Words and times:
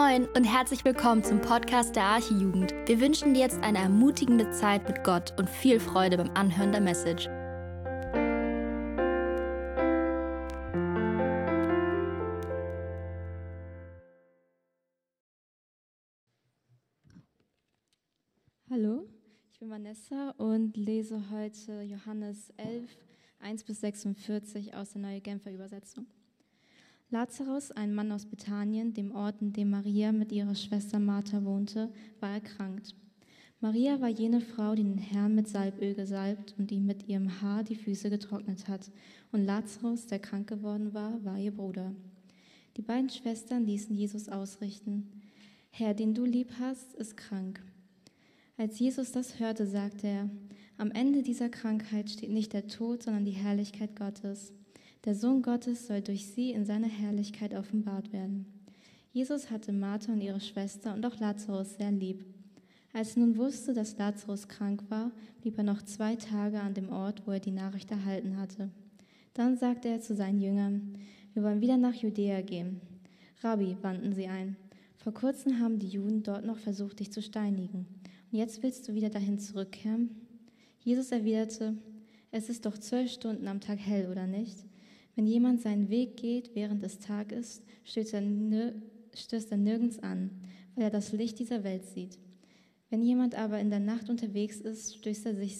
Moin 0.00 0.26
und 0.34 0.44
herzlich 0.44 0.82
willkommen 0.86 1.22
zum 1.22 1.42
Podcast 1.42 1.94
der 1.94 2.04
Archijugend. 2.04 2.72
Wir 2.86 3.02
wünschen 3.02 3.34
dir 3.34 3.40
jetzt 3.40 3.62
eine 3.62 3.80
ermutigende 3.80 4.50
Zeit 4.50 4.88
mit 4.88 5.04
Gott 5.04 5.38
und 5.38 5.46
viel 5.46 5.78
Freude 5.78 6.16
beim 6.16 6.30
Anhören 6.30 6.72
der 6.72 6.80
Message. 6.80 7.28
Hallo, 18.70 19.06
ich 19.52 19.58
bin 19.58 19.68
Vanessa 19.68 20.30
und 20.38 20.78
lese 20.78 21.22
heute 21.30 21.82
Johannes 21.82 22.50
11, 22.56 22.88
1 23.40 23.64
bis 23.64 23.80
46 23.80 24.74
aus 24.74 24.92
der 24.92 25.02
Neue 25.02 25.20
Genfer 25.20 25.52
Übersetzung. 25.52 26.06
Lazarus, 27.12 27.72
ein 27.72 27.92
Mann 27.92 28.12
aus 28.12 28.24
Bethanien, 28.24 28.94
dem 28.94 29.10
Ort, 29.10 29.42
in 29.42 29.52
dem 29.52 29.70
Maria 29.70 30.12
mit 30.12 30.30
ihrer 30.30 30.54
Schwester 30.54 31.00
Martha 31.00 31.44
wohnte, 31.44 31.92
war 32.20 32.30
erkrankt. 32.30 32.94
Maria 33.60 34.00
war 34.00 34.08
jene 34.08 34.40
Frau, 34.40 34.76
die 34.76 34.84
den 34.84 34.98
Herrn 34.98 35.34
mit 35.34 35.48
Salböl 35.48 35.94
gesalbt 35.94 36.54
und 36.56 36.70
ihm 36.70 36.86
mit 36.86 37.08
ihrem 37.08 37.42
Haar 37.42 37.64
die 37.64 37.74
Füße 37.74 38.10
getrocknet 38.10 38.68
hat. 38.68 38.92
Und 39.32 39.44
Lazarus, 39.44 40.06
der 40.06 40.20
krank 40.20 40.48
geworden 40.48 40.94
war, 40.94 41.24
war 41.24 41.36
ihr 41.36 41.50
Bruder. 41.50 41.92
Die 42.76 42.82
beiden 42.82 43.10
Schwestern 43.10 43.66
ließen 43.66 43.94
Jesus 43.94 44.28
ausrichten, 44.28 45.10
Herr, 45.70 45.94
den 45.94 46.14
du 46.14 46.24
lieb 46.24 46.52
hast, 46.60 46.94
ist 46.94 47.16
krank. 47.16 47.60
Als 48.56 48.78
Jesus 48.78 49.10
das 49.10 49.40
hörte, 49.40 49.66
sagte 49.66 50.06
er, 50.06 50.30
am 50.78 50.92
Ende 50.92 51.22
dieser 51.22 51.48
Krankheit 51.48 52.08
steht 52.08 52.30
nicht 52.30 52.52
der 52.52 52.68
Tod, 52.68 53.02
sondern 53.02 53.24
die 53.24 53.32
Herrlichkeit 53.32 53.96
Gottes. 53.96 54.52
Der 55.04 55.14
Sohn 55.14 55.40
Gottes 55.40 55.86
soll 55.86 56.02
durch 56.02 56.26
sie 56.26 56.50
in 56.50 56.66
seiner 56.66 56.88
Herrlichkeit 56.88 57.54
offenbart 57.54 58.12
werden. 58.12 58.44
Jesus 59.12 59.50
hatte 59.50 59.72
Martha 59.72 60.12
und 60.12 60.20
ihre 60.20 60.40
Schwester 60.40 60.92
und 60.92 61.06
auch 61.06 61.18
Lazarus 61.18 61.76
sehr 61.76 61.90
lieb. 61.90 62.22
Als 62.92 63.16
er 63.16 63.22
nun 63.22 63.38
wusste, 63.38 63.72
dass 63.72 63.96
Lazarus 63.96 64.46
krank 64.46 64.82
war, 64.88 65.10
blieb 65.40 65.56
er 65.56 65.64
noch 65.64 65.82
zwei 65.82 66.16
Tage 66.16 66.60
an 66.60 66.74
dem 66.74 66.90
Ort, 66.90 67.26
wo 67.26 67.30
er 67.30 67.40
die 67.40 67.50
Nachricht 67.50 67.90
erhalten 67.90 68.36
hatte. 68.36 68.70
Dann 69.32 69.56
sagte 69.56 69.88
er 69.88 70.00
zu 70.00 70.14
seinen 70.14 70.40
Jüngern, 70.40 70.98
wir 71.32 71.42
wollen 71.42 71.60
wieder 71.60 71.76
nach 71.76 71.94
Judäa 71.94 72.42
gehen. 72.42 72.80
Rabbi, 73.42 73.76
wandten 73.80 74.12
sie 74.12 74.26
ein, 74.26 74.56
vor 74.98 75.14
kurzem 75.14 75.60
haben 75.60 75.78
die 75.78 75.88
Juden 75.88 76.22
dort 76.22 76.44
noch 76.44 76.58
versucht, 76.58 77.00
dich 77.00 77.10
zu 77.10 77.22
steinigen. 77.22 77.86
Und 78.30 78.38
jetzt 78.38 78.62
willst 78.62 78.86
du 78.86 78.94
wieder 78.94 79.08
dahin 79.08 79.38
zurückkehren? 79.38 80.10
Jesus 80.80 81.10
erwiderte, 81.10 81.78
es 82.30 82.50
ist 82.50 82.66
doch 82.66 82.76
zwölf 82.76 83.10
Stunden 83.10 83.48
am 83.48 83.60
Tag 83.60 83.78
hell, 83.78 84.10
oder 84.10 84.26
nicht? 84.26 84.58
Wenn 85.16 85.26
jemand 85.26 85.60
seinen 85.60 85.88
Weg 85.88 86.16
geht 86.16 86.54
während 86.54 86.82
des 86.82 86.98
Tages, 86.98 87.62
stößt 87.84 88.14
er, 88.14 88.22
stößt 89.14 89.52
er 89.52 89.58
nirgends 89.58 89.98
an, 89.98 90.30
weil 90.74 90.84
er 90.84 90.90
das 90.90 91.12
Licht 91.12 91.38
dieser 91.38 91.64
Welt 91.64 91.84
sieht. 91.86 92.18
Wenn 92.90 93.02
jemand 93.02 93.34
aber 93.34 93.60
in 93.60 93.70
der 93.70 93.80
Nacht 93.80 94.08
unterwegs 94.10 94.60
ist, 94.60 94.96
stößt 94.96 95.26
er 95.26 95.36
sich, 95.36 95.58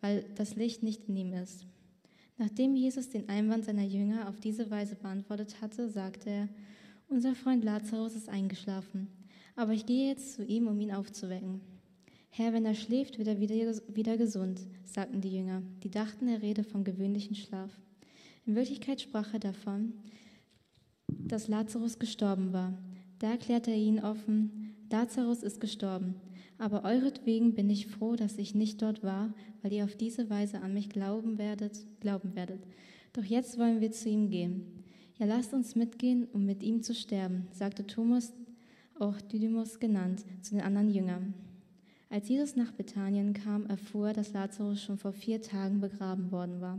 weil 0.00 0.24
das 0.34 0.56
Licht 0.56 0.82
nicht 0.82 1.08
in 1.08 1.16
ihm 1.16 1.32
ist. 1.32 1.66
Nachdem 2.38 2.74
Jesus 2.74 3.08
den 3.08 3.28
Einwand 3.28 3.64
seiner 3.64 3.84
Jünger 3.84 4.28
auf 4.28 4.40
diese 4.40 4.70
Weise 4.70 4.96
beantwortet 4.96 5.60
hatte, 5.60 5.88
sagte 5.88 6.30
er, 6.30 6.48
unser 7.08 7.34
Freund 7.34 7.62
Lazarus 7.62 8.16
ist 8.16 8.28
eingeschlafen, 8.28 9.08
aber 9.54 9.72
ich 9.72 9.86
gehe 9.86 10.08
jetzt 10.08 10.34
zu 10.34 10.44
ihm, 10.44 10.66
um 10.66 10.80
ihn 10.80 10.92
aufzuwecken. 10.92 11.60
Herr, 12.30 12.54
wenn 12.54 12.64
er 12.64 12.74
schläft, 12.74 13.18
wird 13.18 13.28
er 13.28 13.40
wieder, 13.40 13.54
wieder 13.94 14.16
gesund, 14.16 14.62
sagten 14.84 15.20
die 15.20 15.36
Jünger. 15.36 15.62
Die 15.82 15.90
dachten, 15.90 16.26
er 16.28 16.40
rede 16.40 16.64
vom 16.64 16.82
gewöhnlichen 16.82 17.36
Schlaf. 17.36 17.70
In 18.44 18.54
Wirklichkeit 18.56 19.00
sprach 19.00 19.32
er 19.32 19.40
davon, 19.40 19.92
dass 21.08 21.48
Lazarus 21.48 21.98
gestorben 21.98 22.52
war. 22.52 22.76
Da 23.18 23.30
erklärte 23.30 23.70
er 23.70 23.76
ihnen 23.76 24.00
offen, 24.00 24.74
Lazarus 24.90 25.42
ist 25.42 25.60
gestorben, 25.60 26.16
aber 26.58 26.84
euretwegen 26.84 27.54
bin 27.54 27.70
ich 27.70 27.86
froh, 27.86 28.14
dass 28.14 28.36
ich 28.36 28.54
nicht 28.54 28.82
dort 28.82 29.02
war, 29.02 29.32
weil 29.62 29.72
ihr 29.72 29.84
auf 29.84 29.96
diese 29.96 30.28
Weise 30.28 30.60
an 30.60 30.74
mich 30.74 30.90
glauben 30.90 31.38
werdet, 31.38 31.86
glauben 32.00 32.34
werdet. 32.34 32.60
Doch 33.14 33.24
jetzt 33.24 33.58
wollen 33.58 33.80
wir 33.80 33.90
zu 33.92 34.08
ihm 34.08 34.28
gehen. 34.28 34.84
Ja, 35.18 35.26
lasst 35.26 35.54
uns 35.54 35.76
mitgehen, 35.76 36.26
um 36.32 36.44
mit 36.44 36.62
ihm 36.62 36.82
zu 36.82 36.94
sterben, 36.94 37.46
sagte 37.52 37.86
Thomas, 37.86 38.34
auch 38.98 39.20
Didymus 39.20 39.80
genannt, 39.80 40.24
zu 40.42 40.54
den 40.54 40.62
anderen 40.62 40.90
Jüngern. 40.90 41.34
Als 42.10 42.28
Jesus 42.28 42.56
nach 42.56 42.72
Bethanien 42.72 43.32
kam, 43.32 43.64
erfuhr 43.66 44.08
er, 44.08 44.14
dass 44.14 44.32
Lazarus 44.32 44.82
schon 44.82 44.98
vor 44.98 45.12
vier 45.12 45.40
Tagen 45.40 45.80
begraben 45.80 46.30
worden 46.30 46.60
war. 46.60 46.78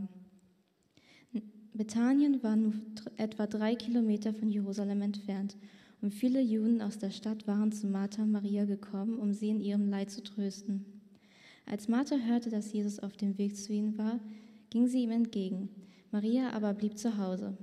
Bethanien 1.76 2.40
war 2.44 2.54
nur 2.54 2.72
etwa 3.16 3.48
drei 3.48 3.74
Kilometer 3.74 4.32
von 4.32 4.48
Jerusalem 4.48 5.02
entfernt 5.02 5.56
und 6.00 6.14
viele 6.14 6.40
Juden 6.40 6.80
aus 6.80 6.98
der 6.98 7.10
Stadt 7.10 7.48
waren 7.48 7.72
zu 7.72 7.88
Martha 7.88 8.22
und 8.22 8.30
Maria 8.30 8.64
gekommen, 8.64 9.18
um 9.18 9.32
sie 9.32 9.48
in 9.50 9.60
ihrem 9.60 9.88
Leid 9.90 10.10
zu 10.10 10.22
trösten. 10.22 10.84
Als 11.66 11.88
Martha 11.88 12.16
hörte, 12.16 12.48
dass 12.48 12.72
Jesus 12.72 13.00
auf 13.00 13.16
dem 13.16 13.38
Weg 13.38 13.56
zu 13.56 13.72
ihnen 13.72 13.98
war, 13.98 14.20
ging 14.70 14.86
sie 14.86 15.02
ihm 15.02 15.10
entgegen. 15.10 15.68
Maria 16.12 16.50
aber 16.50 16.74
blieb 16.74 16.96
zu 16.96 17.18
Hause. 17.18 17.56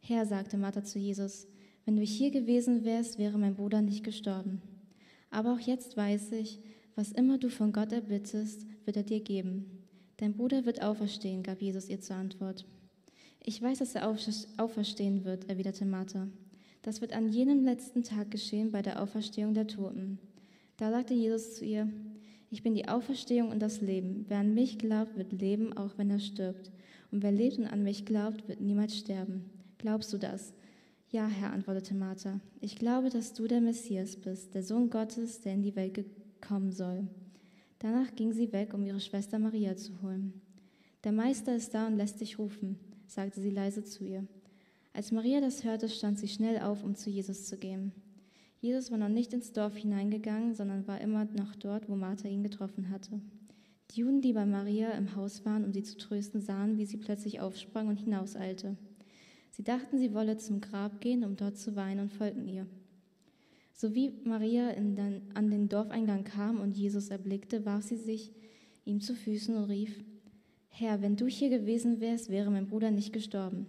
Herr, 0.00 0.26
sagte 0.26 0.56
Martha 0.56 0.84
zu 0.84 1.00
Jesus, 1.00 1.48
wenn 1.84 1.96
du 1.96 2.02
hier 2.02 2.30
gewesen 2.30 2.84
wärst, 2.84 3.18
wäre 3.18 3.36
mein 3.36 3.56
Bruder 3.56 3.82
nicht 3.82 4.04
gestorben. 4.04 4.62
Aber 5.30 5.54
auch 5.54 5.60
jetzt 5.60 5.96
weiß 5.96 6.32
ich, 6.32 6.60
was 6.94 7.10
immer 7.10 7.38
du 7.38 7.48
von 7.48 7.72
Gott 7.72 7.90
erbittest, 7.90 8.64
wird 8.84 8.96
er 8.96 9.02
dir 9.02 9.20
geben. 9.20 9.86
Dein 10.18 10.34
Bruder 10.34 10.66
wird 10.66 10.82
auferstehen, 10.82 11.42
gab 11.42 11.60
Jesus 11.60 11.88
ihr 11.88 12.00
zur 12.00 12.16
Antwort. 12.16 12.64
Ich 13.42 13.62
weiß, 13.62 13.78
dass 13.78 13.94
er 13.94 14.06
auferstehen 14.06 15.24
wird, 15.24 15.48
erwiderte 15.48 15.86
Martha. 15.86 16.28
Das 16.82 17.00
wird 17.00 17.14
an 17.14 17.30
jenem 17.30 17.64
letzten 17.64 18.02
Tag 18.02 18.30
geschehen 18.30 18.70
bei 18.70 18.82
der 18.82 19.02
Auferstehung 19.02 19.54
der 19.54 19.66
Toten. 19.66 20.18
Da 20.76 20.90
sagte 20.90 21.14
Jesus 21.14 21.56
zu 21.56 21.64
ihr, 21.64 21.88
ich 22.50 22.62
bin 22.62 22.74
die 22.74 22.88
Auferstehung 22.88 23.50
und 23.50 23.60
das 23.60 23.80
Leben. 23.80 24.26
Wer 24.28 24.38
an 24.38 24.54
mich 24.54 24.78
glaubt, 24.78 25.16
wird 25.16 25.32
leben, 25.32 25.74
auch 25.76 25.96
wenn 25.96 26.10
er 26.10 26.20
stirbt. 26.20 26.70
Und 27.10 27.22
wer 27.22 27.32
lebt 27.32 27.58
und 27.58 27.66
an 27.66 27.82
mich 27.82 28.04
glaubt, 28.04 28.46
wird 28.46 28.60
niemals 28.60 28.96
sterben. 28.96 29.48
Glaubst 29.78 30.12
du 30.12 30.18
das? 30.18 30.52
Ja, 31.10 31.26
Herr, 31.26 31.52
antwortete 31.52 31.94
Martha. 31.94 32.40
Ich 32.60 32.76
glaube, 32.76 33.08
dass 33.08 33.32
du 33.32 33.46
der 33.46 33.60
Messias 33.60 34.16
bist, 34.16 34.54
der 34.54 34.62
Sohn 34.62 34.90
Gottes, 34.90 35.40
der 35.40 35.54
in 35.54 35.62
die 35.62 35.76
Welt 35.76 36.04
kommen 36.40 36.72
soll. 36.72 37.08
Danach 37.78 38.14
ging 38.14 38.32
sie 38.32 38.52
weg, 38.52 38.74
um 38.74 38.84
ihre 38.84 39.00
Schwester 39.00 39.38
Maria 39.38 39.76
zu 39.76 40.02
holen. 40.02 40.34
Der 41.04 41.12
Meister 41.12 41.56
ist 41.56 41.72
da 41.72 41.86
und 41.86 41.96
lässt 41.96 42.20
dich 42.20 42.38
rufen 42.38 42.78
sagte 43.10 43.40
sie 43.40 43.50
leise 43.50 43.84
zu 43.84 44.04
ihr. 44.04 44.26
Als 44.92 45.12
Maria 45.12 45.40
das 45.40 45.64
hörte, 45.64 45.88
stand 45.88 46.18
sie 46.18 46.28
schnell 46.28 46.58
auf, 46.60 46.84
um 46.84 46.94
zu 46.94 47.10
Jesus 47.10 47.46
zu 47.46 47.56
gehen. 47.56 47.92
Jesus 48.60 48.90
war 48.90 48.98
noch 48.98 49.08
nicht 49.08 49.32
ins 49.32 49.52
Dorf 49.52 49.76
hineingegangen, 49.76 50.54
sondern 50.54 50.86
war 50.86 51.00
immer 51.00 51.24
noch 51.24 51.54
dort, 51.54 51.88
wo 51.88 51.96
Martha 51.96 52.28
ihn 52.28 52.42
getroffen 52.42 52.90
hatte. 52.90 53.20
Die 53.90 54.00
Juden, 54.00 54.20
die 54.20 54.32
bei 54.32 54.46
Maria 54.46 54.90
im 54.92 55.16
Haus 55.16 55.44
waren, 55.44 55.64
um 55.64 55.72
sie 55.72 55.82
zu 55.82 55.96
trösten, 55.96 56.40
sahen, 56.40 56.76
wie 56.76 56.86
sie 56.86 56.98
plötzlich 56.98 57.40
aufsprang 57.40 57.88
und 57.88 57.98
hinauseilte. 57.98 58.76
Sie 59.50 59.64
dachten, 59.64 59.98
sie 59.98 60.14
wolle 60.14 60.36
zum 60.36 60.60
Grab 60.60 61.00
gehen, 61.00 61.24
um 61.24 61.36
dort 61.36 61.56
zu 61.56 61.74
weinen, 61.74 62.00
und 62.00 62.12
folgten 62.12 62.46
ihr. 62.46 62.66
So 63.72 63.94
wie 63.94 64.12
Maria 64.24 64.72
den, 64.72 65.22
an 65.34 65.50
den 65.50 65.68
Dorfeingang 65.68 66.24
kam 66.24 66.60
und 66.60 66.76
Jesus 66.76 67.08
erblickte, 67.08 67.64
warf 67.64 67.84
sie 67.84 67.96
sich 67.96 68.32
ihm 68.84 69.00
zu 69.00 69.14
Füßen 69.14 69.56
und 69.56 69.64
rief, 69.64 70.04
Herr, 70.70 71.02
wenn 71.02 71.16
du 71.16 71.26
hier 71.26 71.50
gewesen 71.50 72.00
wärst, 72.00 72.30
wäre 72.30 72.50
mein 72.50 72.66
Bruder 72.66 72.90
nicht 72.90 73.12
gestorben. 73.12 73.66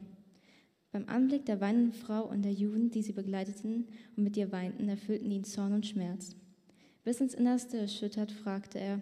Beim 0.92 1.08
Anblick 1.08 1.46
der 1.46 1.62
weinenden 1.62 1.94
Frau 1.94 2.24
und 2.24 2.44
der 2.44 2.54
Juden, 2.54 2.92
die 2.92 3.02
sie 3.02 3.14
begleiteten 3.14 3.88
und 4.16 4.24
mit 4.24 4.38
ihr 4.38 4.52
weinten, 4.52 4.88
erfüllten 4.90 5.32
ihn 5.32 5.44
Zorn 5.44 5.74
und 5.74 5.86
Schmerz. 5.86 6.36
Bis 7.04 7.22
ins 7.22 7.34
Innerste 7.34 7.78
erschüttert, 7.78 8.32
fragte 8.32 8.80
er, 8.80 9.02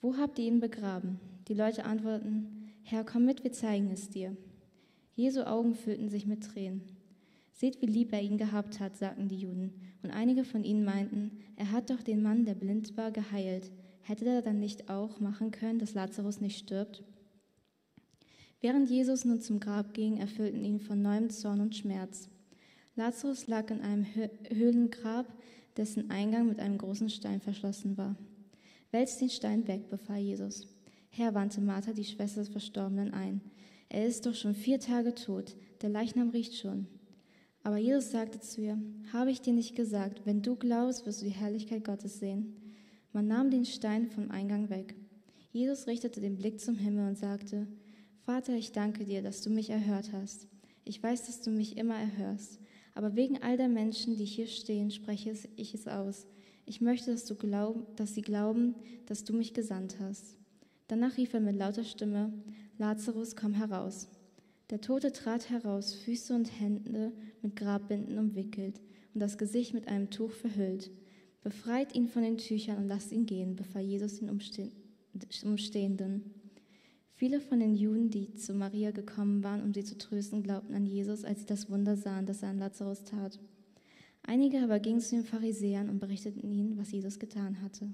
wo 0.00 0.16
habt 0.16 0.38
ihr 0.38 0.46
ihn 0.46 0.60
begraben? 0.60 1.18
Die 1.48 1.54
Leute 1.54 1.84
antworteten, 1.84 2.70
Herr, 2.82 3.04
komm 3.04 3.24
mit, 3.24 3.42
wir 3.42 3.52
zeigen 3.52 3.90
es 3.90 4.08
dir. 4.08 4.36
Jesu 5.14 5.42
Augen 5.42 5.74
füllten 5.74 6.08
sich 6.08 6.26
mit 6.26 6.44
Tränen. 6.44 6.82
Seht, 7.52 7.82
wie 7.82 7.86
lieb 7.86 8.12
er 8.12 8.22
ihn 8.22 8.38
gehabt 8.38 8.78
hat, 8.78 8.96
sagten 8.96 9.26
die 9.26 9.40
Juden. 9.40 9.72
Und 10.02 10.10
einige 10.10 10.44
von 10.44 10.62
ihnen 10.62 10.84
meinten, 10.84 11.32
er 11.56 11.72
hat 11.72 11.90
doch 11.90 12.02
den 12.02 12.22
Mann, 12.22 12.44
der 12.44 12.54
blind 12.54 12.96
war, 12.96 13.10
geheilt. 13.10 13.72
Hätte 14.02 14.26
er 14.26 14.42
dann 14.42 14.60
nicht 14.60 14.88
auch 14.88 15.18
machen 15.18 15.50
können, 15.50 15.80
dass 15.80 15.94
Lazarus 15.94 16.40
nicht 16.40 16.58
stirbt? 16.58 17.02
Während 18.60 18.90
Jesus 18.90 19.24
nun 19.24 19.40
zum 19.40 19.60
Grab 19.60 19.94
ging, 19.94 20.16
erfüllten 20.16 20.64
ihn 20.64 20.80
von 20.80 21.00
neuem 21.00 21.30
Zorn 21.30 21.60
und 21.60 21.76
Schmerz. 21.76 22.28
Lazarus 22.96 23.46
lag 23.46 23.70
in 23.70 23.80
einem 23.80 24.06
Höhlengrab, 24.48 25.26
dessen 25.76 26.10
Eingang 26.10 26.48
mit 26.48 26.58
einem 26.58 26.78
großen 26.78 27.08
Stein 27.08 27.40
verschlossen 27.40 27.96
war. 27.96 28.16
Wälzt 28.90 29.20
den 29.20 29.30
Stein 29.30 29.68
weg, 29.68 29.88
befahl 29.88 30.18
Jesus. 30.18 30.66
Herr, 31.10 31.34
wandte 31.34 31.60
Martha, 31.60 31.92
die 31.92 32.04
Schwester 32.04 32.40
des 32.40 32.48
Verstorbenen, 32.48 33.14
ein. 33.14 33.40
Er 33.88 34.06
ist 34.06 34.26
doch 34.26 34.34
schon 34.34 34.54
vier 34.54 34.80
Tage 34.80 35.14
tot, 35.14 35.56
der 35.80 35.90
Leichnam 35.90 36.30
riecht 36.30 36.56
schon. 36.56 36.88
Aber 37.62 37.76
Jesus 37.76 38.10
sagte 38.10 38.40
zu 38.40 38.60
ihr, 38.62 38.78
habe 39.12 39.30
ich 39.30 39.40
dir 39.40 39.52
nicht 39.52 39.76
gesagt, 39.76 40.22
wenn 40.24 40.42
du 40.42 40.56
glaubst, 40.56 41.06
wirst 41.06 41.22
du 41.22 41.26
die 41.26 41.32
Herrlichkeit 41.32 41.84
Gottes 41.84 42.18
sehen. 42.18 42.56
Man 43.12 43.28
nahm 43.28 43.50
den 43.50 43.64
Stein 43.64 44.08
vom 44.08 44.30
Eingang 44.30 44.70
weg. 44.70 44.96
Jesus 45.52 45.86
richtete 45.86 46.20
den 46.20 46.36
Blick 46.36 46.60
zum 46.60 46.76
Himmel 46.76 47.08
und 47.08 47.18
sagte, 47.18 47.66
Vater, 48.28 48.52
ich 48.52 48.72
danke 48.72 49.06
dir, 49.06 49.22
dass 49.22 49.40
du 49.40 49.48
mich 49.48 49.70
erhört 49.70 50.12
hast. 50.12 50.48
Ich 50.84 51.02
weiß, 51.02 51.24
dass 51.24 51.40
du 51.40 51.48
mich 51.48 51.78
immer 51.78 51.96
erhörst. 51.96 52.60
Aber 52.94 53.16
wegen 53.16 53.42
all 53.42 53.56
der 53.56 53.68
Menschen, 53.68 54.18
die 54.18 54.26
hier 54.26 54.48
stehen, 54.48 54.90
spreche 54.90 55.32
ich 55.56 55.72
es 55.72 55.88
aus. 55.88 56.26
Ich 56.66 56.82
möchte, 56.82 57.10
dass, 57.10 57.24
du 57.24 57.36
glaub, 57.36 57.96
dass 57.96 58.14
sie 58.14 58.20
glauben, 58.20 58.74
dass 59.06 59.24
du 59.24 59.32
mich 59.32 59.54
gesandt 59.54 59.96
hast. 59.98 60.36
Danach 60.88 61.16
rief 61.16 61.32
er 61.32 61.40
mit 61.40 61.56
lauter 61.56 61.84
Stimme, 61.84 62.30
Lazarus, 62.76 63.34
komm 63.34 63.54
heraus. 63.54 64.08
Der 64.68 64.82
Tote 64.82 65.12
trat 65.12 65.48
heraus, 65.48 65.94
Füße 65.94 66.34
und 66.34 66.60
Hände 66.60 67.12
mit 67.40 67.56
Grabbinden 67.56 68.18
umwickelt 68.18 68.78
und 69.14 69.20
das 69.20 69.38
Gesicht 69.38 69.72
mit 69.72 69.88
einem 69.88 70.10
Tuch 70.10 70.32
verhüllt. 70.32 70.90
Befreit 71.42 71.94
ihn 71.94 72.08
von 72.08 72.20
den 72.20 72.36
Tüchern 72.36 72.76
und 72.76 72.88
lasst 72.88 73.10
ihn 73.10 73.24
gehen, 73.24 73.56
befahl 73.56 73.84
Jesus 73.84 74.18
den 74.18 74.28
Umstehenden. 74.28 76.37
Viele 77.18 77.40
von 77.40 77.58
den 77.58 77.74
Juden, 77.74 78.10
die 78.10 78.32
zu 78.36 78.54
Maria 78.54 78.92
gekommen 78.92 79.42
waren, 79.42 79.64
um 79.64 79.74
sie 79.74 79.82
zu 79.82 79.98
trösten, 79.98 80.44
glaubten 80.44 80.72
an 80.72 80.86
Jesus, 80.86 81.24
als 81.24 81.40
sie 81.40 81.46
das 81.46 81.68
Wunder 81.68 81.96
sahen, 81.96 82.26
das 82.26 82.44
er 82.44 82.50
an 82.50 82.60
Lazarus 82.60 83.02
tat. 83.02 83.40
Einige 84.22 84.62
aber 84.62 84.78
gingen 84.78 85.00
zu 85.00 85.16
den 85.16 85.24
Pharisäern 85.24 85.90
und 85.90 85.98
berichteten 85.98 86.48
ihnen, 86.48 86.78
was 86.78 86.92
Jesus 86.92 87.18
getan 87.18 87.60
hatte. 87.60 87.90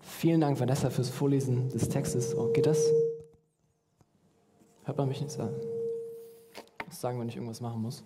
Vielen 0.00 0.40
Dank, 0.40 0.60
Vanessa, 0.60 0.90
fürs 0.90 1.10
Vorlesen 1.10 1.70
des 1.70 1.88
Textes. 1.88 2.36
Oh, 2.36 2.52
geht 2.52 2.66
das? 2.66 2.80
Hört 4.84 4.96
man 4.96 5.08
mich 5.08 5.20
nicht 5.20 5.32
sagen? 5.32 5.56
Sagen, 7.00 7.20
wenn 7.20 7.28
ich 7.28 7.34
irgendwas 7.34 7.60
machen 7.60 7.82
muss. 7.82 8.04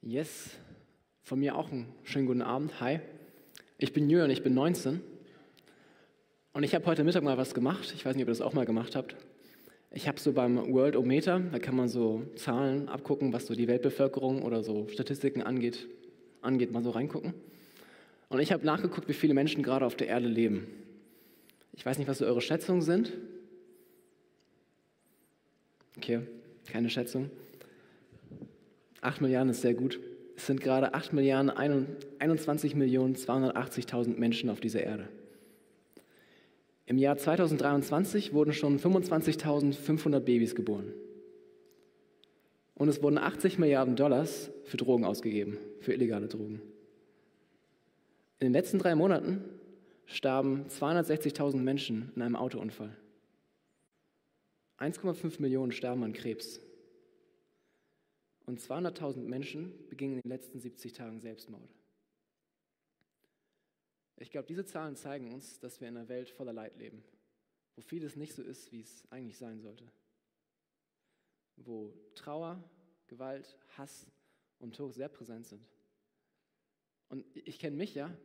Yes, 0.00 0.56
von 1.22 1.40
mir 1.40 1.56
auch 1.56 1.70
einen 1.70 1.92
schönen 2.04 2.26
guten 2.26 2.42
Abend. 2.42 2.80
Hi, 2.80 3.00
ich 3.76 3.92
bin 3.92 4.08
Jürgen, 4.08 4.30
ich 4.30 4.42
bin 4.42 4.54
19 4.54 5.00
und 6.52 6.62
ich 6.62 6.74
habe 6.74 6.86
heute 6.86 7.02
Mittag 7.02 7.22
mal 7.22 7.36
was 7.36 7.54
gemacht. 7.54 7.92
Ich 7.94 8.06
weiß 8.06 8.14
nicht, 8.14 8.22
ob 8.22 8.28
ihr 8.28 8.32
das 8.32 8.40
auch 8.40 8.52
mal 8.52 8.64
gemacht 8.64 8.94
habt. 8.94 9.16
Ich 9.90 10.06
habe 10.06 10.20
so 10.20 10.32
beim 10.32 10.72
Worldometer, 10.72 11.40
da 11.40 11.58
kann 11.58 11.74
man 11.74 11.88
so 11.88 12.22
Zahlen 12.36 12.88
abgucken, 12.88 13.32
was 13.32 13.46
so 13.46 13.54
die 13.54 13.66
Weltbevölkerung 13.66 14.42
oder 14.42 14.62
so 14.62 14.86
Statistiken 14.88 15.42
angeht, 15.42 15.88
angeht 16.40 16.70
mal 16.70 16.84
so 16.84 16.90
reingucken. 16.90 17.34
Und 18.28 18.38
ich 18.38 18.52
habe 18.52 18.64
nachgeguckt, 18.64 19.08
wie 19.08 19.12
viele 19.12 19.34
Menschen 19.34 19.64
gerade 19.64 19.84
auf 19.84 19.96
der 19.96 20.06
Erde 20.06 20.28
leben. 20.28 20.68
Ich 21.72 21.84
weiß 21.84 21.98
nicht, 21.98 22.06
was 22.06 22.18
so 22.18 22.26
eure 22.26 22.40
Schätzungen 22.40 22.82
sind. 22.82 23.12
Okay, 25.96 26.20
keine 26.66 26.90
Schätzung. 26.90 27.30
8 29.00 29.20
Milliarden 29.20 29.50
ist 29.50 29.62
sehr 29.62 29.74
gut. 29.74 29.98
Es 30.36 30.46
sind 30.46 30.60
gerade 30.60 30.94
8 30.94 31.12
Milliarden 31.12 31.50
21 31.50 32.74
Millionen 32.74 33.14
280.000 33.14 34.16
Menschen 34.16 34.50
auf 34.50 34.60
dieser 34.60 34.82
Erde. 34.82 35.08
Im 36.86 36.98
Jahr 36.98 37.16
2023 37.16 38.32
wurden 38.32 38.52
schon 38.52 38.78
25.500 38.78 40.20
Babys 40.20 40.54
geboren. 40.54 40.92
Und 42.74 42.88
es 42.88 43.02
wurden 43.02 43.18
80 43.18 43.58
Milliarden 43.58 43.96
Dollars 43.96 44.50
für 44.64 44.76
Drogen 44.76 45.04
ausgegeben, 45.04 45.58
für 45.80 45.92
illegale 45.92 46.28
Drogen. 46.28 46.62
In 48.38 48.46
den 48.46 48.52
letzten 48.54 48.78
drei 48.78 48.94
Monaten 48.94 49.44
starben 50.06 50.64
260.000 50.68 51.58
Menschen 51.58 52.10
in 52.16 52.22
einem 52.22 52.36
Autounfall. 52.36 52.96
1,5 54.80 55.42
Millionen 55.42 55.72
sterben 55.72 56.02
an 56.02 56.14
Krebs. 56.14 56.58
Und 58.46 58.60
200.000 58.60 59.18
Menschen 59.20 59.86
begingen 59.88 60.14
in 60.14 60.22
den 60.22 60.30
letzten 60.30 60.58
70 60.58 60.94
Tagen 60.94 61.20
Selbstmord. 61.20 61.70
Ich 64.16 64.30
glaube, 64.30 64.46
diese 64.48 64.64
Zahlen 64.64 64.96
zeigen 64.96 65.32
uns, 65.32 65.60
dass 65.60 65.80
wir 65.80 65.88
in 65.88 65.96
einer 65.96 66.08
Welt 66.08 66.30
voller 66.30 66.54
Leid 66.54 66.76
leben, 66.78 67.04
wo 67.76 67.82
vieles 67.82 68.16
nicht 68.16 68.34
so 68.34 68.42
ist, 68.42 68.72
wie 68.72 68.80
es 68.80 69.04
eigentlich 69.10 69.36
sein 69.36 69.60
sollte. 69.60 69.84
Wo 71.56 71.92
Trauer, 72.14 72.62
Gewalt, 73.06 73.58
Hass 73.76 74.06
und 74.58 74.74
Tod 74.74 74.94
sehr 74.94 75.08
präsent 75.08 75.46
sind. 75.46 75.62
Und 77.10 77.24
ich 77.34 77.58
kenne 77.58 77.76
mich 77.76 77.94
ja, 77.94 78.16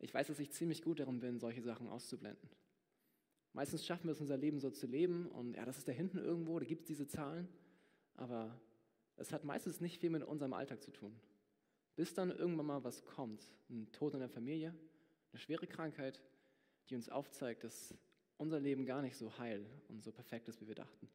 ich 0.00 0.12
weiß, 0.12 0.26
dass 0.26 0.40
ich 0.40 0.50
ziemlich 0.50 0.82
gut 0.82 0.98
darin 0.98 1.20
bin, 1.20 1.38
solche 1.38 1.62
Sachen 1.62 1.88
auszublenden. 1.88 2.48
Meistens 3.52 3.84
schaffen 3.84 4.06
wir 4.06 4.12
es, 4.12 4.20
unser 4.20 4.36
Leben 4.36 4.60
so 4.60 4.70
zu 4.70 4.86
leben 4.86 5.26
und 5.26 5.56
ja, 5.56 5.64
das 5.64 5.78
ist 5.78 5.88
da 5.88 5.92
hinten 5.92 6.18
irgendwo, 6.18 6.58
da 6.58 6.66
gibt 6.66 6.82
es 6.82 6.86
diese 6.86 7.06
Zahlen, 7.06 7.48
aber 8.14 8.60
es 9.16 9.32
hat 9.32 9.44
meistens 9.44 9.80
nicht 9.80 10.00
viel 10.00 10.10
mit 10.10 10.22
unserem 10.22 10.52
Alltag 10.52 10.82
zu 10.82 10.92
tun. 10.92 11.18
Bis 11.96 12.14
dann 12.14 12.30
irgendwann 12.30 12.66
mal 12.66 12.84
was 12.84 13.04
kommt, 13.04 13.46
ein 13.68 13.90
Tod 13.92 14.14
in 14.14 14.20
der 14.20 14.28
Familie, 14.28 14.74
eine 15.32 15.40
schwere 15.40 15.66
Krankheit, 15.66 16.22
die 16.88 16.94
uns 16.94 17.08
aufzeigt, 17.08 17.64
dass 17.64 17.94
unser 18.38 18.60
Leben 18.60 18.86
gar 18.86 19.02
nicht 19.02 19.16
so 19.16 19.36
heil 19.38 19.66
und 19.88 20.02
so 20.02 20.12
perfekt 20.12 20.48
ist, 20.48 20.60
wie 20.60 20.68
wir 20.68 20.74
dachten. 20.74 21.10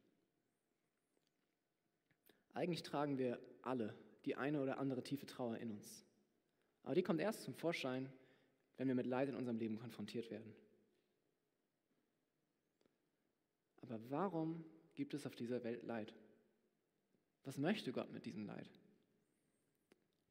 Eigentlich 2.54 2.82
tragen 2.82 3.18
wir 3.18 3.40
alle 3.62 3.94
die 4.24 4.36
eine 4.36 4.60
oder 4.62 4.78
andere 4.78 5.02
tiefe 5.02 5.26
Trauer 5.26 5.58
in 5.58 5.70
uns. 5.70 6.04
Aber 6.82 6.94
die 6.94 7.02
kommt 7.02 7.20
erst 7.20 7.42
zum 7.42 7.54
Vorschein, 7.54 8.10
wenn 8.76 8.88
wir 8.88 8.94
mit 8.94 9.06
Leid 9.06 9.28
in 9.28 9.34
unserem 9.34 9.58
Leben 9.58 9.78
konfrontiert 9.78 10.30
werden. 10.30 10.54
Aber 13.88 14.00
warum 14.10 14.64
gibt 14.94 15.14
es 15.14 15.26
auf 15.26 15.36
dieser 15.36 15.62
Welt 15.62 15.84
Leid? 15.84 16.12
Was 17.44 17.58
möchte 17.58 17.92
Gott 17.92 18.12
mit 18.12 18.26
diesem 18.26 18.44
Leid? 18.44 18.68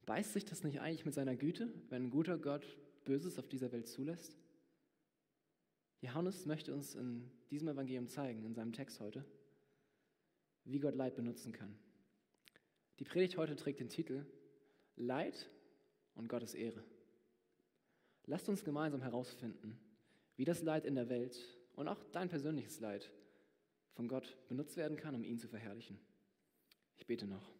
Beißt 0.04 0.34
sich 0.34 0.44
das 0.44 0.62
nicht 0.62 0.80
eigentlich 0.80 1.06
mit 1.06 1.14
seiner 1.14 1.36
Güte, 1.36 1.72
wenn 1.88 2.04
ein 2.04 2.10
guter 2.10 2.38
Gott 2.38 2.64
Böses 3.04 3.38
auf 3.38 3.48
dieser 3.48 3.72
Welt 3.72 3.88
zulässt? 3.88 4.36
Johannes 6.02 6.44
möchte 6.44 6.74
uns 6.74 6.94
in 6.94 7.30
diesem 7.50 7.68
Evangelium 7.68 8.06
zeigen, 8.06 8.44
in 8.44 8.54
seinem 8.54 8.72
Text 8.72 9.00
heute, 9.00 9.24
wie 10.64 10.78
Gott 10.78 10.94
Leid 10.94 11.14
benutzen 11.16 11.52
kann. 11.52 11.78
Die 12.98 13.04
Predigt 13.04 13.36
heute 13.38 13.56
trägt 13.56 13.80
den 13.80 13.88
Titel 13.88 14.26
Leid 14.96 15.48
und 16.14 16.28
Gottes 16.28 16.54
Ehre. 16.54 16.84
Lasst 18.26 18.48
uns 18.48 18.64
gemeinsam 18.64 19.02
herausfinden, 19.02 19.78
wie 20.36 20.44
das 20.44 20.62
Leid 20.62 20.84
in 20.84 20.94
der 20.94 21.08
Welt 21.08 21.38
und 21.74 21.88
auch 21.88 22.02
dein 22.12 22.28
persönliches 22.28 22.80
Leid 22.80 23.10
von 23.96 24.06
Gott 24.06 24.36
benutzt 24.48 24.76
werden 24.76 24.96
kann, 24.96 25.14
um 25.14 25.24
ihn 25.24 25.38
zu 25.38 25.48
verherrlichen. 25.48 25.98
Ich 26.96 27.06
bete 27.06 27.26
noch. 27.26 27.50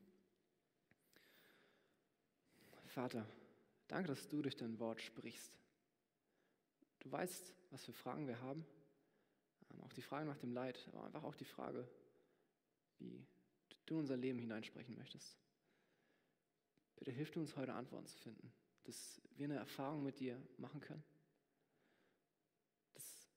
Vater, 2.87 3.27
danke, 3.89 4.09
dass 4.09 4.29
du 4.29 4.41
durch 4.41 4.57
dein 4.57 4.79
Wort 4.79 5.03
sprichst. 5.03 5.53
Du 7.01 7.11
weißt, 7.11 7.53
was 7.71 7.85
für 7.85 7.93
Fragen 7.93 8.29
wir 8.29 8.41
haben, 8.41 8.65
ähm, 9.71 9.83
auch 9.83 9.93
die 9.93 10.03
Frage 10.03 10.27
nach 10.27 10.39
dem 10.39 10.53
Leid, 10.53 10.89
aber 10.93 11.05
einfach 11.05 11.25
auch 11.25 11.35
die 11.35 11.45
Frage, 11.45 11.87
wie 12.99 13.27
du 13.85 13.95
in 13.95 14.01
unser 14.01 14.17
Leben 14.17 14.39
hineinsprechen 14.39 14.97
möchtest. 14.97 15.37
Bitte 16.97 17.11
hilf 17.11 17.33
du 17.33 17.41
uns 17.41 17.57
heute 17.57 17.75
Antworten 17.75 18.07
zu 18.07 18.17
finden 18.19 18.51
dass 18.87 19.21
wir 19.35 19.47
eine 19.47 19.57
Erfahrung 19.57 20.03
mit 20.03 20.21
dir 20.21 20.41
machen 20.59 20.81
können. 20.81 21.03
Dass 22.95 23.29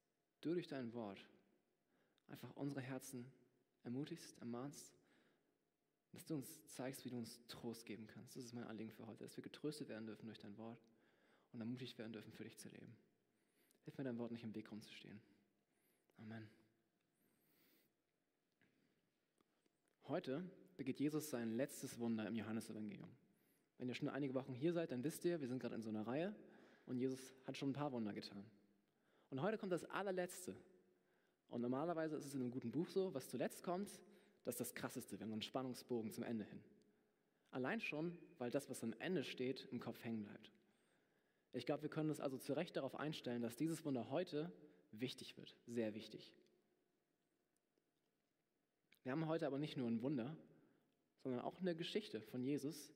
du 0.41 0.53
durch 0.53 0.67
dein 0.67 0.93
Wort 0.93 1.19
einfach 2.29 2.55
unsere 2.55 2.81
Herzen 2.81 3.31
ermutigst, 3.83 4.37
ermahnst, 4.39 4.93
dass 6.11 6.25
du 6.25 6.35
uns 6.35 6.65
zeigst, 6.67 7.05
wie 7.05 7.09
du 7.09 7.17
uns 7.17 7.39
Trost 7.47 7.85
geben 7.85 8.07
kannst. 8.07 8.35
Das 8.35 8.43
ist 8.43 8.53
mein 8.53 8.63
Anliegen 8.65 8.91
für 8.91 9.05
heute, 9.05 9.23
dass 9.23 9.37
wir 9.37 9.43
getröstet 9.43 9.89
werden 9.89 10.07
dürfen 10.07 10.25
durch 10.25 10.39
dein 10.39 10.57
Wort 10.57 10.81
und 11.51 11.59
ermutigt 11.59 11.97
werden 11.97 12.13
dürfen, 12.13 12.31
für 12.31 12.43
dich 12.43 12.57
zu 12.57 12.69
leben. 12.69 12.95
Hilf 13.83 13.97
mir 13.97 14.03
dein 14.03 14.17
Wort 14.17 14.31
nicht 14.31 14.43
im 14.43 14.53
Weg 14.55 14.71
rumzustehen. 14.71 15.21
Amen. 16.17 16.49
Heute 20.07 20.43
begeht 20.75 20.99
Jesus 20.99 21.29
sein 21.29 21.51
letztes 21.51 21.99
Wunder 21.99 22.27
im 22.27 22.35
Johannesevangelium. 22.35 23.09
Wenn 23.77 23.87
ihr 23.87 23.95
schon 23.95 24.09
einige 24.09 24.33
Wochen 24.33 24.53
hier 24.53 24.73
seid, 24.73 24.91
dann 24.91 25.03
wisst 25.03 25.23
ihr, 25.23 25.39
wir 25.39 25.47
sind 25.47 25.59
gerade 25.59 25.75
in 25.75 25.81
so 25.81 25.89
einer 25.89 26.05
Reihe 26.05 26.35
und 26.85 26.97
Jesus 26.97 27.33
hat 27.45 27.55
schon 27.55 27.69
ein 27.69 27.73
paar 27.73 27.91
Wunder 27.91 28.11
getan. 28.11 28.43
Und 29.29 29.41
heute 29.41 29.57
kommt 29.57 29.71
das 29.71 29.85
allerletzte. 29.85 30.55
Und 31.49 31.61
normalerweise 31.61 32.15
ist 32.15 32.25
es 32.25 32.33
in 32.33 32.41
einem 32.41 32.51
guten 32.51 32.71
Buch 32.71 32.87
so, 32.87 33.13
was 33.13 33.27
zuletzt 33.27 33.63
kommt, 33.63 33.89
das 34.45 34.55
ist 34.55 34.61
das 34.61 34.75
Krasseste. 34.75 35.19
Wir 35.19 35.25
haben 35.25 35.33
einen 35.33 35.41
Spannungsbogen 35.41 36.11
zum 36.11 36.23
Ende 36.23 36.45
hin. 36.45 36.63
Allein 37.51 37.81
schon, 37.81 38.17
weil 38.37 38.51
das, 38.51 38.69
was 38.69 38.83
am 38.83 38.93
Ende 38.99 39.23
steht, 39.23 39.67
im 39.71 39.79
Kopf 39.79 40.03
hängen 40.03 40.23
bleibt. 40.23 40.51
Ich 41.53 41.65
glaube, 41.65 41.83
wir 41.83 41.89
können 41.89 42.09
uns 42.09 42.19
also 42.19 42.37
zu 42.37 42.53
Recht 42.53 42.75
darauf 42.75 42.95
einstellen, 42.95 43.41
dass 43.41 43.57
dieses 43.57 43.83
Wunder 43.83 44.09
heute 44.09 44.51
wichtig 44.91 45.35
wird, 45.37 45.55
sehr 45.65 45.95
wichtig. 45.95 46.33
Wir 49.03 49.11
haben 49.11 49.27
heute 49.27 49.47
aber 49.47 49.57
nicht 49.57 49.77
nur 49.77 49.87
ein 49.87 50.01
Wunder, 50.03 50.37
sondern 51.23 51.41
auch 51.41 51.59
eine 51.59 51.75
Geschichte 51.75 52.21
von 52.21 52.43
Jesus, 52.43 52.93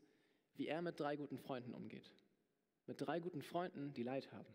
wie 0.55 0.67
er 0.67 0.81
mit 0.81 0.99
drei 0.99 1.15
guten 1.15 1.37
Freunden 1.37 1.73
umgeht. 1.73 2.13
Mit 2.85 3.01
drei 3.01 3.19
guten 3.19 3.41
Freunden, 3.41 3.93
die 3.93 4.03
Leid 4.03 4.31
haben. 4.31 4.53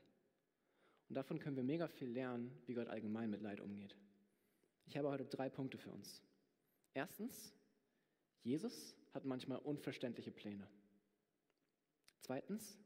Und 1.08 1.14
davon 1.14 1.38
können 1.38 1.56
wir 1.56 1.62
mega 1.62 1.88
viel 1.88 2.10
lernen, 2.10 2.50
wie 2.66 2.74
Gott 2.74 2.88
allgemein 2.88 3.30
mit 3.30 3.40
Leid 3.40 3.60
umgeht. 3.60 3.96
Ich 4.86 4.96
habe 4.96 5.08
heute 5.08 5.24
drei 5.24 5.48
Punkte 5.48 5.78
für 5.78 5.90
uns. 5.90 6.22
Erstens, 6.94 7.52
Jesus 8.42 8.94
hat 9.12 9.24
manchmal 9.24 9.58
unverständliche 9.58 10.30
Pläne. 10.30 10.68
Zweitens, 12.20 12.78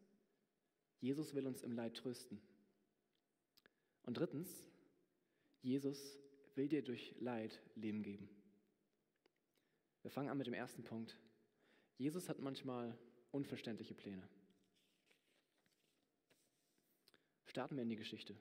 Jesus 1.00 1.34
will 1.34 1.46
uns 1.46 1.62
im 1.62 1.72
Leid 1.72 1.96
trösten. 1.96 2.40
Und 4.04 4.16
drittens, 4.16 4.68
Jesus 5.62 6.18
will 6.54 6.68
dir 6.68 6.82
durch 6.82 7.14
Leid 7.18 7.60
Leben 7.74 8.02
geben. 8.02 8.28
Wir 10.02 10.10
fangen 10.10 10.28
an 10.28 10.38
mit 10.38 10.46
dem 10.46 10.54
ersten 10.54 10.84
Punkt. 10.84 11.16
Jesus 11.98 12.28
hat 12.28 12.40
manchmal 12.40 12.96
unverständliche 13.30 13.94
Pläne. 13.94 14.28
Starten 17.52 17.76
wir 17.76 17.82
in 17.82 17.90
die 17.90 17.96
Geschichte. 17.96 18.34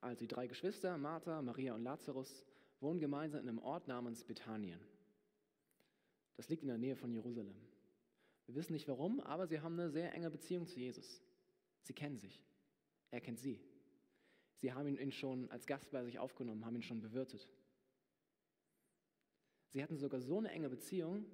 Also 0.00 0.18
die 0.18 0.26
drei 0.26 0.48
Geschwister, 0.48 0.98
Martha, 0.98 1.40
Maria 1.42 1.76
und 1.76 1.84
Lazarus, 1.84 2.44
wohnen 2.80 2.98
gemeinsam 2.98 3.40
in 3.42 3.48
einem 3.48 3.60
Ort 3.60 3.86
namens 3.86 4.24
Bethanien. 4.24 4.80
Das 6.34 6.48
liegt 6.48 6.62
in 6.62 6.68
der 6.68 6.76
Nähe 6.76 6.96
von 6.96 7.12
Jerusalem. 7.12 7.54
Wir 8.46 8.56
wissen 8.56 8.72
nicht 8.72 8.88
warum, 8.88 9.20
aber 9.20 9.46
sie 9.46 9.60
haben 9.60 9.78
eine 9.78 9.90
sehr 9.90 10.12
enge 10.12 10.28
Beziehung 10.28 10.66
zu 10.66 10.80
Jesus. 10.80 11.22
Sie 11.82 11.92
kennen 11.92 12.18
sich. 12.18 12.42
Er 13.12 13.20
kennt 13.20 13.38
sie. 13.38 13.60
Sie 14.56 14.72
haben 14.72 14.98
ihn 14.98 15.12
schon 15.12 15.48
als 15.52 15.64
Gast 15.64 15.92
bei 15.92 16.02
sich 16.02 16.18
aufgenommen, 16.18 16.66
haben 16.66 16.74
ihn 16.74 16.82
schon 16.82 17.00
bewirtet. 17.00 17.48
Sie 19.68 19.84
hatten 19.84 19.98
sogar 19.98 20.20
so 20.20 20.38
eine 20.38 20.50
enge 20.50 20.68
Beziehung, 20.68 21.26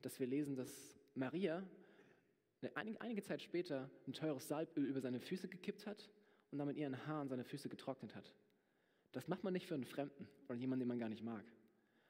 dass 0.00 0.20
wir 0.20 0.28
lesen, 0.28 0.54
dass 0.54 0.96
Maria 1.16 1.68
einige 3.00 3.24
Zeit 3.24 3.42
später 3.42 3.90
ein 4.06 4.12
teures 4.12 4.46
Salböl 4.46 4.84
über 4.84 5.00
seine 5.00 5.18
Füße 5.18 5.48
gekippt 5.48 5.88
hat 5.88 6.08
und 6.50 6.58
dann 6.58 6.68
mit 6.68 6.76
ihren 6.76 7.06
Haaren 7.06 7.28
seine 7.28 7.44
Füße 7.44 7.68
getrocknet 7.68 8.14
hat. 8.14 8.34
Das 9.12 9.28
macht 9.28 9.44
man 9.44 9.52
nicht 9.52 9.66
für 9.66 9.74
einen 9.74 9.84
Fremden 9.84 10.28
oder 10.46 10.56
jemanden, 10.56 10.80
den 10.80 10.88
man 10.88 10.98
gar 10.98 11.08
nicht 11.08 11.22
mag. 11.22 11.44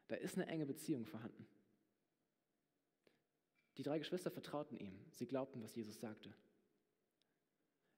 Da 0.09 0.17
ist 0.17 0.37
eine 0.37 0.47
enge 0.47 0.67
Beziehung 0.67 1.05
vorhanden. 1.07 1.47
Die 3.77 3.83
drei 3.83 3.99
Geschwister 3.99 4.31
vertrauten 4.31 4.77
ihm. 4.77 4.99
Sie 5.13 5.27
glaubten, 5.27 5.63
was 5.63 5.75
Jesus 5.75 6.01
sagte. 6.01 6.35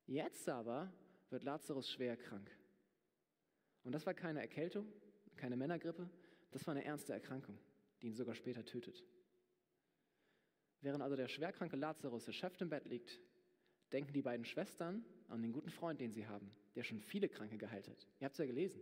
Jetzt 0.07 0.49
aber 0.49 0.93
wird 1.31 1.45
Lazarus 1.45 1.91
schwer 1.91 2.17
krank. 2.17 2.51
Und 3.85 3.93
das 3.93 4.07
war 4.07 4.15
keine 4.15 4.41
Erkältung, 4.41 4.91
keine 5.37 5.57
Männergrippe, 5.57 6.11
das 6.51 6.67
war 6.67 6.75
eine 6.75 6.85
ernste 6.85 7.13
Erkrankung, 7.13 7.59
die 8.01 8.09
ihn 8.09 8.15
sogar 8.15 8.35
später 8.35 8.65
tötet. 8.65 9.05
Während 10.81 11.03
also 11.03 11.17
der 11.17 11.29
schwerkranke 11.29 11.77
Lazarus 11.77 12.27
erschöpft 12.27 12.61
im 12.63 12.71
Bett 12.71 12.87
liegt, 12.87 13.21
denken 13.93 14.13
die 14.13 14.23
beiden 14.23 14.45
Schwestern 14.45 15.05
an 15.29 15.43
den 15.43 15.53
guten 15.53 15.71
Freund, 15.71 16.01
den 16.01 16.13
sie 16.13 16.27
haben, 16.27 16.51
der 16.75 16.83
schon 16.83 17.01
viele 17.01 17.29
Kranke 17.29 17.59
geheilt 17.59 17.89
hat. 17.89 18.07
Ihr 18.19 18.25
habt 18.25 18.35
es 18.35 18.39
ja 18.39 18.47
gelesen. 18.47 18.81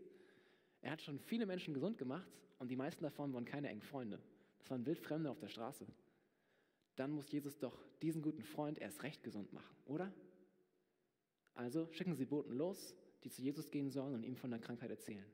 Er 0.81 0.93
hat 0.93 1.03
schon 1.03 1.19
viele 1.19 1.47
Menschen 1.47 1.75
gesund 1.75 1.99
gemacht 1.99 2.31
und 2.59 2.69
die 2.69 2.77
meisten 2.77 3.03
davon 3.03 3.33
waren 3.33 3.45
keine 3.45 3.69
engen 3.69 3.83
Freunde. 3.83 4.21
Das 4.59 4.71
waren 4.71 4.87
Wildfremde 4.87 5.31
auf 5.31 5.39
der 5.39 5.49
Straße. 5.49 5.87
Dann 6.95 7.11
muss 7.11 7.31
Jesus 7.31 7.59
doch 7.59 7.77
diesen 8.01 8.23
guten 8.23 8.43
Freund 8.43 8.79
erst 8.79 9.03
recht 9.03 9.23
gesund 9.23 9.53
machen, 9.53 9.77
oder? 9.85 10.13
Also 11.55 11.91
schicken 11.93 12.15
sie 12.15 12.25
Boten 12.25 12.53
los, 12.57 12.95
die 13.25 13.31
zu 13.31 13.43
Jesus 13.43 13.71
gehen 13.71 13.91
sollen 13.91 14.15
und 14.15 14.23
ihm 14.23 14.37
von 14.37 14.51
der 14.51 14.61
Krankheit 14.61 14.91
erzählen. 14.91 15.25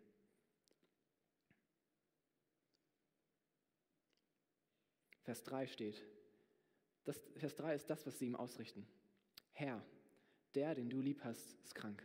Vers 5.22 5.42
3 5.44 5.66
steht, 5.66 6.02
das, 7.04 7.22
Vers 7.36 7.54
3 7.56 7.74
ist 7.74 7.90
das, 7.90 8.06
was 8.06 8.18
sie 8.18 8.26
ihm 8.26 8.36
ausrichten. 8.36 8.86
Herr, 9.52 9.84
der, 10.54 10.74
den 10.74 10.90
du 10.90 11.00
lieb 11.00 11.20
hast, 11.24 11.54
ist 11.62 11.74
krank. 11.74 12.04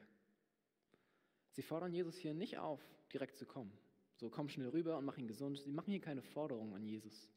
Sie 1.52 1.62
fordern 1.62 1.94
Jesus 1.94 2.18
hier 2.18 2.34
nicht 2.34 2.58
auf, 2.58 2.82
direkt 3.14 3.38
zu 3.38 3.46
kommen. 3.46 3.72
So, 4.16 4.30
komm 4.30 4.50
schnell 4.50 4.70
rüber 4.70 4.98
und 4.98 5.06
mach 5.06 5.18
ihn 5.18 5.28
gesund. 5.28 5.60
Sie 5.60 5.72
machen 5.72 5.92
hier 5.92 6.02
keine 6.02 6.22
Forderung 6.22 6.74
an 6.76 6.84
Jesus. 6.84 7.30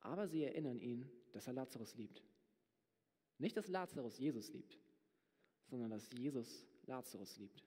Aber 0.00 0.28
sie 0.28 0.42
erinnern 0.42 0.80
ihn, 0.80 1.10
dass 1.32 1.46
er 1.46 1.52
Lazarus 1.52 1.94
liebt. 1.96 2.22
Nicht, 3.38 3.56
dass 3.56 3.68
Lazarus 3.68 4.18
Jesus 4.18 4.52
liebt, 4.52 4.78
sondern 5.66 5.90
dass 5.90 6.10
Jesus 6.12 6.64
Lazarus 6.86 7.36
liebt. 7.36 7.64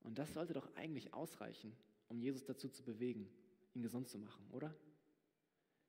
Und 0.00 0.18
das 0.18 0.32
sollte 0.32 0.54
doch 0.54 0.74
eigentlich 0.76 1.12
ausreichen, 1.12 1.76
um 2.08 2.18
Jesus 2.18 2.44
dazu 2.44 2.68
zu 2.68 2.82
bewegen, 2.82 3.28
ihn 3.74 3.82
gesund 3.82 4.08
zu 4.08 4.18
machen, 4.18 4.46
oder? 4.50 4.74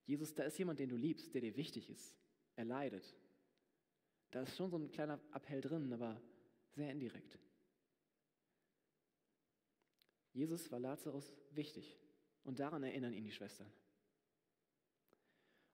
Jesus, 0.06 0.34
da 0.34 0.44
ist 0.44 0.58
jemand, 0.58 0.80
den 0.80 0.90
du 0.90 0.98
liebst, 0.98 1.34
der 1.34 1.42
dir 1.42 1.56
wichtig 1.56 1.90
ist. 1.90 2.13
Er 2.56 2.66
leidet. 2.66 3.16
Da 4.31 4.41
ist 4.41 4.55
schon 4.55 4.69
so 4.69 4.77
ein 4.77 4.91
kleiner 4.91 5.19
Appell 5.33 5.61
drin, 5.61 5.91
aber 5.93 6.21
sehr 6.71 6.89
indirekt. 6.91 7.38
Jesus 10.33 10.71
war 10.71 10.79
Lazarus 10.79 11.35
wichtig 11.51 12.00
und 12.43 12.59
daran 12.59 12.83
erinnern 12.83 13.13
ihn 13.13 13.25
die 13.25 13.31
Schwestern. 13.31 13.71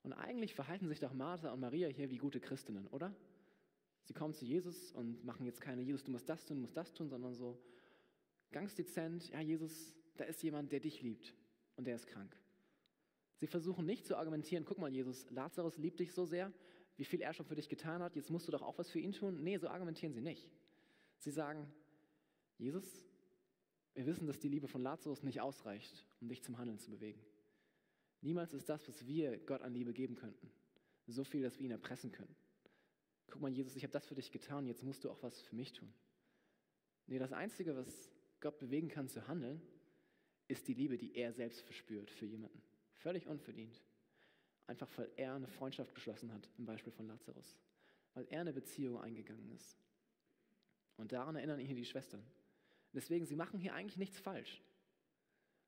Und 0.02 0.14
eigentlich 0.14 0.56
verhalten 0.56 0.88
sich 0.88 1.00
doch 1.00 1.14
Martha 1.14 1.52
und 1.52 1.60
Maria 1.60 1.88
hier 1.90 2.10
wie 2.10 2.18
gute 2.18 2.40
Christinnen, 2.40 2.88
oder? 2.88 3.16
Sie 4.04 4.14
kommen 4.14 4.34
zu 4.34 4.46
Jesus 4.46 4.92
und 4.94 5.24
machen 5.24 5.46
jetzt 5.46 5.62
keine 5.62 5.82
Jesus, 5.82 6.04
du 6.04 6.12
musst 6.12 6.30
das 6.30 6.46
tun, 6.46 6.58
du 6.58 6.62
musst 6.62 6.78
das 6.78 6.94
tun, 6.94 7.10
sondern 7.10 7.36
so 7.36 7.62
ganz 8.52 8.74
dezent, 8.74 9.30
ja 9.30 9.42
Jesus, 9.42 9.94
da 10.16 10.24
ist 10.24 10.42
jemand, 10.42 10.72
der 10.72 10.80
dich 10.80 11.02
liebt 11.02 11.36
und 11.76 11.86
der 11.86 11.96
ist 11.96 12.08
krank. 12.08 12.36
Sie 13.36 13.48
versuchen 13.48 13.86
nicht 13.86 14.06
zu 14.06 14.16
argumentieren, 14.16 14.66
guck 14.66 14.80
mal 14.80 14.92
Jesus, 14.92 15.30
Lazarus 15.30 15.78
liebt 15.78 16.00
dich 16.00 16.14
so 16.14 16.26
sehr, 16.26 16.52
wie 16.98 17.06
viel 17.06 17.22
er 17.22 17.34
schon 17.34 17.46
für 17.46 17.56
dich 17.56 17.70
getan 17.70 18.02
hat, 18.02 18.16
jetzt 18.16 18.30
musst 18.30 18.48
du 18.48 18.52
doch 18.52 18.64
auch 18.64 18.78
was 18.78 18.90
für 18.90 19.00
ihn 19.00 19.14
tun. 19.14 19.44
Nee, 19.44 19.58
so 19.58 19.70
argumentieren 19.70 20.14
sie 20.14 20.22
nicht. 20.22 20.50
Sie 21.20 21.32
sagen, 21.32 21.72
Jesus, 22.58 23.06
wir 23.94 24.06
wissen, 24.06 24.28
dass 24.28 24.40
die 24.40 24.50
Liebe 24.50 24.68
von 24.68 24.82
Lazarus 24.82 25.24
nicht 25.24 25.42
ausreicht, 25.42 26.06
um 26.22 26.28
dich 26.28 26.44
zum 26.44 26.58
Handeln 26.58 26.80
zu 26.80 26.92
bewegen. 26.92 27.24
Niemals 28.22 28.54
ist 28.54 28.68
das, 28.68 28.88
was 28.88 29.06
wir 29.06 29.38
Gott 29.38 29.62
an 29.62 29.74
Liebe 29.74 29.94
geben 29.94 30.16
könnten, 30.16 30.52
so 31.06 31.24
viel, 31.24 31.44
dass 31.44 31.60
wir 31.60 31.66
ihn 31.66 31.72
erpressen 31.72 32.12
können. 32.12 32.36
Guck 33.28 33.42
mal, 33.42 33.52
Jesus, 33.52 33.76
ich 33.76 33.84
habe 33.84 33.94
das 33.94 34.08
für 34.08 34.16
dich 34.16 34.32
getan, 34.32 34.66
jetzt 34.66 34.84
musst 34.84 35.04
du 35.04 35.12
auch 35.12 35.22
was 35.22 35.42
für 35.42 35.56
mich 35.56 35.74
tun. 35.74 35.94
Nee, 37.06 37.20
das 37.20 37.32
Einzige, 37.32 37.76
was 37.76 38.10
Gott 38.40 38.58
bewegen 38.58 38.88
kann 38.88 39.08
zu 39.08 39.28
handeln, 39.28 39.62
ist 40.48 40.68
die 40.68 40.74
Liebe, 40.74 40.98
die 40.98 41.16
er 41.16 41.34
selbst 41.34 41.62
verspürt 41.62 42.10
für 42.10 42.26
jemanden. 42.26 42.62
Völlig 42.96 43.28
unverdient. 43.28 43.82
Einfach 44.68 44.90
weil 44.98 45.10
er 45.16 45.34
eine 45.34 45.48
Freundschaft 45.48 45.96
geschlossen 45.96 46.32
hat, 46.34 46.50
im 46.58 46.66
Beispiel 46.66 46.92
von 46.92 47.08
Lazarus. 47.08 47.58
Weil 48.14 48.28
er 48.30 48.42
eine 48.42 48.54
Beziehung 48.54 49.00
eingegangen 49.00 49.50
ist. 49.52 49.78
Und 50.98 51.12
daran 51.12 51.36
erinnern 51.36 51.60
ihn 51.60 51.68
hier 51.68 51.76
die 51.76 51.86
Schwestern. 51.86 52.24
Deswegen, 52.94 53.26
sie 53.26 53.36
machen 53.36 53.60
hier 53.60 53.74
eigentlich 53.74 53.98
nichts 53.98 54.20
falsch. 54.20 54.62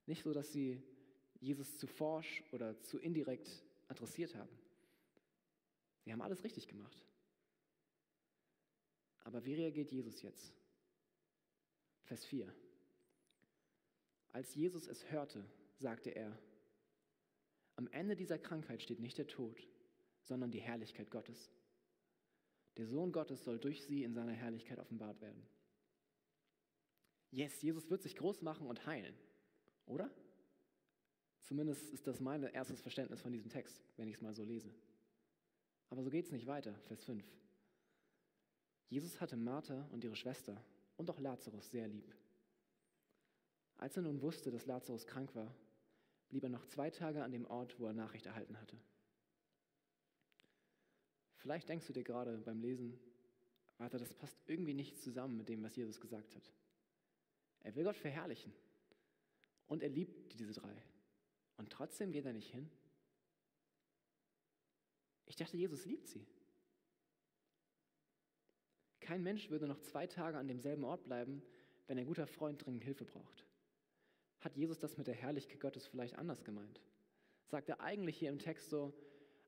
Nicht 0.05 0.23
so, 0.23 0.33
dass 0.33 0.51
sie 0.51 0.81
Jesus 1.39 1.77
zu 1.77 1.87
forsch 1.87 2.43
oder 2.51 2.81
zu 2.81 2.99
indirekt 2.99 3.63
adressiert 3.87 4.35
haben. 4.35 4.49
Sie 6.03 6.11
haben 6.11 6.21
alles 6.21 6.43
richtig 6.43 6.67
gemacht. 6.67 7.05
Aber 9.23 9.45
wie 9.45 9.53
reagiert 9.53 9.91
Jesus 9.91 10.21
jetzt? 10.21 10.53
Vers 12.03 12.25
4. 12.25 12.53
Als 14.31 14.55
Jesus 14.55 14.87
es 14.87 15.09
hörte, 15.11 15.45
sagte 15.77 16.09
er, 16.09 16.37
am 17.79 17.87
Ende 17.91 18.17
dieser 18.17 18.37
Krankheit 18.37 18.81
steht 18.81 18.99
nicht 18.99 19.17
der 19.17 19.27
Tod, 19.27 19.65
sondern 20.21 20.51
die 20.51 20.59
Herrlichkeit 20.59 21.09
Gottes. 21.09 21.49
Der 22.75 22.85
Sohn 22.85 23.13
Gottes 23.13 23.45
soll 23.45 23.57
durch 23.57 23.85
sie 23.85 24.03
in 24.03 24.13
seiner 24.13 24.33
Herrlichkeit 24.33 24.79
offenbart 24.79 25.21
werden. 25.21 25.47
Yes, 27.31 27.61
Jesus 27.61 27.89
wird 27.89 28.01
sich 28.01 28.17
groß 28.17 28.41
machen 28.41 28.67
und 28.67 28.85
heilen, 28.85 29.15
oder? 29.85 30.13
Zumindest 31.39 31.89
ist 31.91 32.05
das 32.05 32.19
mein 32.19 32.43
erstes 32.43 32.81
Verständnis 32.81 33.21
von 33.21 33.31
diesem 33.31 33.49
Text, 33.49 33.81
wenn 33.95 34.09
ich 34.09 34.15
es 34.15 34.21
mal 34.21 34.35
so 34.35 34.43
lese. 34.43 34.75
Aber 35.89 36.03
so 36.03 36.09
geht 36.09 36.25
es 36.25 36.33
nicht 36.33 36.47
weiter, 36.47 36.75
Vers 36.81 37.05
5. 37.05 37.23
Jesus 38.89 39.21
hatte 39.21 39.37
Martha 39.37 39.87
und 39.93 40.03
ihre 40.03 40.17
Schwester 40.17 40.61
und 40.97 41.09
auch 41.09 41.21
Lazarus 41.21 41.71
sehr 41.71 41.87
lieb. 41.87 42.13
Als 43.77 43.95
er 43.95 44.03
nun 44.03 44.21
wusste, 44.21 44.51
dass 44.51 44.65
Lazarus 44.65 45.07
krank 45.07 45.33
war, 45.33 45.55
blieb 46.29 46.43
er 46.43 46.49
noch 46.49 46.65
zwei 46.65 46.89
Tage 46.89 47.23
an 47.23 47.31
dem 47.31 47.45
Ort, 47.45 47.79
wo 47.79 47.87
er 47.87 47.93
Nachricht 47.93 48.25
erhalten 48.25 48.59
hatte. 48.59 48.77
Vielleicht 51.35 51.69
denkst 51.69 51.87
du 51.87 51.93
dir 51.93 52.03
gerade 52.03 52.37
beim 52.39 52.59
Lesen, 52.59 52.99
warte, 53.77 53.97
das 53.97 54.13
passt 54.13 54.37
irgendwie 54.47 54.73
nicht 54.73 54.97
zusammen 54.97 55.37
mit 55.37 55.49
dem, 55.49 55.63
was 55.63 55.75
Jesus 55.75 55.99
gesagt 55.99 56.35
hat. 56.35 56.53
Er 57.61 57.75
will 57.75 57.83
Gott 57.83 57.97
verherrlichen 57.97 58.53
und 59.67 59.83
er 59.83 59.89
liebt 59.89 60.39
diese 60.39 60.53
drei. 60.53 60.83
Und 61.57 61.71
trotzdem 61.71 62.11
geht 62.11 62.25
er 62.25 62.33
nicht 62.33 62.51
hin. 62.51 62.69
Ich 65.25 65.35
dachte, 65.35 65.57
Jesus 65.57 65.85
liebt 65.85 66.07
sie. 66.07 66.25
Kein 68.99 69.23
Mensch 69.23 69.49
würde 69.49 69.67
noch 69.67 69.79
zwei 69.79 70.07
Tage 70.07 70.37
an 70.37 70.47
demselben 70.47 70.83
Ort 70.83 71.03
bleiben, 71.03 71.41
wenn 71.87 71.97
ein 71.97 72.05
guter 72.05 72.27
Freund 72.27 72.63
dringend 72.63 72.83
Hilfe 72.83 73.05
braucht. 73.05 73.48
Hat 74.39 74.55
Jesus 74.55 74.79
das 74.79 74.97
mit 74.97 75.07
der 75.07 75.15
Herrlichkeit 75.15 75.59
Gottes 75.59 75.87
vielleicht 75.87 76.15
anders 76.15 76.43
gemeint? 76.43 76.81
Sagt 77.47 77.69
er 77.69 77.81
eigentlich 77.81 78.17
hier 78.17 78.29
im 78.29 78.39
Text 78.39 78.69
so, 78.69 78.93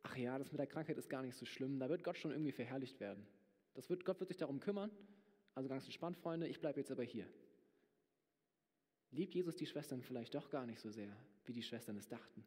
ach 0.04 0.18
ja, 0.18 0.38
das 0.38 0.52
mit 0.52 0.60
der 0.60 0.68
Krankheit 0.68 0.98
ist 0.98 1.10
gar 1.10 1.22
nicht 1.22 1.36
so 1.36 1.46
schlimm, 1.46 1.80
da 1.80 1.90
wird 1.90 2.04
Gott 2.04 2.18
schon 2.18 2.32
irgendwie 2.32 2.52
verherrlicht 2.52 3.00
werden. 3.00 3.26
Das 3.74 3.90
wird, 3.90 4.04
Gott 4.04 4.20
wird 4.20 4.28
sich 4.28 4.38
darum 4.38 4.60
kümmern, 4.60 4.92
also 5.56 5.70
ganz 5.70 5.86
entspannt, 5.86 6.18
Freunde, 6.18 6.48
ich 6.48 6.60
bleibe 6.60 6.80
jetzt 6.80 6.92
aber 6.92 7.04
hier. 7.04 7.28
Liebt 9.12 9.36
Jesus 9.36 9.56
die 9.56 9.66
Schwestern 9.66 10.02
vielleicht 10.02 10.34
doch 10.36 10.50
gar 10.50 10.66
nicht 10.66 10.80
so 10.80 10.90
sehr, 10.90 11.16
wie 11.46 11.54
die 11.54 11.64
Schwestern 11.64 11.98
es 11.98 12.08
dachten? 12.08 12.44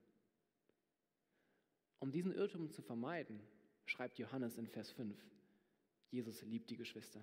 Um 1.99 2.11
diesen 2.11 2.33
Irrtum 2.33 2.71
zu 2.71 2.83
vermeiden, 2.83 3.41
schreibt 3.87 4.19
Johannes 4.19 4.59
in 4.59 4.67
Vers 4.67 4.91
5, 4.91 5.17
Jesus 6.11 6.43
liebt 6.43 6.71
die 6.71 6.77
Geschwister. 6.77 7.23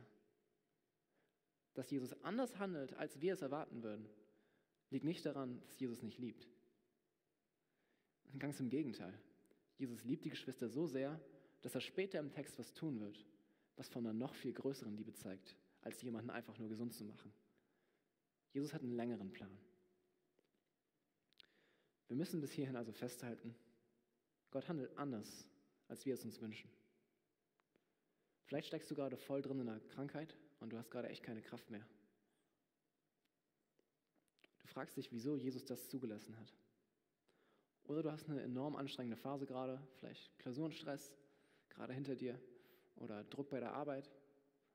Dass 1.74 1.90
Jesus 1.90 2.14
anders 2.24 2.58
handelt, 2.60 2.94
als 2.96 3.22
wir 3.22 3.34
es 3.34 3.42
erwarten 3.42 3.84
würden, 3.84 4.10
liegt 4.92 5.06
nicht 5.06 5.26
daran, 5.26 5.60
dass 5.62 5.80
Jesus 5.80 6.04
nicht 6.04 6.20
liebt. 6.20 6.48
Ganz 8.38 8.60
im 8.60 8.70
Gegenteil. 8.70 9.18
Jesus 9.78 10.04
liebt 10.04 10.26
die 10.26 10.30
Geschwister 10.30 10.70
so 10.70 10.86
sehr, 10.86 11.20
dass 11.62 11.76
er 11.76 11.82
später 11.82 12.20
im 12.20 12.32
Text 12.32 12.60
was 12.60 12.74
tun 12.74 13.00
wird, 13.00 13.26
was 13.76 13.90
von 13.90 14.06
einer 14.06 14.14
noch 14.14 14.36
viel 14.36 14.54
größeren 14.54 14.96
Liebe 14.96 15.14
zeigt, 15.14 15.56
als 15.82 16.02
jemanden 16.02 16.30
einfach 16.30 16.58
nur 16.60 16.70
gesund 16.70 16.94
zu 16.94 17.04
machen. 17.04 17.34
Jesus 18.54 18.74
hat 18.74 18.84
einen 18.84 18.96
längeren 18.96 19.32
Plan. 19.32 19.58
Wir 22.08 22.18
müssen 22.18 22.42
bis 22.42 22.52
hierhin 22.52 22.76
also 22.76 22.92
festhalten, 22.92 23.56
Gott 24.52 24.68
handelt 24.68 24.98
anders, 24.98 25.48
als 25.88 26.06
wir 26.06 26.14
es 26.14 26.26
uns 26.26 26.42
wünschen. 26.42 26.70
Vielleicht 28.46 28.68
steckst 28.68 28.92
du 28.92 28.96
gerade 28.96 29.16
voll 29.16 29.42
drin 29.42 29.62
in 29.62 29.70
einer 29.70 29.80
Krankheit 29.80 30.38
und 30.60 30.72
du 30.72 30.78
hast 30.78 30.92
gerade 30.92 31.08
echt 31.08 31.24
keine 31.24 31.42
Kraft 31.42 31.70
mehr. 31.70 31.88
Fragst 34.72 34.96
dich, 34.96 35.12
wieso 35.12 35.36
Jesus 35.36 35.66
das 35.66 35.90
zugelassen 35.90 36.38
hat. 36.40 36.54
Oder 37.84 38.04
du 38.04 38.12
hast 38.12 38.30
eine 38.30 38.42
enorm 38.42 38.78
anstrengende 38.78 39.18
Phase 39.18 39.46
gerade, 39.46 39.86
vielleicht 39.98 40.40
Klausurenstress 40.40 41.14
gerade 41.70 41.94
hinter 41.94 42.16
dir 42.16 42.40
oder 42.96 43.26
Druck 43.26 43.50
bei 43.50 43.60
der 43.60 43.74
Arbeit 43.74 44.10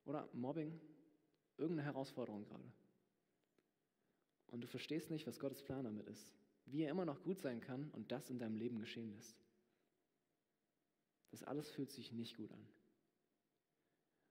oder 0.04 0.28
Mobbing, 0.34 0.78
irgendeine 1.56 1.86
Herausforderung 1.86 2.44
gerade. 2.44 2.70
Und 4.48 4.60
du 4.60 4.66
verstehst 4.66 5.10
nicht, 5.10 5.26
was 5.26 5.40
Gottes 5.40 5.62
Plan 5.62 5.84
damit 5.84 6.06
ist, 6.08 6.34
wie 6.66 6.82
er 6.82 6.90
immer 6.90 7.06
noch 7.06 7.22
gut 7.22 7.38
sein 7.38 7.62
kann 7.62 7.88
und 7.92 8.12
das 8.12 8.28
in 8.28 8.38
deinem 8.38 8.56
Leben 8.56 8.78
geschehen 8.78 9.12
lässt. 9.12 9.42
Das 11.30 11.42
alles 11.42 11.70
fühlt 11.70 11.90
sich 11.90 12.12
nicht 12.12 12.36
gut 12.36 12.52
an. 12.52 12.68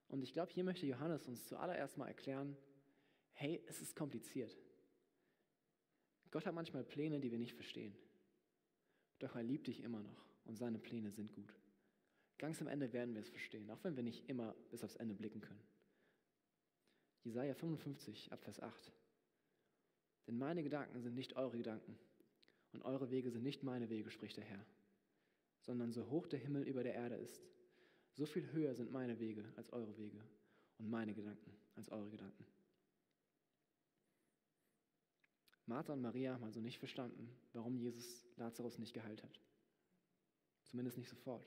Und 0.06 0.22
ich 0.22 0.32
glaube, 0.32 0.52
hier 0.52 0.62
möchte 0.62 0.86
Johannes 0.86 1.26
uns 1.26 1.46
zuallererst 1.48 1.98
mal 1.98 2.06
erklären, 2.06 2.56
hey, 3.32 3.60
es 3.66 3.82
ist 3.82 3.96
kompliziert. 3.96 4.56
Gott 6.30 6.46
hat 6.46 6.54
manchmal 6.54 6.84
Pläne, 6.84 7.20
die 7.20 7.30
wir 7.30 7.38
nicht 7.38 7.54
verstehen. 7.54 7.94
Doch 9.18 9.34
er 9.34 9.42
liebt 9.42 9.66
dich 9.66 9.82
immer 9.82 10.02
noch 10.02 10.26
und 10.44 10.56
seine 10.56 10.78
Pläne 10.78 11.10
sind 11.10 11.32
gut. 11.32 11.54
Ganz 12.38 12.60
am 12.60 12.66
Ende 12.66 12.92
werden 12.92 13.14
wir 13.14 13.22
es 13.22 13.30
verstehen, 13.30 13.70
auch 13.70 13.82
wenn 13.82 13.96
wir 13.96 14.02
nicht 14.02 14.28
immer 14.28 14.54
bis 14.70 14.84
aufs 14.84 14.96
Ende 14.96 15.14
blicken 15.14 15.40
können. 15.40 15.62
Jesaja 17.24 17.54
55, 17.54 18.32
Abvers 18.32 18.60
8. 18.60 18.92
Denn 20.26 20.38
meine 20.38 20.62
Gedanken 20.62 21.00
sind 21.00 21.14
nicht 21.14 21.36
eure 21.36 21.56
Gedanken 21.56 21.98
und 22.72 22.82
eure 22.82 23.10
Wege 23.10 23.30
sind 23.30 23.42
nicht 23.42 23.62
meine 23.62 23.88
Wege, 23.88 24.10
spricht 24.10 24.36
der 24.36 24.44
Herr, 24.44 24.64
sondern 25.62 25.92
so 25.92 26.10
hoch 26.10 26.26
der 26.26 26.38
Himmel 26.38 26.64
über 26.64 26.82
der 26.82 26.94
Erde 26.94 27.16
ist, 27.16 27.42
so 28.12 28.26
viel 28.26 28.50
höher 28.52 28.74
sind 28.74 28.92
meine 28.92 29.18
Wege 29.18 29.44
als 29.56 29.72
eure 29.72 29.96
Wege 29.96 30.20
und 30.78 30.90
meine 30.90 31.14
Gedanken 31.14 31.52
als 31.74 31.90
eure 31.90 32.10
Gedanken. 32.10 32.46
Martha 35.66 35.92
und 35.92 36.00
Maria 36.00 36.34
haben 36.34 36.44
also 36.44 36.60
nicht 36.60 36.78
verstanden, 36.78 37.28
warum 37.52 37.76
Jesus 37.76 38.24
Lazarus 38.36 38.78
nicht 38.78 38.94
geheilt 38.94 39.22
hat. 39.22 39.40
Zumindest 40.64 40.96
nicht 40.96 41.08
sofort. 41.08 41.46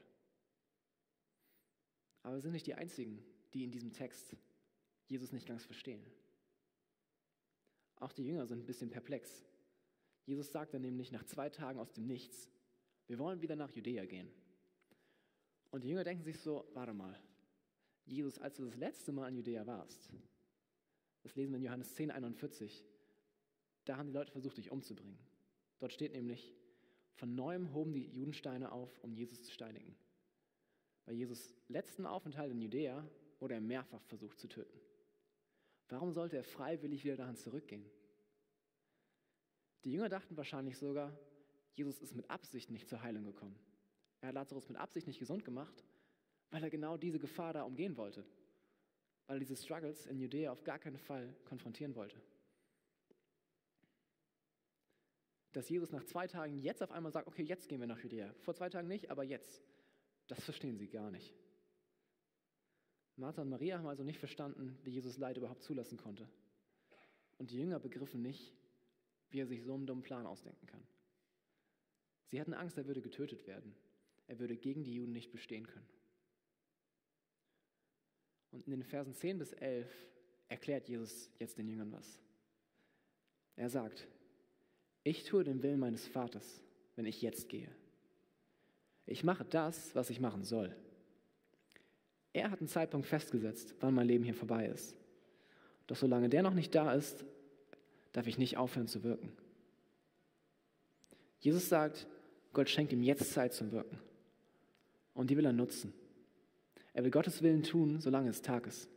Aber 2.23 2.35
wir 2.35 2.41
sind 2.41 2.51
nicht 2.51 2.67
die 2.67 2.75
Einzigen, 2.75 3.23
die 3.53 3.63
in 3.63 3.71
diesem 3.71 3.93
Text 3.93 4.35
Jesus 5.07 5.31
nicht 5.31 5.47
ganz 5.47 5.65
verstehen. 5.65 6.05
Auch 7.95 8.11
die 8.11 8.25
Jünger 8.25 8.45
sind 8.45 8.59
ein 8.59 8.65
bisschen 8.65 8.89
perplex. 8.89 9.43
Jesus 10.25 10.51
sagt 10.51 10.73
dann 10.73 10.81
nämlich 10.81 11.11
nach 11.11 11.23
zwei 11.23 11.49
Tagen 11.49 11.79
aus 11.79 11.91
dem 11.91 12.05
Nichts, 12.05 12.49
wir 13.07 13.17
wollen 13.17 13.41
wieder 13.41 13.55
nach 13.55 13.71
Judäa 13.71 14.05
gehen. 14.05 14.29
Und 15.71 15.83
die 15.83 15.89
Jünger 15.89 16.03
denken 16.03 16.23
sich 16.23 16.39
so, 16.39 16.69
warte 16.73 16.93
mal, 16.93 17.19
Jesus, 18.05 18.38
als 18.38 18.55
du 18.55 18.65
das 18.65 18.75
letzte 18.75 19.12
Mal 19.12 19.29
in 19.29 19.36
Judäa 19.38 19.65
warst, 19.65 20.12
das 21.23 21.36
lesen 21.36 21.51
wir 21.51 21.58
in 21.58 21.63
Johannes 21.63 21.95
10, 21.95 22.12
41, 22.12 22.86
da 23.89 23.97
haben 23.97 24.08
die 24.08 24.13
Leute 24.13 24.32
versucht, 24.32 24.58
dich 24.58 24.69
umzubringen. 24.69 25.17
Dort 25.80 25.91
steht 25.91 26.12
nämlich, 26.12 26.54
von 27.15 27.34
neuem 27.34 27.73
hoben 27.73 27.91
die 27.91 28.08
Judensteine 28.12 28.71
auf, 28.71 28.97
um 29.04 29.15
Jesus 29.15 29.41
zu 29.43 29.52
steinigen. 29.52 29.95
Bei 31.06 31.13
Jesus 31.13 31.56
letzten 31.69 32.06
Aufenthalt 32.06 32.52
in 32.52 32.62
Judäa 32.62 33.04
wurde 33.39 33.56
er 33.56 33.62
mehrfach 33.62 34.04
versucht 34.04 34.38
zu 34.38 34.47
töten. 34.47 34.80
Warum 35.88 36.12
sollte 36.12 36.38
er 36.38 36.43
freiwillig 36.43 37.04
wieder 37.04 37.17
dahin 37.17 37.36
zurückgehen? 37.36 37.84
Die 39.86 39.91
Jünger 39.91 40.10
dachten 40.10 40.38
wahrscheinlich 40.38 40.78
sogar, 40.78 41.17
Jesus 41.73 41.99
ist 41.99 42.15
mit 42.15 42.30
Absicht 42.30 42.69
nicht 42.69 42.88
zur 42.88 43.02
Heilung 43.02 43.23
gekommen. 43.23 43.58
Er 44.21 44.28
hat 44.28 44.36
Lazarus 44.36 44.69
mit 44.69 44.78
Absicht 44.78 45.08
nicht 45.08 45.17
gesund 45.17 45.43
gemacht, 45.43 45.84
weil 46.52 46.63
er 46.63 46.69
genau 46.69 46.95
diese 46.95 47.17
Gefahr 47.17 47.54
da 47.54 47.63
umgehen 47.63 47.97
wollte. 47.97 48.23
Weil 49.25 49.38
er 49.38 49.39
diese 49.39 49.56
Struggles 49.56 50.06
in 50.06 50.19
Judäa 50.19 50.52
auf 50.52 50.63
gar 50.63 50.78
keinen 50.78 50.99
Fall 50.99 51.36
konfrontieren 51.45 51.95
wollte. 51.95 52.21
Dass 55.51 55.69
Jesus 55.69 55.91
nach 55.91 56.03
zwei 56.03 56.27
Tagen 56.27 56.59
jetzt 56.59 56.83
auf 56.83 56.91
einmal 56.91 57.12
sagt, 57.12 57.27
okay, 57.27 57.43
jetzt 57.43 57.67
gehen 57.67 57.79
wir 57.79 57.88
nach 57.88 57.99
Judäa. 57.99 58.33
Vor 58.39 58.53
zwei 58.53 58.69
Tagen 58.69 58.88
nicht, 58.88 59.09
aber 59.09 59.23
jetzt. 59.23 59.63
Das 60.27 60.43
verstehen 60.43 60.77
sie 60.77 60.88
gar 60.88 61.09
nicht. 61.09 61.35
Martha 63.15 63.41
und 63.41 63.49
Maria 63.49 63.79
haben 63.79 63.88
also 63.88 64.03
nicht 64.03 64.19
verstanden, 64.19 64.77
wie 64.83 64.91
Jesus 64.91 65.17
Leid 65.17 65.38
überhaupt 65.38 65.63
zulassen 65.63 65.97
konnte. 65.97 66.29
Und 67.38 67.51
die 67.51 67.57
Jünger 67.57 67.79
begriffen 67.79 68.21
nicht, 68.21 68.53
wie 69.31 69.41
er 69.41 69.47
sich 69.47 69.63
so 69.63 69.73
einen 69.73 69.88
dummen 69.88 70.03
Plan 70.03 70.25
ausdenken 70.25 70.67
kann. 70.67 70.85
Sie 72.27 72.39
hatten 72.39 72.53
Angst, 72.53 72.77
er 72.77 72.85
würde 72.85 73.01
getötet 73.01 73.47
werden 73.47 73.75
er 74.29 74.38
würde 74.38 74.55
gegen 74.55 74.83
die 74.83 74.93
Juden 74.93 75.12
nicht 75.12 75.31
bestehen 75.31 75.65
können. 75.65 75.89
Und 78.51 78.65
in 78.65 78.71
den 78.71 78.83
Versen 78.83 79.15
10 79.15 79.39
bis 79.39 79.53
11 79.53 79.91
erklärt 80.47 80.88
Jesus 80.88 81.31
jetzt 81.39 81.57
den 81.57 81.67
Jüngern 81.67 81.91
was. 81.91 82.19
Er 83.55 83.69
sagt, 83.69 84.07
ich 85.03 85.23
tue 85.23 85.43
den 85.43 85.63
Willen 85.63 85.79
meines 85.79 86.07
Vaters, 86.07 86.62
wenn 86.95 87.05
ich 87.05 87.21
jetzt 87.21 87.49
gehe. 87.49 87.69
Ich 89.05 89.23
mache 89.23 89.45
das, 89.45 89.95
was 89.95 90.09
ich 90.09 90.19
machen 90.19 90.43
soll. 90.43 90.75
Er 92.33 92.51
hat 92.51 92.59
einen 92.59 92.67
Zeitpunkt 92.67 93.07
festgesetzt, 93.07 93.73
wann 93.79 93.95
mein 93.95 94.07
Leben 94.07 94.23
hier 94.23 94.35
vorbei 94.35 94.67
ist. 94.67 94.95
Doch 95.88 95.95
solange 95.95 96.29
der 96.29 96.43
noch 96.43 96.53
nicht 96.53 96.75
da 96.75 96.93
ist, 96.93 97.25
darf 98.12 98.27
ich 98.27 98.38
nicht 98.38 98.57
aufhören 98.57 98.88
zu 98.88 99.03
wirken. 99.03 99.31
Jesus 101.39 101.69
sagt, 101.69 102.05
Gott 102.53 102.69
schenkt 102.69 102.93
ihm 102.93 103.01
jetzt 103.01 103.31
Zeit 103.31 103.53
zum 103.53 103.71
Wirken. 103.71 103.97
Und 105.13 105.29
die 105.29 105.38
will 105.38 105.45
er 105.45 105.53
nutzen. 105.53 105.93
Er 106.93 107.03
will 107.03 107.12
Gottes 107.12 107.41
Willen 107.41 107.63
tun, 107.63 107.99
solange 108.01 108.29
es 108.29 108.41
Tag 108.41 108.67
ist. 108.67 108.89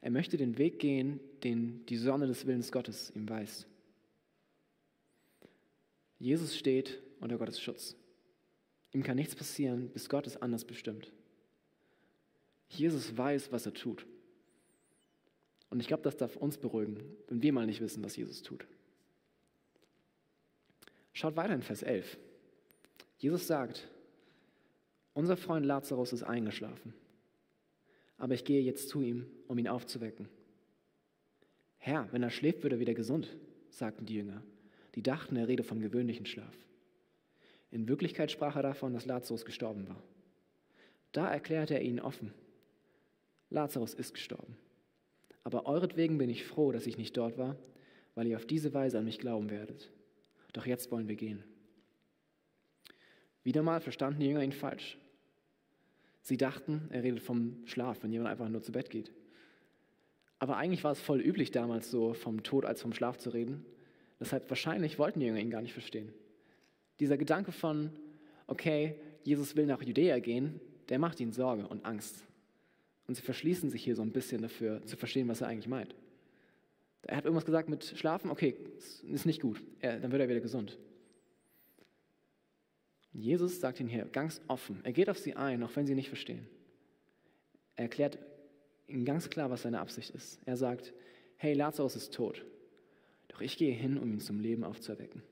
Er 0.00 0.10
möchte 0.10 0.36
den 0.36 0.58
Weg 0.58 0.78
gehen, 0.78 1.20
den 1.42 1.86
die 1.86 1.96
Sonne 1.96 2.26
des 2.26 2.46
Willens 2.46 2.70
Gottes 2.72 3.10
ihm 3.14 3.28
weist. 3.28 3.66
Jesus 6.24 6.56
steht 6.56 7.02
unter 7.20 7.36
Gottes 7.36 7.60
Schutz. 7.60 7.94
Ihm 8.92 9.02
kann 9.02 9.16
nichts 9.16 9.34
passieren, 9.34 9.90
bis 9.90 10.08
Gott 10.08 10.26
es 10.26 10.40
anders 10.40 10.64
bestimmt. 10.64 11.12
Jesus 12.70 13.14
weiß, 13.14 13.52
was 13.52 13.66
er 13.66 13.74
tut. 13.74 14.06
Und 15.68 15.80
ich 15.80 15.86
glaube, 15.86 16.02
das 16.02 16.16
darf 16.16 16.36
uns 16.36 16.56
beruhigen, 16.56 17.02
wenn 17.28 17.42
wir 17.42 17.52
mal 17.52 17.66
nicht 17.66 17.82
wissen, 17.82 18.02
was 18.02 18.16
Jesus 18.16 18.40
tut. 18.40 18.66
Schaut 21.12 21.36
weiter 21.36 21.52
in 21.52 21.60
Vers 21.60 21.82
11. 21.82 22.16
Jesus 23.18 23.46
sagt, 23.46 23.86
unser 25.12 25.36
Freund 25.36 25.66
Lazarus 25.66 26.14
ist 26.14 26.22
eingeschlafen, 26.22 26.94
aber 28.16 28.32
ich 28.32 28.46
gehe 28.46 28.62
jetzt 28.62 28.88
zu 28.88 29.02
ihm, 29.02 29.26
um 29.46 29.58
ihn 29.58 29.68
aufzuwecken. 29.68 30.30
Herr, 31.76 32.10
wenn 32.12 32.22
er 32.22 32.30
schläft, 32.30 32.62
wird 32.62 32.72
er 32.72 32.80
wieder 32.80 32.94
gesund, 32.94 33.36
sagten 33.68 34.06
die 34.06 34.14
Jünger. 34.14 34.42
Die 34.94 35.02
dachten, 35.02 35.36
er 35.36 35.48
rede 35.48 35.64
vom 35.64 35.80
gewöhnlichen 35.80 36.26
Schlaf. 36.26 36.56
In 37.70 37.88
Wirklichkeit 37.88 38.30
sprach 38.30 38.56
er 38.56 38.62
davon, 38.62 38.92
dass 38.92 39.06
Lazarus 39.06 39.44
gestorben 39.44 39.88
war. 39.88 40.02
Da 41.12 41.28
erklärte 41.28 41.74
er 41.74 41.82
ihnen 41.82 42.00
offen, 42.00 42.32
Lazarus 43.50 43.94
ist 43.94 44.14
gestorben. 44.14 44.56
Aber 45.44 45.66
euretwegen 45.66 46.18
bin 46.18 46.30
ich 46.30 46.44
froh, 46.44 46.72
dass 46.72 46.86
ich 46.86 46.98
nicht 46.98 47.16
dort 47.16 47.38
war, 47.38 47.56
weil 48.14 48.26
ihr 48.26 48.36
auf 48.36 48.46
diese 48.46 48.74
Weise 48.74 48.98
an 48.98 49.04
mich 49.04 49.18
glauben 49.18 49.50
werdet. 49.50 49.90
Doch 50.52 50.66
jetzt 50.66 50.90
wollen 50.90 51.08
wir 51.08 51.16
gehen. 51.16 51.44
Wieder 53.42 53.62
mal 53.62 53.80
verstanden 53.80 54.20
die 54.20 54.26
Jünger 54.26 54.42
ihn 54.42 54.52
falsch. 54.52 54.98
Sie 56.22 56.38
dachten, 56.38 56.88
er 56.90 57.02
redet 57.02 57.20
vom 57.20 57.66
Schlaf, 57.66 58.02
wenn 58.02 58.12
jemand 58.12 58.30
einfach 58.30 58.48
nur 58.48 58.62
zu 58.62 58.72
Bett 58.72 58.88
geht. 58.88 59.12
Aber 60.38 60.56
eigentlich 60.56 60.82
war 60.82 60.92
es 60.92 61.00
voll 61.00 61.20
üblich 61.20 61.50
damals 61.50 61.90
so, 61.90 62.14
vom 62.14 62.42
Tod 62.42 62.64
als 62.64 62.80
vom 62.80 62.94
Schlaf 62.94 63.18
zu 63.18 63.30
reden. 63.30 63.66
Deshalb 64.20 64.48
wahrscheinlich 64.48 64.98
wollten 64.98 65.20
die 65.20 65.26
Jünger 65.26 65.40
ihn 65.40 65.50
gar 65.50 65.62
nicht 65.62 65.72
verstehen. 65.72 66.12
Dieser 67.00 67.16
Gedanke 67.16 67.52
von, 67.52 67.90
okay, 68.46 68.94
Jesus 69.22 69.56
will 69.56 69.66
nach 69.66 69.82
Judäa 69.82 70.18
gehen, 70.18 70.60
der 70.88 70.98
macht 70.98 71.20
ihnen 71.20 71.32
Sorge 71.32 71.66
und 71.66 71.84
Angst. 71.84 72.24
Und 73.06 73.14
sie 73.14 73.22
verschließen 73.22 73.70
sich 73.70 73.82
hier 73.82 73.96
so 73.96 74.02
ein 74.02 74.12
bisschen 74.12 74.42
dafür, 74.42 74.84
zu 74.86 74.96
verstehen, 74.96 75.28
was 75.28 75.40
er 75.40 75.48
eigentlich 75.48 75.68
meint. 75.68 75.94
Er 77.02 77.16
hat 77.16 77.24
irgendwas 77.24 77.44
gesagt 77.44 77.68
mit 77.68 77.84
Schlafen, 77.84 78.30
okay, 78.30 78.56
ist 79.12 79.26
nicht 79.26 79.42
gut, 79.42 79.62
er, 79.80 79.98
dann 79.98 80.10
wird 80.10 80.22
er 80.22 80.28
wieder 80.28 80.40
gesund. 80.40 80.78
Jesus 83.12 83.60
sagt 83.60 83.78
ihnen 83.78 83.88
hier 83.88 84.06
ganz 84.06 84.40
offen, 84.48 84.80
er 84.84 84.92
geht 84.92 85.10
auf 85.10 85.18
sie 85.18 85.34
ein, 85.34 85.62
auch 85.62 85.76
wenn 85.76 85.86
sie 85.86 85.94
nicht 85.94 86.08
verstehen. 86.08 86.46
Er 87.76 87.84
erklärt 87.84 88.18
ihnen 88.88 89.04
ganz 89.04 89.28
klar, 89.28 89.50
was 89.50 89.62
seine 89.62 89.80
Absicht 89.80 90.10
ist. 90.10 90.40
Er 90.46 90.56
sagt, 90.56 90.92
hey, 91.36 91.54
Lazarus 91.54 91.96
ist 91.96 92.14
tot, 92.14 92.44
doch 93.34 93.40
ich 93.40 93.56
gehe 93.56 93.74
hin, 93.74 93.98
um 93.98 94.12
ihn 94.12 94.20
zum 94.20 94.38
Leben 94.38 94.62
aufzuerwecken. 94.62 95.22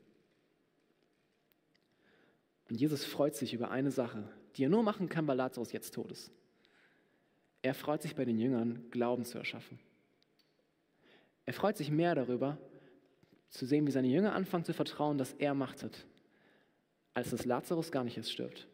Und 2.69 2.81
Jesus 2.81 3.05
freut 3.05 3.37
sich 3.37 3.55
über 3.55 3.71
eine 3.71 3.93
Sache, 3.93 4.29
die 4.57 4.65
er 4.65 4.69
nur 4.69 4.83
machen 4.83 5.09
kann, 5.09 5.27
weil 5.29 5.37
Lazarus 5.37 5.73
jetzt 5.73 5.95
tot 5.95 6.11
ist. 6.11 6.33
Er 7.62 7.75
freut 7.75 8.03
sich 8.03 8.17
bei 8.17 8.25
den 8.25 8.38
Jüngern, 8.38 8.91
Glauben 8.91 9.25
zu 9.25 9.38
erschaffen. 9.38 9.79
Er 11.47 11.53
freut 11.53 11.77
sich 11.77 11.91
mehr 11.91 12.15
darüber, 12.17 12.59
zu 13.51 13.67
sehen, 13.67 13.87
wie 13.87 13.93
seine 13.93 14.09
Jünger 14.09 14.33
anfangen 14.33 14.65
zu 14.65 14.73
vertrauen, 14.73 15.19
dass 15.19 15.35
er 15.35 15.55
Macht 15.55 15.83
hat, 15.85 16.07
als 17.15 17.31
dass 17.31 17.45
Lazarus 17.45 17.93
gar 17.93 18.03
nicht 18.03 18.17
erst 18.17 18.33
stirbt. 18.33 18.67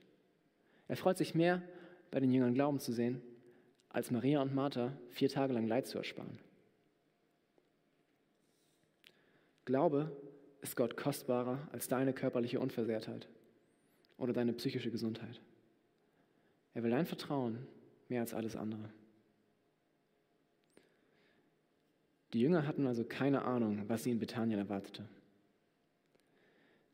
Er 0.86 0.96
freut 0.96 1.18
sich 1.18 1.34
mehr, 1.34 1.62
bei 2.10 2.20
den 2.20 2.30
Jüngern 2.30 2.54
Glauben 2.54 2.78
zu 2.78 2.92
sehen, 2.92 3.20
als 3.90 4.10
Maria 4.10 4.40
und 4.40 4.54
Martha 4.54 4.96
vier 5.10 5.28
Tage 5.28 5.52
lang 5.52 5.66
Leid 5.66 5.86
zu 5.86 5.98
ersparen. 5.98 6.38
Glaube 9.68 10.10
ist 10.62 10.76
Gott 10.76 10.96
kostbarer 10.96 11.68
als 11.72 11.88
deine 11.88 12.14
körperliche 12.14 12.58
Unversehrtheit 12.58 13.28
oder 14.16 14.32
deine 14.32 14.54
psychische 14.54 14.90
Gesundheit. 14.90 15.42
Er 16.72 16.82
will 16.82 16.90
dein 16.90 17.04
Vertrauen 17.04 17.58
mehr 18.08 18.22
als 18.22 18.32
alles 18.32 18.56
andere. 18.56 18.88
Die 22.32 22.40
Jünger 22.40 22.66
hatten 22.66 22.86
also 22.86 23.04
keine 23.04 23.42
Ahnung, 23.42 23.84
was 23.88 24.04
sie 24.04 24.10
in 24.10 24.18
Bethanien 24.18 24.58
erwartete. 24.58 25.06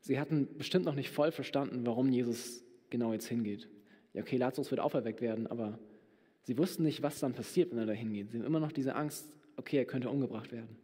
Sie 0.01 0.19
hatten 0.19 0.57
bestimmt 0.57 0.83
noch 0.83 0.95
nicht 0.95 1.11
voll 1.11 1.31
verstanden, 1.31 1.85
warum 1.85 2.09
Jesus 2.09 2.61
genau 2.89 3.13
jetzt 3.13 3.27
hingeht. 3.27 3.69
Ja, 4.11 4.21
okay, 4.21 4.35
Lazarus 4.35 4.69
wird 4.69 4.81
auferweckt 4.81 5.21
werden, 5.21 5.47
aber 5.47 5.79
sie 6.41 6.57
wussten 6.57 6.83
nicht, 6.83 7.01
was 7.01 7.21
dann 7.21 7.31
passiert, 7.31 7.71
wenn 7.71 7.77
er 7.77 7.85
da 7.85 7.93
hingeht. 7.93 8.31
Sie 8.31 8.37
haben 8.37 8.45
immer 8.45 8.59
noch 8.59 8.73
diese 8.73 8.95
Angst, 8.95 9.33
okay, 9.55 9.77
er 9.77 9.85
könnte 9.85 10.09
umgebracht 10.09 10.51
werden. 10.51 10.77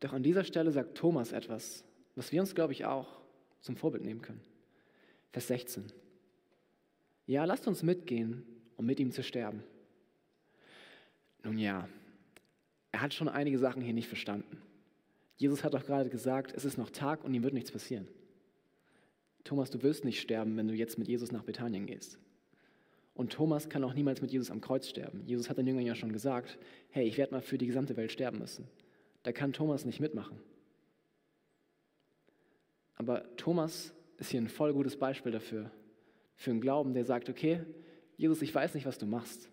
Doch 0.00 0.12
an 0.12 0.22
dieser 0.22 0.44
Stelle 0.44 0.70
sagt 0.72 0.96
Thomas 0.96 1.32
etwas, 1.32 1.84
was 2.14 2.32
wir 2.32 2.40
uns, 2.40 2.54
glaube 2.54 2.72
ich, 2.72 2.84
auch 2.84 3.20
zum 3.60 3.76
Vorbild 3.76 4.04
nehmen 4.04 4.22
können. 4.22 4.40
Vers 5.32 5.48
16. 5.48 5.84
Ja, 7.26 7.44
lasst 7.44 7.66
uns 7.66 7.82
mitgehen, 7.82 8.44
um 8.76 8.86
mit 8.86 9.00
ihm 9.00 9.10
zu 9.10 9.22
sterben. 9.22 9.62
Nun 11.42 11.58
ja, 11.58 11.88
er 12.92 13.02
hat 13.02 13.14
schon 13.14 13.28
einige 13.28 13.58
Sachen 13.58 13.82
hier 13.82 13.92
nicht 13.92 14.08
verstanden. 14.08 14.62
Jesus 15.36 15.64
hat 15.64 15.74
doch 15.74 15.84
gerade 15.84 16.08
gesagt, 16.08 16.54
es 16.56 16.64
ist 16.64 16.78
noch 16.78 16.90
Tag 16.90 17.24
und 17.24 17.34
ihm 17.34 17.42
wird 17.42 17.54
nichts 17.54 17.70
passieren. 17.70 18.08
Thomas, 19.44 19.70
du 19.70 19.82
wirst 19.82 20.04
nicht 20.04 20.20
sterben, 20.20 20.56
wenn 20.56 20.66
du 20.66 20.74
jetzt 20.74 20.98
mit 20.98 21.08
Jesus 21.08 21.30
nach 21.30 21.44
Bethanien 21.44 21.86
gehst. 21.86 22.18
Und 23.14 23.32
Thomas 23.32 23.68
kann 23.68 23.84
auch 23.84 23.94
niemals 23.94 24.20
mit 24.20 24.30
Jesus 24.30 24.50
am 24.50 24.60
Kreuz 24.60 24.88
sterben. 24.88 25.22
Jesus 25.26 25.48
hat 25.48 25.58
den 25.58 25.66
Jüngern 25.66 25.86
ja 25.86 25.94
schon 25.94 26.12
gesagt, 26.12 26.58
hey, 26.90 27.06
ich 27.06 27.16
werde 27.16 27.32
mal 27.32 27.42
für 27.42 27.58
die 27.58 27.66
gesamte 27.66 27.96
Welt 27.96 28.12
sterben 28.12 28.38
müssen. 28.38 28.66
Da 29.26 29.32
kann 29.32 29.52
Thomas 29.52 29.84
nicht 29.84 29.98
mitmachen. 29.98 30.38
Aber 32.94 33.36
Thomas 33.36 33.92
ist 34.18 34.30
hier 34.30 34.40
ein 34.40 34.48
voll 34.48 34.72
gutes 34.72 34.96
Beispiel 34.96 35.32
dafür, 35.32 35.72
für 36.36 36.52
einen 36.52 36.60
Glauben, 36.60 36.94
der 36.94 37.04
sagt, 37.04 37.28
okay, 37.28 37.64
Jesus, 38.16 38.40
ich 38.40 38.54
weiß 38.54 38.74
nicht, 38.74 38.86
was 38.86 38.98
du 38.98 39.06
machst, 39.06 39.50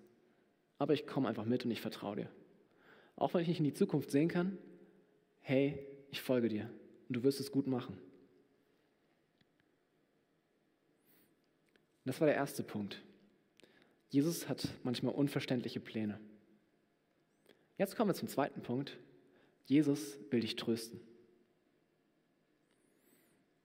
aber 0.78 0.94
ich 0.94 1.08
komme 1.08 1.28
einfach 1.28 1.46
mit 1.46 1.66
und 1.66 1.72
ich 1.72 1.82
vertraue 1.82 2.18
dir. 2.18 2.30
Auch 3.16 3.34
wenn 3.34 3.42
ich 3.42 3.48
nicht 3.48 3.58
in 3.58 3.64
die 3.64 3.74
Zukunft 3.74 4.12
sehen 4.12 4.28
kann, 4.28 4.60
hey, 5.42 5.84
ich 6.12 6.22
folge 6.22 6.50
dir 6.50 6.70
und 7.08 7.16
du 7.16 7.24
wirst 7.24 7.40
es 7.40 7.52
gut 7.52 7.66
machen. 7.66 7.98
Das 12.06 12.22
war 12.22 12.28
der 12.28 12.36
erste 12.36 12.62
Punkt. 12.62 13.02
Jesus 14.10 14.48
hat 14.48 14.70
manchmal 14.84 15.16
unverständliche 15.16 15.80
Pläne. 15.80 16.20
Jetzt 17.80 17.96
kommen 17.96 18.12
wir 18.12 18.16
zum 18.16 18.28
zweiten 18.28 18.62
Punkt. 18.62 19.00
Jesus 19.65 20.17
will 20.30 20.41
dich 20.41 20.56
trösten. 20.56 20.99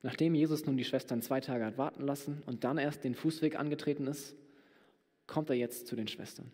Nachdem 0.03 0.35
Jesus 0.35 0.65
nun 0.65 0.77
die 0.77 0.85
Schwestern 0.85 1.23
zwei 1.23 1.41
Tage 1.41 1.65
hat 1.65 1.79
warten 1.79 2.05
lassen 2.05 2.43
und 2.47 2.65
dann 2.65 2.79
erst 2.79 3.03
den 3.05 3.15
Fußweg 3.15 3.59
angetreten 3.59 4.07
ist, 4.07 4.37
kommt 5.27 5.51
er 5.51 5.57
jetzt 5.57 5.87
zu 5.87 5.97
den 5.97 6.09
Schwestern. 6.09 6.51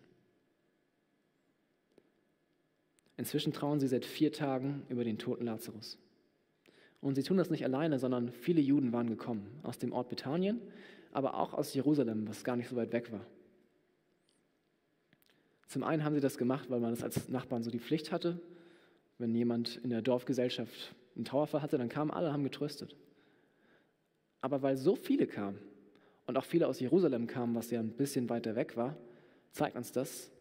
Inzwischen 3.17 3.53
trauen 3.53 3.79
sie 3.79 3.87
seit 3.87 4.05
vier 4.05 4.31
Tagen 4.31 4.83
über 4.89 5.03
den 5.03 5.17
toten 5.17 5.45
Lazarus. 5.45 5.97
Und 7.01 7.15
sie 7.15 7.23
tun 7.23 7.37
das 7.37 7.49
nicht 7.49 7.63
alleine, 7.63 7.99
sondern 7.99 8.31
viele 8.31 8.61
Juden 8.61 8.91
waren 8.91 9.09
gekommen, 9.09 9.47
aus 9.63 9.77
dem 9.77 9.93
Ort 9.93 10.09
Bethanien, 10.09 10.59
aber 11.11 11.35
auch 11.35 11.53
aus 11.53 11.73
Jerusalem, 11.73 12.27
was 12.27 12.43
gar 12.43 12.55
nicht 12.55 12.67
so 12.67 12.75
weit 12.75 12.91
weg 12.91 13.11
war. 13.11 13.25
Zum 15.67 15.83
einen 15.83 16.03
haben 16.03 16.15
sie 16.15 16.21
das 16.21 16.37
gemacht, 16.37 16.69
weil 16.69 16.79
man 16.79 16.93
es 16.93 17.03
als 17.03 17.29
Nachbarn 17.29 17.63
so 17.63 17.71
die 17.71 17.79
Pflicht 17.79 18.11
hatte. 18.11 18.41
Wenn 19.17 19.33
jemand 19.33 19.77
in 19.77 19.89
der 19.89 20.01
Dorfgesellschaft 20.01 20.93
einen 21.15 21.25
Trauerfall 21.25 21.61
hatte, 21.61 21.77
dann 21.77 21.89
kamen 21.89 22.11
alle, 22.11 22.33
haben 22.33 22.43
getröstet. 22.43 22.95
Aber 24.41 24.61
weil 24.61 24.77
so 24.77 24.95
viele 24.95 25.27
kamen 25.27 25.59
und 26.27 26.37
auch 26.37 26.45
viele 26.45 26.67
aus 26.67 26.79
Jerusalem 26.79 27.27
kamen, 27.27 27.55
was 27.55 27.71
ja 27.71 27.79
ein 27.79 27.91
bisschen 27.91 28.29
weiter 28.29 28.55
weg 28.55 28.75
war, 28.75 28.97
zeigt 29.51 29.75
uns 29.75 29.91
das, 29.91 30.31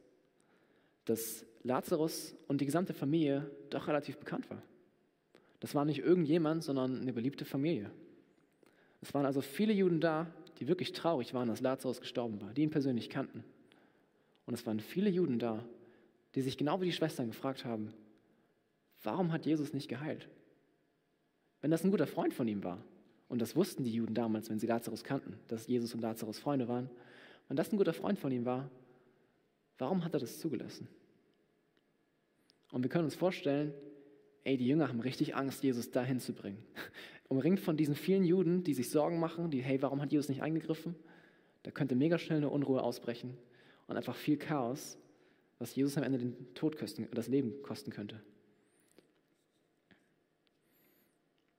dass 1.04 1.46
Lazarus 1.62 2.34
und 2.48 2.60
die 2.60 2.66
gesamte 2.66 2.92
Familie 2.92 3.50
doch 3.70 3.88
relativ 3.88 4.18
bekannt 4.18 4.50
war. 4.50 4.62
Das 5.60 5.74
war 5.74 5.84
nicht 5.84 6.00
irgendjemand, 6.00 6.62
sondern 6.62 7.00
eine 7.00 7.12
beliebte 7.12 7.44
Familie. 7.44 7.90
Es 9.00 9.14
waren 9.14 9.24
also 9.24 9.40
viele 9.40 9.72
Juden 9.72 10.00
da, 10.00 10.30
die 10.58 10.68
wirklich 10.68 10.92
traurig 10.92 11.32
waren, 11.34 11.48
dass 11.48 11.60
Lazarus 11.60 12.00
gestorben 12.00 12.40
war, 12.40 12.52
die 12.52 12.62
ihn 12.62 12.70
persönlich 12.70 13.08
kannten. 13.08 13.44
Und 14.46 14.54
es 14.54 14.66
waren 14.66 14.80
viele 14.80 15.08
Juden 15.08 15.38
da, 15.38 15.64
die 16.34 16.42
sich 16.42 16.56
genau 16.56 16.80
wie 16.80 16.86
die 16.86 16.92
Schwestern 16.92 17.28
gefragt 17.28 17.64
haben, 17.64 17.94
warum 19.04 19.32
hat 19.32 19.46
Jesus 19.46 19.72
nicht 19.72 19.88
geheilt? 19.88 20.28
Wenn 21.60 21.70
das 21.70 21.84
ein 21.84 21.90
guter 21.90 22.06
Freund 22.06 22.34
von 22.34 22.48
ihm 22.48 22.64
war, 22.64 22.82
und 23.28 23.40
das 23.40 23.56
wussten 23.56 23.84
die 23.84 23.92
Juden 23.92 24.14
damals, 24.14 24.50
wenn 24.50 24.58
sie 24.58 24.66
Lazarus 24.66 25.02
kannten, 25.02 25.38
dass 25.48 25.66
Jesus 25.66 25.94
und 25.94 26.00
Lazarus 26.00 26.38
Freunde 26.38 26.68
waren. 26.68 26.90
Wenn 27.48 27.56
das 27.56 27.72
ein 27.72 27.76
guter 27.78 27.92
Freund 27.92 28.18
von 28.18 28.30
ihm 28.30 28.44
war, 28.44 28.70
warum 29.78 30.04
hat 30.04 30.14
er 30.14 30.20
das 30.20 30.38
zugelassen? 30.38 30.88
Und 32.70 32.82
wir 32.82 32.90
können 32.90 33.04
uns 33.04 33.14
vorstellen, 33.14 33.72
ey, 34.44 34.56
die 34.56 34.66
Jünger 34.66 34.88
haben 34.88 35.00
richtig 35.00 35.34
Angst, 35.34 35.62
Jesus 35.62 35.90
dahin 35.90 36.20
zu 36.20 36.32
bringen. 36.32 36.62
Umringt 37.28 37.60
von 37.60 37.76
diesen 37.76 37.94
vielen 37.94 38.24
Juden, 38.24 38.62
die 38.62 38.74
sich 38.74 38.90
Sorgen 38.90 39.18
machen, 39.18 39.50
die, 39.50 39.62
hey, 39.62 39.80
warum 39.80 40.00
hat 40.00 40.12
Jesus 40.12 40.28
nicht 40.28 40.42
eingegriffen? 40.42 40.94
Da 41.62 41.70
könnte 41.70 41.94
mega 41.94 42.18
schnell 42.18 42.38
eine 42.38 42.50
Unruhe 42.50 42.82
ausbrechen 42.82 43.36
und 43.86 43.96
einfach 43.96 44.14
viel 44.14 44.36
Chaos, 44.36 44.98
was 45.58 45.74
Jesus 45.74 45.96
am 45.96 46.02
Ende 46.02 46.18
den 46.18 46.54
Tod 46.54 46.76
kosten, 46.76 47.08
das 47.12 47.28
Leben 47.28 47.62
kosten 47.62 47.90
könnte. 47.90 48.20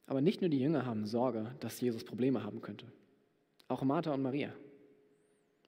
Aber 0.08 0.22
nicht 0.22 0.41
nur 0.41 0.50
die 0.50 0.60
Jünger 0.60 0.86
haben 0.86 1.06
Sorge, 1.06 1.56
dass 1.60 1.82
Jesus 1.82 2.04
Probleme 2.04 2.44
haben 2.44 2.62
könnte. 2.62 2.86
Auch 3.68 3.82
Martha 3.84 4.13
und 4.13 4.22
Maria. 4.22 4.54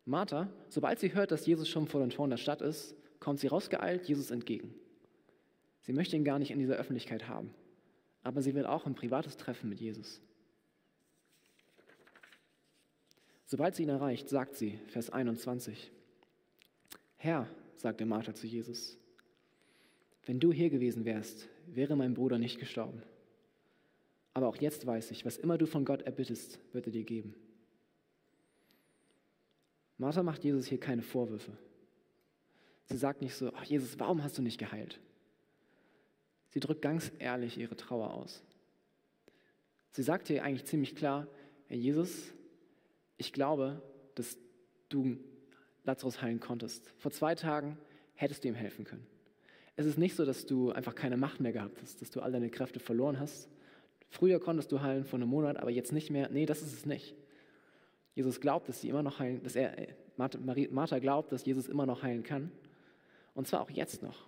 Martha, 0.05 0.49
sobald 0.69 0.99
sie 0.99 1.13
hört, 1.13 1.31
dass 1.31 1.45
Jesus 1.45 1.67
schon 1.67 1.87
vor 1.87 1.99
den 1.99 2.11
Toren 2.11 2.29
der 2.29 2.37
Stadt 2.37 2.61
ist, 2.61 2.95
kommt 3.19 3.39
sie 3.39 3.47
rausgeeilt 3.47 4.07
Jesus 4.07 4.31
entgegen. 4.31 4.73
Sie 5.81 5.93
möchte 5.93 6.15
ihn 6.15 6.23
gar 6.23 6.39
nicht 6.39 6.51
in 6.51 6.59
dieser 6.59 6.75
Öffentlichkeit 6.75 7.27
haben, 7.27 7.53
aber 8.23 8.41
sie 8.41 8.53
will 8.53 8.65
auch 8.65 8.85
ein 8.85 8.95
privates 8.95 9.37
Treffen 9.37 9.69
mit 9.69 9.79
Jesus. 9.79 10.21
Sobald 13.45 13.75
sie 13.75 13.83
ihn 13.83 13.89
erreicht, 13.89 14.29
sagt 14.29 14.55
sie, 14.55 14.79
Vers 14.87 15.09
21, 15.09 15.91
Herr, 17.15 17.47
sagte 17.75 18.05
Martha 18.05 18.33
zu 18.33 18.45
Jesus, 18.45 18.97
wenn 20.25 20.39
du 20.39 20.51
hier 20.51 20.69
gewesen 20.69 21.05
wärst, 21.05 21.47
wäre 21.65 21.95
mein 21.95 22.13
Bruder 22.13 22.37
nicht 22.37 22.59
gestorben. 22.59 23.01
Aber 24.37 24.49
auch 24.49 24.57
jetzt 24.57 24.85
weiß 24.85 25.09
ich, 25.09 25.25
was 25.25 25.37
immer 25.37 25.57
du 25.57 25.65
von 25.65 25.83
Gott 25.83 26.03
erbittest, 26.03 26.59
wird 26.71 26.85
er 26.85 26.91
dir 26.91 27.03
geben. 27.03 27.33
Martha 29.97 30.21
macht 30.21 30.43
Jesus 30.43 30.67
hier 30.67 30.79
keine 30.79 31.01
Vorwürfe. 31.01 31.57
Sie 32.85 32.97
sagt 32.97 33.23
nicht 33.23 33.33
so, 33.33 33.51
ach 33.55 33.63
Jesus, 33.63 33.97
warum 33.99 34.21
hast 34.21 34.37
du 34.37 34.43
nicht 34.43 34.59
geheilt? 34.59 34.99
Sie 36.49 36.59
drückt 36.59 36.83
ganz 36.83 37.11
ehrlich 37.17 37.57
ihre 37.57 37.75
Trauer 37.75 38.13
aus. 38.13 38.43
Sie 39.89 40.03
sagt 40.03 40.27
hier 40.27 40.43
eigentlich 40.43 40.65
ziemlich 40.65 40.95
klar, 40.95 41.27
Herr 41.65 41.77
Jesus, 41.77 42.31
ich 43.17 43.33
glaube, 43.33 43.81
dass 44.13 44.37
du 44.89 45.17
Lazarus 45.83 46.21
heilen 46.21 46.39
konntest. 46.39 46.93
Vor 46.99 47.09
zwei 47.09 47.33
Tagen 47.33 47.79
hättest 48.13 48.43
du 48.43 48.49
ihm 48.49 48.53
helfen 48.53 48.85
können. 48.85 49.07
Es 49.77 49.87
ist 49.87 49.97
nicht 49.97 50.15
so, 50.15 50.25
dass 50.25 50.45
du 50.45 50.73
einfach 50.73 50.93
keine 50.93 51.17
Macht 51.17 51.39
mehr 51.39 51.53
gehabt 51.53 51.81
hast, 51.81 52.03
dass 52.03 52.11
du 52.11 52.21
all 52.21 52.31
deine 52.31 52.51
Kräfte 52.51 52.79
verloren 52.79 53.19
hast, 53.19 53.49
Früher 54.09 54.39
konntest 54.39 54.71
du 54.71 54.81
heilen 54.81 55.05
vor 55.05 55.19
einem 55.19 55.29
Monat, 55.29 55.57
aber 55.57 55.71
jetzt 55.71 55.91
nicht 55.91 56.09
mehr. 56.09 56.29
Nee, 56.29 56.45
das 56.45 56.61
ist 56.61 56.73
es 56.73 56.85
nicht. 56.85 57.15
Jesus 58.15 58.39
glaubt, 58.39 58.67
dass 58.69 58.81
sie 58.81 58.89
immer 58.89 59.03
noch 59.03 59.19
heilen, 59.19 59.43
dass 59.43 59.55
er, 59.55 59.77
äh, 59.77 59.93
Martha, 60.15 60.39
Martha 60.71 60.99
glaubt, 60.99 61.31
dass 61.31 61.45
Jesus 61.45 61.67
immer 61.67 61.85
noch 61.85 62.01
heilen 62.01 62.23
kann. 62.23 62.51
Und 63.35 63.47
zwar 63.47 63.61
auch 63.61 63.69
jetzt 63.69 64.01
noch. 64.01 64.27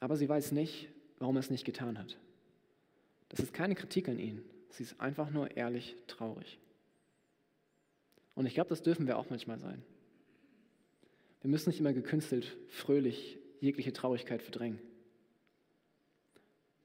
Aber 0.00 0.16
sie 0.16 0.28
weiß 0.28 0.52
nicht, 0.52 0.88
warum 1.18 1.36
er 1.36 1.40
es 1.40 1.50
nicht 1.50 1.64
getan 1.64 1.98
hat. 1.98 2.18
Das 3.28 3.40
ist 3.40 3.52
keine 3.52 3.74
Kritik 3.74 4.08
an 4.08 4.18
ihn. 4.18 4.42
Sie 4.70 4.82
ist 4.82 5.00
einfach 5.00 5.30
nur 5.30 5.56
ehrlich 5.56 5.96
traurig. 6.06 6.58
Und 8.34 8.46
ich 8.46 8.54
glaube, 8.54 8.68
das 8.68 8.82
dürfen 8.82 9.06
wir 9.06 9.16
auch 9.16 9.30
manchmal 9.30 9.58
sein. 9.58 9.82
Wir 11.40 11.50
müssen 11.50 11.70
nicht 11.70 11.80
immer 11.80 11.92
gekünstelt, 11.92 12.56
fröhlich 12.68 13.38
jegliche 13.60 13.92
Traurigkeit 13.92 14.42
verdrängen. 14.42 14.78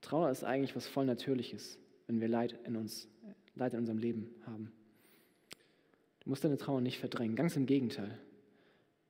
Trauer 0.02 0.30
ist 0.30 0.44
eigentlich 0.44 0.76
was 0.76 0.88
voll 0.88 1.06
Natürliches, 1.06 1.78
wenn 2.08 2.20
wir 2.20 2.28
Leid 2.28 2.60
in 2.66 2.76
uns, 2.76 3.08
Leid 3.56 3.74
in 3.74 3.80
unserem 3.80 4.00
Leben 4.00 4.30
haben. 4.46 4.72
Du 6.22 6.30
musst 6.30 6.44
deine 6.44 6.58
Trauer 6.58 6.82
nicht 6.82 7.00
verdrängen, 7.00 7.36
ganz 7.36 7.56
im 7.56 7.66
Gegenteil. 7.66 8.20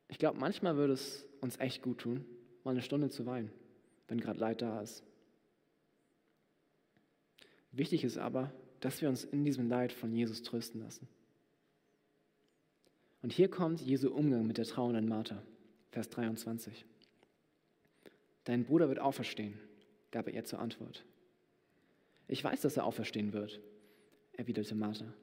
Ich 0.08 0.18
glaube, 0.18 0.40
manchmal 0.40 0.76
würde 0.76 0.94
es 0.94 1.26
uns 1.40 1.58
echt 1.60 1.82
gut 1.82 2.00
tun, 2.00 2.26
mal 2.64 2.72
eine 2.72 2.82
Stunde 2.82 3.10
zu 3.10 3.26
weinen, 3.26 3.52
wenn 4.08 4.20
gerade 4.20 4.40
Leid 4.40 4.62
da 4.62 4.82
ist. 4.82 5.04
Wichtig 7.72 8.04
ist 8.04 8.18
aber, 8.18 8.52
dass 8.82 9.02
wir 9.02 9.10
uns 9.10 9.24
in 9.24 9.46
diesem 9.46 9.70
Leid 9.70 9.94
von 9.94 10.14
Jesus 10.14 10.44
trösten 10.44 10.82
lassen. 10.82 11.08
Und 13.22 13.32
hier 13.32 13.50
kommt 13.50 13.80
Jesu 13.82 14.10
Umgang 14.10 14.46
mit 14.48 14.58
der 14.58 14.66
trauernden 14.66 15.08
Martha, 15.08 15.42
Vers 15.92 16.10
23. 16.10 16.86
Dein 18.44 18.66
Bruder 18.66 18.90
wird 18.90 19.00
auferstehen, 19.00 19.60
gab 20.12 20.28
er 20.28 20.34
ihr 20.34 20.44
zur 20.44 20.60
Antwort. 20.60 21.06
Ich 22.28 22.44
weiß, 22.44 22.62
dass 22.62 22.78
er 22.78 22.86
auferstehen 22.86 23.34
wird, 23.34 23.60
erwiderte 24.34 24.76
Martha. 24.76 25.14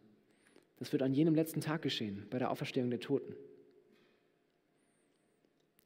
Das 0.76 0.92
wird 0.92 1.02
an 1.02 1.12
jenem 1.12 1.34
letzten 1.34 1.60
Tag 1.60 1.82
geschehen, 1.82 2.26
bei 2.30 2.38
der 2.38 2.50
Auferstehung 2.50 2.90
der 2.90 3.00
Toten. 3.00 3.34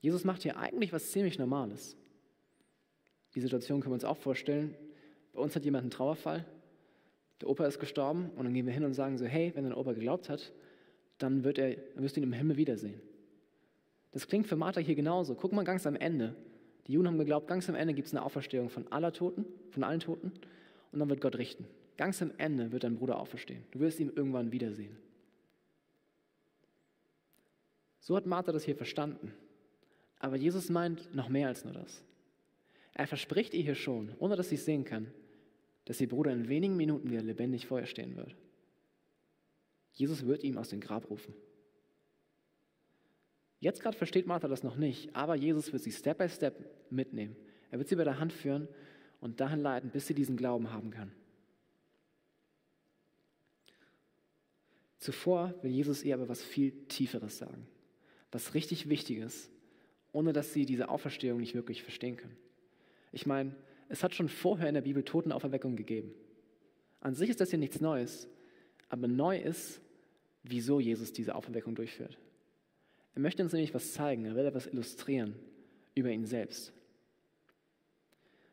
Jesus 0.00 0.24
macht 0.24 0.42
hier 0.42 0.56
eigentlich 0.56 0.92
was 0.92 1.12
ziemlich 1.12 1.38
Normales. 1.38 1.96
Die 3.34 3.40
Situation 3.40 3.80
können 3.80 3.92
wir 3.92 3.94
uns 3.94 4.04
auch 4.04 4.16
vorstellen. 4.16 4.74
Bei 5.32 5.40
uns 5.40 5.54
hat 5.56 5.64
jemand 5.64 5.82
einen 5.82 5.90
Trauerfall, 5.90 6.44
der 7.40 7.48
Opa 7.48 7.66
ist 7.66 7.80
gestorben 7.80 8.30
und 8.36 8.44
dann 8.44 8.54
gehen 8.54 8.66
wir 8.66 8.72
hin 8.72 8.84
und 8.84 8.94
sagen 8.94 9.18
so, 9.18 9.24
hey, 9.24 9.52
wenn 9.54 9.64
dein 9.64 9.74
Opa 9.74 9.92
geglaubt 9.92 10.28
hat, 10.28 10.52
dann, 11.18 11.44
wird 11.44 11.58
er, 11.58 11.74
dann 11.74 12.02
wirst 12.02 12.16
du 12.16 12.20
ihn 12.20 12.24
im 12.24 12.32
Himmel 12.32 12.56
wiedersehen. 12.56 13.00
Das 14.12 14.28
klingt 14.28 14.46
für 14.46 14.56
Martha 14.56 14.80
hier 14.80 14.94
genauso. 14.94 15.34
Guck 15.34 15.52
mal 15.52 15.64
ganz 15.64 15.86
am 15.86 15.96
Ende. 15.96 16.36
Die 16.86 16.92
Juden 16.92 17.06
haben 17.06 17.18
geglaubt, 17.18 17.46
ganz 17.46 17.68
am 17.68 17.74
Ende 17.74 17.94
gibt 17.94 18.08
es 18.08 18.14
eine 18.14 18.24
Auferstehung 18.24 18.68
von 18.68 18.90
aller 18.90 19.12
Toten, 19.12 19.44
von 19.70 19.84
allen 19.84 20.00
Toten 20.00 20.32
und 20.90 20.98
dann 20.98 21.08
wird 21.08 21.20
Gott 21.20 21.36
richten. 21.36 21.66
Ganz 21.96 22.20
am 22.22 22.32
Ende 22.38 22.72
wird 22.72 22.84
dein 22.84 22.96
Bruder 22.96 23.18
auferstehen. 23.18 23.64
Du 23.70 23.80
wirst 23.80 24.00
ihn 24.00 24.12
irgendwann 24.14 24.50
wiedersehen. 24.50 24.96
So 28.00 28.16
hat 28.16 28.26
Martha 28.26 28.50
das 28.50 28.64
hier 28.64 28.74
verstanden. 28.74 29.32
Aber 30.18 30.36
Jesus 30.36 30.70
meint 30.70 31.14
noch 31.14 31.28
mehr 31.28 31.48
als 31.48 31.64
nur 31.64 31.72
das. 31.72 32.02
Er 32.94 33.06
verspricht 33.06 33.54
ihr 33.54 33.62
hier 33.62 33.74
schon, 33.74 34.14
ohne 34.18 34.36
dass 34.36 34.48
sie 34.48 34.56
es 34.56 34.64
sehen 34.64 34.84
kann, 34.84 35.12
dass 35.84 36.00
ihr 36.00 36.08
Bruder 36.08 36.32
in 36.32 36.48
wenigen 36.48 36.76
Minuten 36.76 37.10
wieder 37.10 37.22
lebendig 37.22 37.66
vor 37.66 37.80
ihr 37.80 37.86
stehen 37.86 38.16
wird. 38.16 38.34
Jesus 39.92 40.26
wird 40.26 40.42
ihm 40.44 40.58
aus 40.58 40.70
dem 40.70 40.80
Grab 40.80 41.10
rufen. 41.10 41.34
Jetzt 43.62 43.80
gerade 43.80 43.96
versteht 43.96 44.26
Martha 44.26 44.48
das 44.48 44.64
noch 44.64 44.74
nicht, 44.74 45.14
aber 45.14 45.36
Jesus 45.36 45.72
wird 45.72 45.84
sie 45.84 45.92
Step 45.92 46.18
by 46.18 46.28
Step 46.28 46.68
mitnehmen. 46.90 47.36
Er 47.70 47.78
wird 47.78 47.88
sie 47.88 47.94
bei 47.94 48.02
der 48.02 48.18
Hand 48.18 48.32
führen 48.32 48.66
und 49.20 49.38
dahin 49.38 49.60
leiten, 49.60 49.90
bis 49.90 50.08
sie 50.08 50.14
diesen 50.14 50.36
Glauben 50.36 50.72
haben 50.72 50.90
kann. 50.90 51.12
Zuvor 54.98 55.54
will 55.62 55.70
Jesus 55.70 56.02
ihr 56.02 56.14
aber 56.14 56.28
was 56.28 56.42
viel 56.42 56.72
Tieferes 56.88 57.38
sagen, 57.38 57.68
was 58.32 58.54
richtig 58.54 58.88
Wichtiges, 58.88 59.48
ohne 60.10 60.32
dass 60.32 60.52
sie 60.52 60.66
diese 60.66 60.88
Auferstehung 60.88 61.38
nicht 61.38 61.54
wirklich 61.54 61.84
verstehen 61.84 62.16
können. 62.16 62.36
Ich 63.12 63.26
meine, 63.26 63.54
es 63.88 64.02
hat 64.02 64.12
schon 64.12 64.28
vorher 64.28 64.66
in 64.66 64.74
der 64.74 64.80
Bibel 64.80 65.04
Totenauferweckung 65.04 65.76
gegeben. 65.76 66.12
An 66.98 67.14
sich 67.14 67.30
ist 67.30 67.40
das 67.40 67.50
hier 67.50 67.60
nichts 67.60 67.80
Neues, 67.80 68.28
aber 68.88 69.06
neu 69.06 69.38
ist, 69.38 69.80
wieso 70.42 70.80
Jesus 70.80 71.12
diese 71.12 71.36
Auferweckung 71.36 71.76
durchführt. 71.76 72.18
Er 73.14 73.20
möchte 73.20 73.42
uns 73.42 73.52
nämlich 73.52 73.74
was 73.74 73.92
zeigen, 73.92 74.24
er 74.24 74.34
will 74.34 74.46
etwas 74.46 74.66
illustrieren 74.66 75.34
über 75.94 76.10
ihn 76.10 76.24
selbst. 76.24 76.72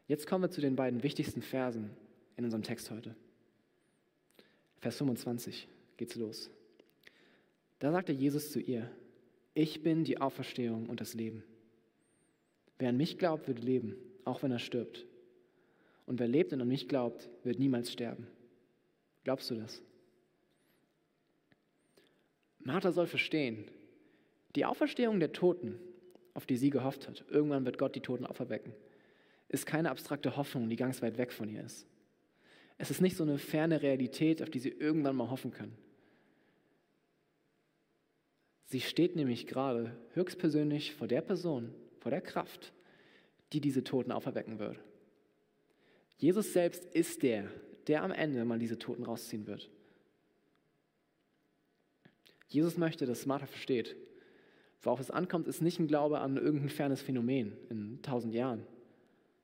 Jetzt 0.08 0.28
kommen 0.28 0.44
wir 0.44 0.52
zu 0.52 0.62
den 0.62 0.76
beiden 0.76 1.04
wichtigsten 1.04 1.42
Versen 1.42 1.92
in 2.36 2.44
unserem 2.44 2.64
Text 2.64 2.92
heute. 2.92 3.16
Vers 4.80 4.98
25 4.98 5.68
geht's 5.98 6.16
los. 6.16 6.50
Da 7.80 7.92
sagte 7.92 8.12
Jesus 8.12 8.52
zu 8.52 8.60
ihr, 8.60 8.90
ich 9.54 9.84
bin 9.84 10.04
die 10.04 10.20
Auferstehung 10.20 10.88
und 10.88 11.00
das 11.00 11.14
Leben. 11.14 11.44
Wer 12.78 12.90
an 12.90 12.98
mich 12.98 13.18
glaubt, 13.18 13.48
wird 13.48 13.64
leben, 13.64 13.96
auch 14.26 14.42
wenn 14.42 14.52
er 14.52 14.60
stirbt. 14.60 15.06
Und 16.06 16.20
wer 16.20 16.28
lebt 16.28 16.54
und 16.54 16.62
an 16.62 16.68
mich 16.68 16.88
glaubt, 16.88 17.30
wird 17.44 17.60
niemals 17.60 17.92
sterben. 17.92 18.28
Glaubst 19.24 19.50
du 19.52 19.56
das? 19.56 19.82
Martha 22.60 22.92
soll 22.92 23.08
verstehen, 23.08 23.66
die 24.56 24.66
Auferstehung 24.66 25.20
der 25.20 25.32
Toten, 25.32 25.80
auf 26.34 26.46
die 26.46 26.58
sie 26.58 26.70
gehofft 26.70 27.08
hat, 27.08 27.26
irgendwann 27.30 27.66
wird 27.66 27.78
Gott 27.78 27.96
die 27.96 28.02
Toten 28.02 28.26
auferwecken, 28.26 28.74
ist 29.48 29.66
keine 29.66 29.90
abstrakte 29.90 30.38
Hoffnung, 30.38 30.70
die 30.70 30.76
ganz 30.76 31.02
weit 31.02 31.18
weg 31.18 31.32
von 31.32 31.50
ihr 31.50 31.64
ist. 31.64 31.88
Es 32.78 32.92
ist 32.92 33.02
nicht 33.02 33.18
so 33.18 33.24
eine 33.24 33.38
ferne 33.38 33.82
Realität, 33.82 34.42
auf 34.42 34.50
die 34.50 34.60
sie 34.60 34.70
irgendwann 34.70 35.16
mal 35.16 35.30
hoffen 35.30 35.52
kann. 35.52 35.74
Sie 38.66 38.82
steht 38.82 39.16
nämlich 39.16 39.48
gerade 39.48 39.98
höchstpersönlich 40.14 40.94
vor 40.94 41.08
der 41.08 41.22
Person, 41.22 41.74
vor 42.00 42.12
der 42.12 42.22
Kraft, 42.22 42.72
die 43.52 43.62
diese 43.62 43.84
Toten 43.84 44.12
auferwecken 44.12 44.60
wird. 44.60 44.80
Jesus 46.18 46.54
selbst 46.54 46.86
ist 46.86 47.24
der, 47.24 47.50
der 47.88 48.04
am 48.04 48.12
Ende 48.12 48.46
mal 48.46 48.60
diese 48.60 48.78
Toten 48.78 49.04
rausziehen 49.04 49.48
wird. 49.48 49.70
Jesus 52.48 52.78
möchte, 52.78 53.06
dass 53.06 53.26
Martha 53.26 53.46
versteht, 53.46 53.96
worauf 54.82 55.00
es 55.00 55.12
ankommt, 55.12 55.48
ist 55.48 55.62
nicht 55.62 55.80
ein 55.80 55.88
Glaube 55.88 56.20
an 56.20 56.38
irgendein 56.38 56.70
fernes 56.70 57.02
Phänomen 57.02 57.54
in 57.70 58.02
tausend 58.02 58.34
Jahren, 58.34 58.66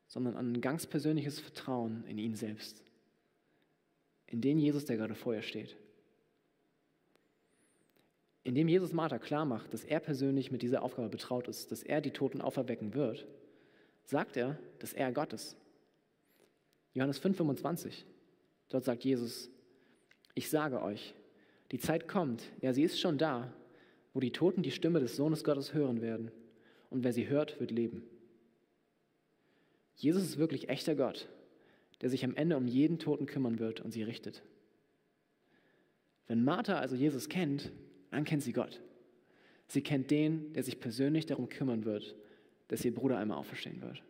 sondern 0.07 0.35
an 0.35 0.53
ein 0.53 0.61
ganz 0.61 0.85
persönliches 0.87 1.39
Vertrauen 1.39 2.03
in 2.07 2.17
ihn 2.17 2.35
selbst, 2.35 2.83
in 4.27 4.41
den 4.41 4.59
Jesus, 4.59 4.85
der 4.85 4.97
gerade 4.97 5.15
vor 5.15 5.33
ihr 5.33 5.41
steht. 5.41 5.75
Indem 8.43 8.67
Jesus 8.67 8.93
Martha 8.93 9.17
klar 9.17 9.43
macht, 9.43 9.73
dass 9.73 9.83
er 9.83 9.99
persönlich 9.99 10.51
mit 10.51 10.61
dieser 10.61 10.83
Aufgabe 10.83 11.09
betraut 11.09 11.47
ist, 11.47 11.71
dass 11.71 11.81
er 11.81 11.99
die 11.99 12.11
Toten 12.11 12.41
auferwecken 12.41 12.93
wird, 12.93 13.25
sagt 14.03 14.37
er, 14.37 14.59
dass 14.77 14.93
er 14.93 15.11
Gott 15.11 15.33
ist. 15.33 15.57
Johannes 16.93 17.21
5,25. 17.21 18.03
Dort 18.69 18.83
sagt 18.83 19.03
Jesus: 19.03 19.49
Ich 20.35 20.49
sage 20.49 20.81
euch, 20.81 21.15
die 21.71 21.79
Zeit 21.79 22.07
kommt, 22.07 22.43
ja, 22.61 22.71
sie 22.71 22.83
ist 22.83 22.99
schon 22.99 23.17
da, 23.17 23.51
wo 24.15 24.21
die 24.21 24.32
Toten 24.32 24.63
die 24.63 24.71
Stimme 24.71 25.01
des 25.01 25.17
Sohnes 25.17 25.43
Gottes 25.43 25.73
hören 25.73 26.01
werden. 26.01 26.32
Und 26.89 27.04
wer 27.04 27.12
sie 27.12 27.28
hört, 27.28 27.60
wird 27.60 27.69
leben. 27.69 28.01
Jesus 29.97 30.23
ist 30.23 30.38
wirklich 30.38 30.69
echter 30.69 30.95
Gott, 30.95 31.28
der 31.99 32.10
sich 32.10 32.23
am 32.23 32.34
Ende 32.34 32.56
um 32.56 32.65
jeden 32.65 32.97
Toten 32.97 33.25
kümmern 33.25 33.60
wird 33.60 33.82
und 33.82 33.91
sie 33.91 34.04
richtet. 34.04 34.41
Wenn 36.28 36.45
Martha 36.45 36.80
also 36.80 36.95
Jesus 36.95 37.28
kennt, 37.28 37.73
dann 38.10 38.23
kennt 38.23 38.41
sie 38.41 38.54
Gott. 38.54 38.82
Sie 39.67 39.82
kennt 39.82 40.10
den, 40.12 40.54
der 40.54 40.63
sich 40.63 40.80
persönlich 40.80 41.25
darum 41.25 41.49
kümmern 41.49 41.84
wird, 41.84 42.15
dass 42.69 42.86
ihr 42.86 42.95
Bruder 42.95 43.17
einmal 43.17 43.38
auferstehen 43.38 43.82
wird. 43.82 44.01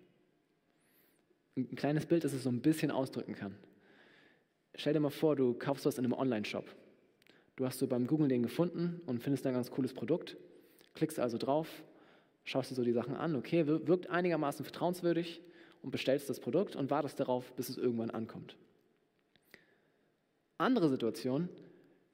Ein 1.56 1.76
kleines 1.76 2.06
Bild, 2.06 2.24
das 2.24 2.34
es 2.34 2.44
so 2.44 2.50
ein 2.50 2.62
bisschen 2.62 2.92
ausdrücken 2.92 3.34
kann. 3.34 3.56
Stell 4.76 4.94
dir 4.94 5.00
mal 5.00 5.10
vor, 5.10 5.36
du 5.36 5.56
kaufst 5.56 5.88
was 5.88 5.98
in 5.98 6.06
einem 6.06 6.14
Online-Shop 6.14 6.70
Du 7.56 7.66
hast 7.66 7.80
so 7.80 7.88
beim 7.88 8.08
Googlen 8.08 8.30
den 8.30 8.44
gefunden 8.44 9.02
und 9.06 9.22
findest 9.22 9.46
ein 9.48 9.54
ganz 9.54 9.72
cooles 9.72 9.94
Produkt, 9.94 10.36
klickst 10.94 11.20
also 11.20 11.38
drauf, 11.38 11.84
schaust 12.44 12.72
dir 12.72 12.76
so 12.76 12.84
die 12.84 12.92
Sachen 12.92 13.16
an, 13.16 13.36
okay, 13.36 13.66
wirkt 13.68 14.10
einigermaßen 14.10 14.66
vertrauenswürdig 14.66 15.42
und 15.82 15.92
bestellst 15.92 16.30
das 16.30 16.40
Produkt 16.40 16.76
und 16.76 16.90
wartest 16.90 17.20
darauf, 17.20 17.54
bis 17.54 17.70
es 17.70 17.78
irgendwann 17.78 18.10
ankommt. 18.10 18.58
Andere 20.58 20.90
Situation, 20.90 21.50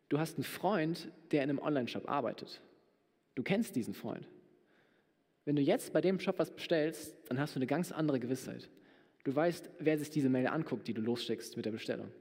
du 0.09 0.19
hast 0.19 0.35
einen 0.35 0.43
Freund, 0.43 1.11
der 1.31 1.43
in 1.43 1.49
einem 1.49 1.59
Online-Shop 1.59 2.09
arbeitet. 2.09 2.61
Du 3.35 3.43
kennst 3.43 3.75
diesen 3.75 3.93
Freund. 3.93 4.27
Wenn 5.45 5.55
du 5.55 5.61
jetzt 5.61 5.93
bei 5.93 6.01
dem 6.01 6.19
Shop 6.19 6.37
was 6.37 6.51
bestellst, 6.51 7.15
dann 7.27 7.39
hast 7.39 7.55
du 7.55 7.59
eine 7.59 7.67
ganz 7.67 7.91
andere 7.91 8.19
Gewissheit. 8.19 8.69
Du 9.23 9.35
weißt, 9.35 9.69
wer 9.79 9.97
sich 9.97 10.09
diese 10.09 10.29
Mail 10.29 10.47
anguckt, 10.47 10.87
die 10.87 10.93
du 10.93 11.01
losschickst 11.01 11.55
mit 11.55 11.65
der 11.65 11.71
Bestellung. 11.71 12.11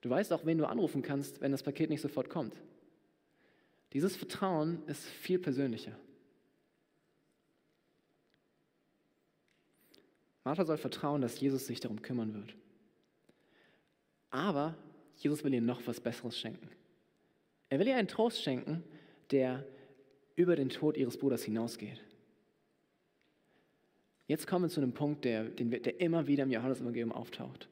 Du 0.00 0.10
weißt 0.10 0.32
auch, 0.32 0.46
wen 0.46 0.58
du 0.58 0.68
anrufen 0.68 1.02
kannst, 1.02 1.40
wenn 1.40 1.52
das 1.52 1.62
Paket 1.62 1.90
nicht 1.90 2.00
sofort 2.00 2.30
kommt. 2.30 2.54
Dieses 3.92 4.16
Vertrauen 4.16 4.82
ist 4.86 5.04
viel 5.04 5.38
persönlicher. 5.38 5.92
Martha 10.44 10.64
soll 10.64 10.78
vertrauen, 10.78 11.20
dass 11.20 11.40
Jesus 11.40 11.66
sich 11.66 11.80
darum 11.80 12.00
kümmern 12.00 12.32
wird. 12.34 12.54
Aber 14.30 14.76
Jesus 15.16 15.42
will 15.42 15.52
ihr 15.52 15.60
noch 15.60 15.86
was 15.86 16.00
Besseres 16.00 16.38
schenken. 16.38 16.68
Er 17.70 17.78
will 17.78 17.88
ihr 17.88 17.96
einen 17.96 18.08
Trost 18.08 18.42
schenken, 18.42 18.84
der 19.30 19.66
über 20.36 20.54
den 20.54 20.68
Tod 20.68 20.96
ihres 20.96 21.18
Bruders 21.18 21.42
hinausgeht. 21.42 22.00
Jetzt 24.26 24.46
kommen 24.46 24.66
wir 24.66 24.70
zu 24.70 24.80
einem 24.80 24.92
Punkt, 24.92 25.24
der, 25.24 25.44
der 25.44 26.00
immer 26.00 26.26
wieder 26.26 26.44
im 26.44 26.50
Johannes-Evangelium 26.50 27.12
auftaucht 27.12 27.68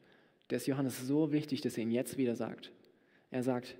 der 0.51 0.57
ist 0.57 0.67
Johannes 0.67 1.07
so 1.07 1.33
wichtig, 1.33 1.61
dass 1.61 1.77
er 1.77 1.83
ihn 1.83 1.91
jetzt 1.91 2.17
wieder 2.17 2.37
sagt. 2.37 2.73
Er 3.31 3.43
sagt, 3.43 3.77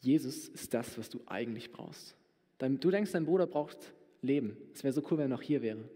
Jesus 0.00 0.48
ist 0.48 0.74
das, 0.74 0.98
was 0.98 1.10
du 1.10 1.20
eigentlich 1.26 1.72
brauchst. 1.72 2.16
Du 2.58 2.90
denkst, 2.90 3.12
dein 3.12 3.26
Bruder 3.26 3.46
braucht 3.46 3.92
Leben. 4.22 4.56
Es 4.72 4.82
wäre 4.84 4.92
so 4.92 5.02
cool, 5.10 5.18
wenn 5.18 5.26
er 5.26 5.36
noch 5.36 5.42
hier 5.42 5.60
wäre. 5.60 5.88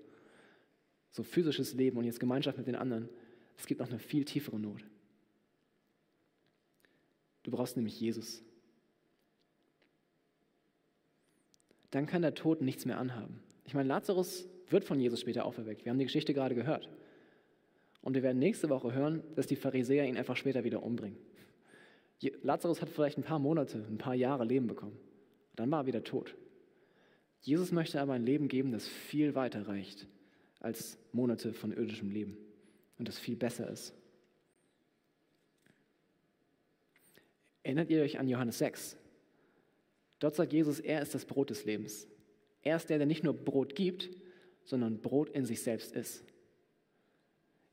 So 1.11 1.23
physisches 1.23 1.73
Leben 1.75 1.97
und 1.97 2.05
jetzt 2.05 2.21
Gemeinschaft 2.21 2.59
mit 2.59 2.67
den 2.67 2.77
anderen. 2.77 3.09
Es 3.57 3.67
gibt 3.67 3.81
noch 3.81 3.89
eine 3.89 3.99
viel 3.99 4.25
tiefere 4.25 4.61
Not. 4.61 4.85
Du 7.43 7.51
brauchst 7.51 7.77
nämlich 7.77 7.99
Jesus. 7.99 8.43
Dann 11.91 12.07
kann 12.07 12.21
der 12.21 12.35
Tod 12.35 12.61
nichts 12.61 12.85
mehr 12.85 12.99
anhaben. 12.99 13.41
Ich 13.65 13.73
meine, 13.73 13.89
Lazarus 13.89 14.47
wird 14.69 14.85
von 14.85 15.01
Jesus 15.01 15.21
später 15.21 15.47
auferweckt. 15.47 15.87
Wir 15.87 15.91
haben 15.91 15.99
die 15.99 16.05
Geschichte 16.05 16.35
gerade 16.35 16.55
gehört. 16.55 16.89
Und 18.03 18.15
wir 18.15 18.23
werden 18.23 18.39
nächste 18.39 18.69
Woche 18.69 18.93
hören, 18.93 19.23
dass 19.35 19.47
die 19.47 19.57
Pharisäer 19.57 20.07
ihn 20.07 20.17
einfach 20.17 20.37
später 20.37 20.65
wieder 20.65 20.83
umbringen. 20.83 21.19
Lazarus 22.43 22.81
hat 22.81 22.89
vielleicht 22.89 23.19
ein 23.19 23.25
paar 23.25 23.39
Monate, 23.39 23.85
ein 23.89 23.99
paar 23.99 24.15
Jahre 24.15 24.45
Leben 24.45 24.67
bekommen. 24.67 24.99
Dann 25.57 25.71
war 25.71 25.83
er 25.83 25.87
wieder 25.87 26.05
tot. 26.05 26.35
Jesus 27.41 27.73
möchte 27.73 28.01
aber 28.01 28.15
ein 28.15 28.25
Leben 28.25 28.49
geben, 28.49 28.73
das 28.73 28.89
viel 28.89 29.35
weiter 29.35 29.69
reicht 29.69 30.07
als 30.61 30.99
Monate 31.13 31.53
von 31.53 31.73
irdischem 31.73 32.11
Leben 32.11 32.37
und 32.99 33.07
das 33.09 33.19
viel 33.19 33.37
besser 33.37 33.71
ist. 33.71 33.95
Erinnert 37.63 37.91
ihr 37.91 38.03
euch 38.03 38.19
an 38.19 38.29
Johannes 38.29 38.59
6? 38.59 38.97
Dort 40.19 40.35
sagt 40.35 40.53
Jesus, 40.53 40.81
er 40.81 41.03
ist 41.03 41.15
das 41.15 41.25
Brot 41.25 41.51
des 41.51 41.65
Lebens. 41.65 42.09
Er 42.63 42.77
ist 42.77 42.91
der, 42.91 42.99
der 42.99 43.07
nicht 43.07 43.23
nur 43.23 43.35
Brot 43.35 43.75
gibt, 43.77 44.11
sondern 44.65 45.01
Brot 45.01 45.31
in 45.31 45.45
sich 45.45 45.63
selbst 45.63 45.93
ist. 45.93 46.25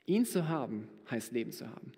Ihn 0.05 0.25
zu 0.25 0.47
haben, 0.47 0.87
heißt 1.09 1.31
Leben 1.31 1.51
zu 1.51 1.69
haben. 1.69 1.91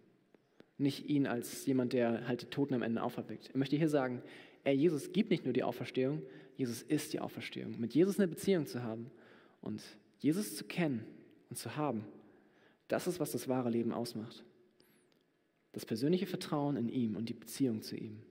Nicht 0.78 1.10
ihn 1.10 1.28
als 1.28 1.66
jemand, 1.66 1.94
der 1.94 2.28
halt 2.28 2.44
die 2.44 2.46
Toten 2.48 2.74
am 2.74 2.82
Ende 2.82 3.02
auferweckt. 3.02 3.50
Ich 3.50 3.56
möchte 3.56 3.76
hier 3.76 3.90
sagen, 3.90 4.22
er, 4.64 4.74
Jesus 4.74 5.12
gibt 5.12 5.32
nicht 5.32 5.44
nur 5.44 5.54
die 5.54 5.64
Auferstehung, 5.64 6.22
Jesus 6.56 6.82
ist 6.82 7.14
die 7.14 7.20
Auferstehung. 7.20 7.80
Mit 7.80 7.94
Jesus 7.94 8.20
eine 8.20 8.28
Beziehung 8.28 8.66
zu 8.66 8.84
haben 8.84 9.10
und 9.62 9.82
Jesus 10.20 10.56
zu 10.56 10.64
kennen 10.66 11.06
und 11.50 11.58
zu 11.58 11.76
haben, 11.76 12.06
das 12.88 13.08
ist, 13.08 13.20
was 13.20 13.32
das 13.32 13.48
wahre 13.48 13.70
Leben 13.70 13.92
ausmacht. 13.92 14.44
Das 15.74 15.86
persönliche 15.86 16.26
Vertrauen 16.26 16.78
in 16.78 16.90
ihm 16.90 17.16
und 17.16 17.30
die 17.30 17.34
Beziehung 17.34 17.82
zu 17.82 17.96
ihm 17.96 18.22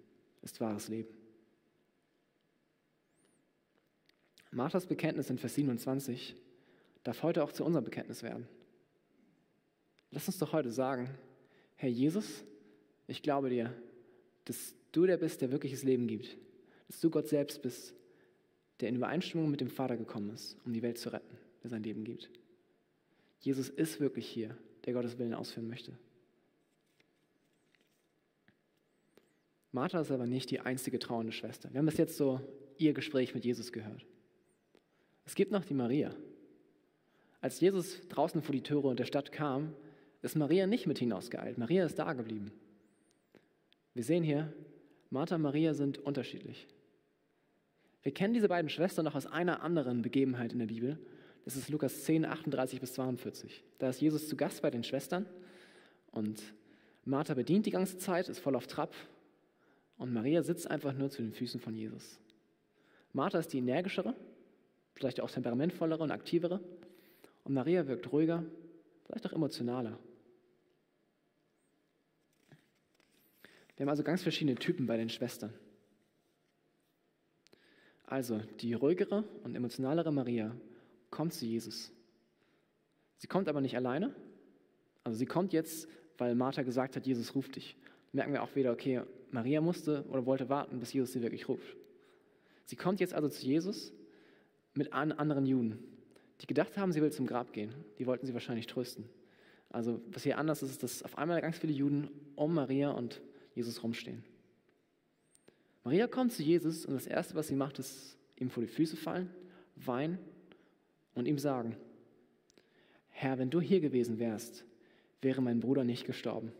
ist 0.43 0.61
wahres 0.61 0.89
Leben. 0.89 1.15
Marthas 4.51 4.87
Bekenntnis 4.87 5.31
in 5.31 5.39
Vers 5.39 5.55
27 5.55 6.35
darf 7.03 7.23
heute 7.23 7.45
auch 7.45 7.53
zu 7.53 7.65
unserem 7.65 7.85
Bekenntnis 7.85 8.23
werden. 8.23 8.49
Lass 10.17 10.29
uns 10.29 10.39
doch 10.39 10.55
heute 10.55 10.73
sagen, 10.73 11.11
Herr 11.75 11.91
Jesus, 11.91 12.43
ich 13.07 13.21
glaube 13.21 13.51
dir, 13.51 13.71
dass 14.47 14.75
du 14.91 15.05
der 15.05 15.19
bist, 15.19 15.43
der 15.43 15.53
wirkliches 15.53 15.83
Leben 15.83 16.07
gibt, 16.07 16.39
dass 16.89 17.01
du 17.01 17.11
Gott 17.11 17.29
selbst 17.29 17.61
bist, 17.61 17.95
der 18.81 18.89
in 18.89 18.97
Übereinstimmung 18.97 19.51
mit 19.51 19.61
dem 19.61 19.69
Vater 19.69 19.99
gekommen 19.99 20.31
ist, 20.31 20.57
um 20.65 20.73
die 20.73 20.81
Welt 20.81 20.97
zu 20.97 21.13
retten, 21.13 21.37
der 21.63 21.69
sein 21.69 21.83
Leben 21.83 22.03
gibt. 22.03 22.31
Jesus 23.41 23.69
ist 23.69 24.01
wirklich 24.01 24.27
hier, 24.27 24.57
der 24.87 24.95
Gottes 24.95 25.19
Willen 25.19 25.35
ausführen 25.35 25.69
möchte. 25.69 25.93
Martha 29.71 30.01
ist 30.01 30.11
aber 30.11 30.27
nicht 30.27 30.51
die 30.51 30.61
einzige 30.61 30.99
trauernde 30.99 31.33
Schwester. 31.33 31.71
Wir 31.71 31.79
haben 31.79 31.85
bis 31.85 31.99
jetzt 31.99 32.17
so 32.17 32.41
ihr 32.79 32.95
Gespräch 32.95 33.35
mit 33.35 33.45
Jesus 33.45 33.71
gehört. 33.71 34.07
Es 35.27 35.35
gibt 35.35 35.53
noch 35.53 35.67
die 35.67 35.75
Maria. 35.75 36.17
Als 37.43 37.61
Jesus 37.61 38.01
draußen 38.09 38.41
vor 38.41 38.55
die 38.55 38.63
Tore 38.63 38.95
der 38.95 39.05
Stadt 39.05 39.31
kam, 39.31 39.75
ist 40.23 40.37
Maria 40.37 40.67
nicht 40.67 40.87
mit 40.87 40.99
hinausgeeilt. 40.99 41.59
Maria 41.59 41.85
ist 41.85 41.99
da 41.99 42.13
geblieben. 42.13 42.53
Wir 43.95 44.05
sehen 44.05 44.23
hier, 44.23 44.53
Martha 45.11 45.37
und 45.37 45.43
Maria 45.43 45.75
sind 45.75 45.99
unterschiedlich. 45.99 46.67
Wir 48.03 48.13
kennen 48.13 48.35
diese 48.35 48.49
beiden 48.49 48.69
Schwestern 48.69 49.05
noch 49.05 49.15
aus 49.15 49.27
einer 49.27 49.63
anderen 49.63 50.03
Begebenheit 50.03 50.53
in 50.53 50.59
der 50.59 50.67
Bibel. 50.67 50.99
Das 51.45 51.57
ist 51.57 51.69
Lukas 51.69 52.05
10, 52.05 52.25
38 52.25 52.81
bis 52.81 52.93
42. 52.95 53.65
Da 53.79 53.89
ist 53.89 54.01
Jesus 54.01 54.29
zu 54.29 54.37
Gast 54.37 54.63
bei 54.63 54.71
den 54.71 54.85
Schwestern 54.85 55.27
und 56.11 56.43
Martha 57.05 57.35
bedient 57.35 57.67
die 57.67 57.71
ganze 57.71 57.99
Zeit, 57.99 58.29
ist 58.29 58.41
voll 58.41 58.57
auf 58.57 58.67
Trab 58.67 58.95
und 59.97 60.13
Maria 60.13 60.43
sitzt 60.43 60.71
einfach 60.71 60.93
nur 60.93 61.11
zu 61.11 61.23
den 61.23 61.33
Füßen 61.33 61.61
von 61.61 61.75
Jesus. 61.75 62.19
Martha 63.13 63.39
ist 63.39 63.53
die 63.53 63.59
energischere, 63.59 64.15
vielleicht 64.93 65.21
auch 65.21 65.31
temperamentvollere 65.31 66.03
und 66.03 66.11
aktivere 66.11 66.61
und 67.45 67.55
Maria 67.55 67.87
wirkt 67.87 68.13
ruhiger, 68.13 68.45
vielleicht 69.07 69.27
auch 69.27 69.33
emotionaler. 69.33 69.99
Wir 73.77 73.85
haben 73.85 73.91
also 73.91 74.03
ganz 74.03 74.23
verschiedene 74.23 74.57
Typen 74.57 74.87
bei 74.87 74.97
den 74.97 75.09
Schwestern. 75.09 75.53
Also 78.07 78.41
die 78.61 78.73
ruhigere 78.73 79.25
und 79.43 79.55
emotionalere 79.55 80.13
Maria 80.13 80.57
kommt 81.11 81.35
zu 81.35 81.45
Jesus. 81.45 81.93
Sie 83.19 83.27
kommt 83.27 83.49
aber 83.49 83.61
nicht 83.61 83.77
alleine. 83.77 84.15
Also 85.05 85.19
sie 85.19 85.27
kommt 85.27 85.53
jetzt, 85.53 85.89
weil 86.19 86.35
Martha 86.35 86.63
gesagt 86.63 86.97
hat, 86.97 87.07
Jesus 87.07 87.35
ruft 87.35 87.57
dich. 87.57 87.77
Merken 88.13 88.33
wir 88.33 88.43
auch 88.43 88.55
wieder, 88.55 88.73
okay, 88.73 89.03
Maria 89.31 89.61
musste 89.61 90.05
oder 90.09 90.25
wollte 90.25 90.49
warten, 90.49 90.79
bis 90.79 90.93
Jesus 90.93 91.13
sie 91.13 91.23
wirklich 91.23 91.49
ruft. 91.49 91.77
Sie 92.65 92.77
kommt 92.77 93.01
jetzt 93.01 93.15
also 93.15 93.29
zu 93.29 93.45
Jesus 93.45 93.93
mit 94.75 94.93
anderen 94.93 95.47
Juden, 95.47 95.79
die 96.41 96.47
gedacht 96.47 96.77
haben, 96.77 96.93
sie 96.93 97.01
will 97.01 97.13
zum 97.13 97.27
Grab 97.27 97.53
gehen. 97.53 97.73
Die 97.99 98.07
wollten 98.07 98.27
sie 98.27 98.35
wahrscheinlich 98.35 98.67
trösten. 98.67 99.09
Also 99.71 100.01
was 100.11 100.23
hier 100.23 100.39
anders 100.39 100.63
ist, 100.63 100.71
ist, 100.71 100.83
dass 100.83 101.03
auf 101.03 101.19
einmal 101.19 101.41
ganz 101.41 101.59
viele 101.59 101.73
Juden 101.73 102.11
um 102.35 102.55
Maria 102.55 102.91
und 102.91 103.21
Jesus 103.55 103.83
rumstehen. 103.83 104.23
Maria 105.85 106.07
kommt 106.07 106.33
zu 106.33 106.43
Jesus 106.43 106.85
und 106.85 106.95
das 106.95 107.07
Erste, 107.07 107.35
was 107.35 107.49
sie 107.49 107.55
macht, 107.55 107.79
ist 107.79 108.17
ihm 108.37 108.51
vor 108.51 108.63
die 108.63 108.69
Füße 108.69 108.97
fallen, 108.97 109.31
weinen 109.77 110.19
und 111.15 111.27
ihm 111.27 111.39
sagen, 111.39 111.77
Herr, 113.11 113.39
wenn 113.39 113.51
du 113.51 113.61
hier 113.61 113.81
gewesen 113.81 114.19
wärst, 114.19 114.65
wäre 115.23 115.41
mein 115.41 115.61
Bruder 115.61 115.85
nicht 115.85 116.05
gestorben. 116.05 116.53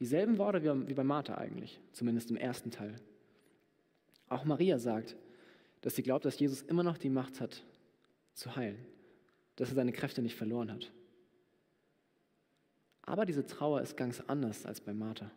Dieselben 0.00 0.38
Worte 0.38 0.88
wie 0.88 0.94
bei 0.94 1.04
Martha 1.04 1.36
eigentlich, 1.36 1.80
zumindest 1.92 2.30
im 2.30 2.36
ersten 2.36 2.70
Teil. 2.70 2.96
Auch 4.28 4.44
Maria 4.44 4.78
sagt, 4.78 5.16
dass 5.80 5.94
sie 5.94 6.02
glaubt, 6.02 6.24
dass 6.24 6.38
Jesus 6.38 6.62
immer 6.62 6.82
noch 6.82 6.98
die 6.98 7.10
Macht 7.10 7.40
hat, 7.40 7.64
zu 8.38 8.54
heilen, 8.54 8.78
dass 9.56 9.70
er 9.70 9.74
seine 9.74 9.92
Kräfte 9.92 10.22
nicht 10.22 10.36
verloren 10.36 10.72
hat. 10.72 10.92
Aber 13.02 13.26
diese 13.26 13.44
Trauer 13.44 13.80
ist 13.80 13.96
ganz 13.96 14.20
anders 14.20 14.64
als 14.64 14.80
bei 14.80 14.94
Martha. 14.94 15.30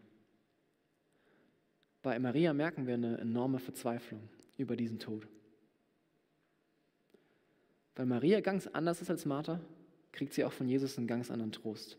Bei 2.04 2.20
Maria 2.20 2.54
merken 2.54 2.86
wir 2.86 2.94
eine 2.94 3.18
enorme 3.18 3.58
Verzweiflung 3.58 4.22
über 4.58 4.76
diesen 4.76 5.00
Tod. 5.00 5.28
Weil 7.96 8.06
Maria 8.06 8.40
ganz 8.40 8.68
anders 8.68 9.02
ist 9.02 9.10
als 9.10 9.26
Martha, 9.26 9.60
kriegt 10.12 10.34
sie 10.34 10.44
auch 10.44 10.54
von 10.54 10.68
Jesus 10.68 10.98
einen 10.98 11.08
ganz 11.08 11.32
anderen 11.32 11.52
Trost. 11.52 11.98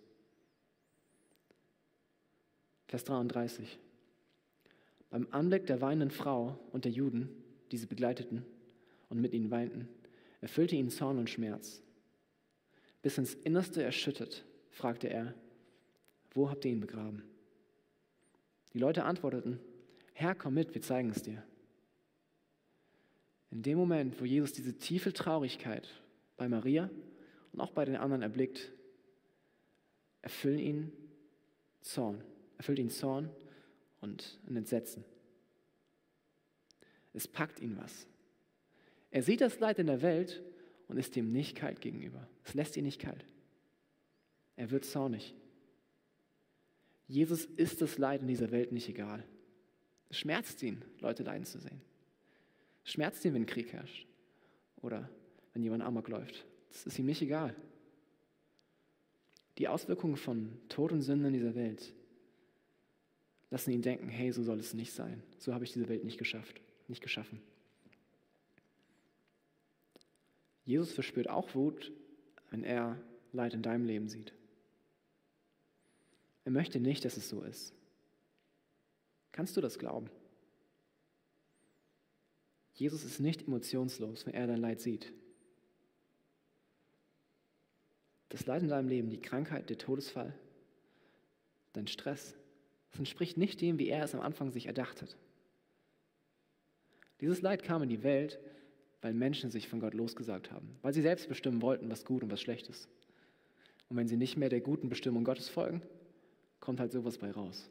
Vers 2.86 3.04
33. 3.04 3.78
Beim 5.10 5.26
Anblick 5.30 5.66
der 5.66 5.80
weinenden 5.80 6.10
Frau 6.10 6.58
und 6.70 6.84
der 6.84 6.92
Juden, 6.92 7.28
die 7.72 7.76
sie 7.76 7.86
begleiteten 7.86 8.44
und 9.08 9.20
mit 9.20 9.32
ihnen 9.32 9.50
weinten, 9.50 9.88
erfüllte 10.42 10.76
ihn 10.76 10.90
Zorn 10.90 11.18
und 11.18 11.30
Schmerz. 11.30 11.80
Bis 13.00 13.16
ins 13.16 13.32
Innerste 13.32 13.82
erschüttert, 13.82 14.44
fragte 14.70 15.08
er, 15.08 15.34
wo 16.32 16.50
habt 16.50 16.64
ihr 16.64 16.72
ihn 16.72 16.80
begraben? 16.80 17.22
Die 18.74 18.78
Leute 18.78 19.04
antworteten, 19.04 19.58
Herr, 20.12 20.34
komm 20.34 20.54
mit, 20.54 20.74
wir 20.74 20.82
zeigen 20.82 21.10
es 21.10 21.22
dir. 21.22 21.42
In 23.50 23.62
dem 23.62 23.78
Moment, 23.78 24.20
wo 24.20 24.24
Jesus 24.24 24.52
diese 24.52 24.76
tiefe 24.76 25.12
Traurigkeit 25.12 25.88
bei 26.36 26.48
Maria 26.48 26.90
und 27.52 27.60
auch 27.60 27.70
bei 27.70 27.84
den 27.84 27.96
anderen 27.96 28.22
erblickt, 28.22 28.72
erfüllen 30.22 30.58
ihn 30.58 30.92
Zorn, 31.82 32.22
erfüllt 32.56 32.78
ihn 32.78 32.90
Zorn 32.90 33.30
und 34.00 34.38
ein 34.48 34.56
Entsetzen. 34.56 35.04
Es 37.12 37.28
packt 37.28 37.60
ihn 37.60 37.76
was. 37.76 38.06
Er 39.12 39.22
sieht 39.22 39.42
das 39.42 39.60
Leid 39.60 39.78
in 39.78 39.86
der 39.86 40.02
Welt 40.02 40.42
und 40.88 40.96
ist 40.96 41.14
dem 41.14 41.32
nicht 41.32 41.54
kalt 41.56 41.80
gegenüber. 41.80 42.26
Es 42.44 42.54
lässt 42.54 42.76
ihn 42.76 42.84
nicht 42.84 43.00
kalt. 43.00 43.24
Er 44.56 44.70
wird 44.70 44.84
zornig. 44.84 45.34
Jesus 47.06 47.44
ist 47.44 47.82
das 47.82 47.98
Leid 47.98 48.22
in 48.22 48.28
dieser 48.28 48.50
Welt 48.50 48.72
nicht 48.72 48.88
egal. 48.88 49.22
Es 50.08 50.18
schmerzt 50.18 50.62
ihn, 50.62 50.82
Leute 51.00 51.22
leiden 51.22 51.44
zu 51.44 51.58
sehen. 51.58 51.82
Es 52.84 52.92
schmerzt 52.92 53.24
ihn, 53.24 53.34
wenn 53.34 53.46
Krieg 53.46 53.72
herrscht 53.72 54.06
oder 54.80 55.08
wenn 55.52 55.62
jemand 55.62 55.82
amok 55.82 56.08
läuft. 56.08 56.46
Das 56.70 56.86
ist 56.86 56.98
ihm 56.98 57.06
nicht 57.06 57.20
egal. 57.20 57.54
Die 59.58 59.68
Auswirkungen 59.68 60.16
von 60.16 60.58
Tod 60.70 60.90
und 60.90 61.02
Sünde 61.02 61.28
in 61.28 61.34
dieser 61.34 61.54
Welt 61.54 61.92
lassen 63.50 63.72
ihn 63.72 63.82
denken, 63.82 64.08
hey, 64.08 64.32
so 64.32 64.42
soll 64.42 64.58
es 64.58 64.72
nicht 64.72 64.92
sein. 64.92 65.22
So 65.36 65.52
habe 65.52 65.64
ich 65.64 65.72
diese 65.72 65.90
Welt 65.90 66.04
nicht 66.04 66.16
geschafft, 66.16 66.62
nicht 66.88 67.02
geschaffen. 67.02 67.42
Jesus 70.64 70.92
verspürt 70.92 71.28
auch 71.28 71.54
Wut, 71.54 71.92
wenn 72.50 72.64
er 72.64 73.00
Leid 73.32 73.54
in 73.54 73.62
deinem 73.62 73.84
Leben 73.84 74.08
sieht. 74.08 74.32
Er 76.44 76.52
möchte 76.52 76.80
nicht, 76.80 77.04
dass 77.04 77.16
es 77.16 77.28
so 77.28 77.42
ist. 77.42 77.72
Kannst 79.32 79.56
du 79.56 79.60
das 79.60 79.78
glauben? 79.78 80.10
Jesus 82.74 83.04
ist 83.04 83.20
nicht 83.20 83.46
emotionslos, 83.46 84.26
wenn 84.26 84.34
er 84.34 84.46
dein 84.46 84.60
Leid 84.60 84.80
sieht. 84.80 85.12
Das 88.28 88.46
Leid 88.46 88.62
in 88.62 88.68
deinem 88.68 88.88
Leben, 88.88 89.10
die 89.10 89.20
Krankheit, 89.20 89.68
der 89.68 89.78
Todesfall, 89.78 90.34
dein 91.74 91.86
Stress, 91.86 92.34
das 92.90 92.98
entspricht 92.98 93.36
nicht 93.36 93.60
dem, 93.60 93.78
wie 93.78 93.88
er 93.88 94.04
es 94.04 94.14
am 94.14 94.20
Anfang 94.20 94.50
sich 94.52 94.66
erdacht 94.66 95.02
hat. 95.02 95.16
Dieses 97.20 97.40
Leid 97.40 97.62
kam 97.62 97.82
in 97.82 97.88
die 97.88 98.02
Welt, 98.02 98.40
weil 99.02 99.12
Menschen 99.12 99.50
sich 99.50 99.68
von 99.68 99.80
Gott 99.80 99.94
losgesagt 99.94 100.50
haben, 100.50 100.78
weil 100.80 100.94
sie 100.94 101.02
selbst 101.02 101.28
bestimmen 101.28 101.60
wollten, 101.60 101.90
was 101.90 102.04
gut 102.04 102.22
und 102.22 102.30
was 102.30 102.40
schlecht 102.40 102.68
ist. 102.68 102.88
Und 103.88 103.96
wenn 103.96 104.08
sie 104.08 104.16
nicht 104.16 104.36
mehr 104.38 104.48
der 104.48 104.60
guten 104.60 104.88
Bestimmung 104.88 105.24
Gottes 105.24 105.48
folgen, 105.48 105.82
kommt 106.60 106.80
halt 106.80 106.92
sowas 106.92 107.18
bei 107.18 107.30
raus. 107.30 107.68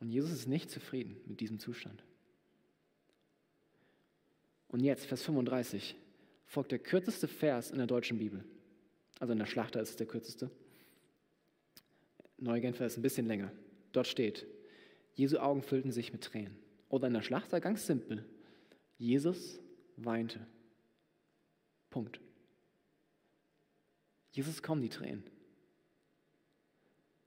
Und 0.00 0.08
Jesus 0.08 0.32
ist 0.32 0.48
nicht 0.48 0.70
zufrieden 0.70 1.16
mit 1.26 1.40
diesem 1.40 1.58
Zustand. 1.58 2.02
Und 4.68 4.80
jetzt, 4.80 5.06
Vers 5.06 5.22
35, 5.22 5.94
folgt 6.46 6.72
der 6.72 6.78
kürzeste 6.78 7.28
Vers 7.28 7.70
in 7.70 7.78
der 7.78 7.86
deutschen 7.86 8.18
Bibel. 8.18 8.42
Also 9.20 9.32
in 9.32 9.38
der 9.38 9.46
Schlachter 9.46 9.80
ist 9.80 9.90
es 9.90 9.96
der 9.96 10.06
kürzeste. 10.06 10.50
Neugenfer 12.38 12.86
ist 12.86 12.96
ein 12.96 13.02
bisschen 13.02 13.26
länger. 13.26 13.52
Dort 13.92 14.08
steht, 14.08 14.46
Jesu 15.14 15.38
Augen 15.38 15.62
füllten 15.62 15.92
sich 15.92 16.12
mit 16.12 16.24
Tränen. 16.24 16.56
Oder 16.88 17.06
in 17.06 17.14
der 17.14 17.22
Schlachter 17.22 17.60
ganz 17.60 17.86
simpel, 17.86 18.24
Jesus 18.98 19.60
weinte. 19.96 20.46
Punkt. 21.90 22.20
Jesus 24.32 24.62
kommen 24.62 24.82
die 24.82 24.88
Tränen. 24.88 25.24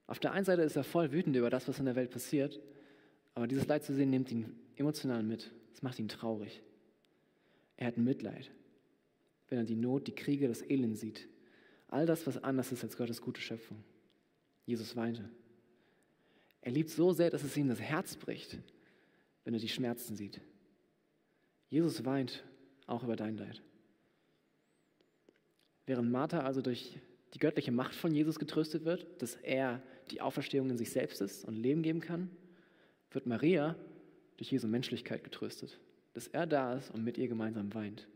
Auf 0.08 0.20
der 0.20 0.32
einen 0.32 0.46
Seite 0.46 0.62
ist 0.62 0.76
er 0.76 0.84
voll 0.84 1.12
wütend 1.12 1.36
über 1.36 1.50
das, 1.50 1.68
was 1.68 1.80
in 1.80 1.86
der 1.86 1.96
Welt 1.96 2.12
passiert, 2.12 2.60
aber 3.34 3.48
dieses 3.48 3.68
Leid 3.68 3.84
zu 3.84 3.94
sehen 3.94 4.10
nimmt 4.10 4.32
ihn 4.32 4.58
emotional 4.76 5.24
mit. 5.24 5.52
Es 5.74 5.82
macht 5.82 6.00
ihn 6.00 6.08
traurig. 6.08 6.64
Er 7.76 7.88
hat 7.88 7.98
Mitleid, 7.98 8.50
wenn 9.50 9.60
er 9.60 9.66
die 9.66 9.76
Not, 9.76 10.08
die 10.08 10.16
Kriege, 10.16 10.48
das 10.48 10.62
Elend 10.62 10.98
sieht. 10.98 11.28
All 11.88 12.06
das, 12.06 12.26
was 12.26 12.44
anders 12.44 12.72
ist 12.72 12.84
als 12.84 12.98
Gottes 12.98 13.22
gute 13.22 13.42
Schöpfung. 13.42 13.84
Jesus 14.66 14.96
weinte. 14.96 15.30
Er 16.62 16.72
liebt 16.72 16.90
so 16.90 17.14
sehr, 17.14 17.30
dass 17.30 17.44
es 17.44 17.56
ihm 17.56 17.70
das 17.70 17.80
Herz 17.80 18.18
bricht, 18.18 18.58
wenn 19.44 19.54
er 19.54 19.60
die 19.60 19.70
Schmerzen 19.70 20.16
sieht. 20.16 20.42
Jesus 21.70 22.06
weint 22.06 22.44
auch 22.86 23.04
über 23.04 23.16
dein 23.16 23.38
Leid. 23.38 23.62
Während 25.86 26.12
Martha 26.12 26.42
also 26.42 26.62
durch 26.62 27.00
die 27.34 27.40
göttliche 27.40 27.72
Macht 27.72 27.96
von 27.96 28.14
Jesus 28.14 28.40
getröstet 28.40 28.86
wird, 28.86 29.22
dass 29.22 29.36
er 29.36 29.82
die 30.12 30.22
Auferstehung 30.22 30.70
in 30.70 30.78
sich 30.78 30.92
selbst 30.92 31.22
ist 31.22 31.46
und 31.46 31.56
Leben 31.56 31.82
geben 31.82 32.00
kann, 32.00 32.30
wird 33.12 33.26
Maria 33.26 33.76
durch 34.38 34.52
Jesu 34.52 34.68
Menschlichkeit 34.68 35.24
getröstet, 35.24 35.80
dass 36.14 36.28
er 36.28 36.46
da 36.46 36.76
ist 36.76 36.92
und 36.92 37.04
mit 37.04 37.18
ihr 37.18 37.28
gemeinsam 37.28 37.74
weint. 37.74 38.08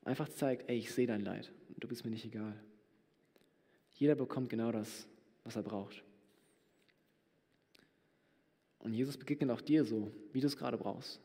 Und 0.00 0.08
einfach 0.08 0.28
zeigt, 0.28 0.68
ey, 0.68 0.78
ich 0.78 0.92
sehe 0.92 1.06
dein 1.06 1.20
Leid 1.20 1.52
und 1.68 1.82
du 1.82 1.88
bist 1.88 2.04
mir 2.04 2.10
nicht 2.10 2.24
egal. 2.24 2.54
Jeder 3.94 4.14
bekommt 4.14 4.48
genau 4.48 4.72
das, 4.72 5.06
was 5.44 5.56
er 5.56 5.62
braucht. 5.62 6.02
Und 8.78 8.94
Jesus 8.94 9.16
begegnet 9.16 9.50
auch 9.50 9.60
dir 9.60 9.84
so, 9.84 10.10
wie 10.32 10.40
du 10.40 10.46
es 10.48 10.56
gerade 10.56 10.76
brauchst. 10.76 11.20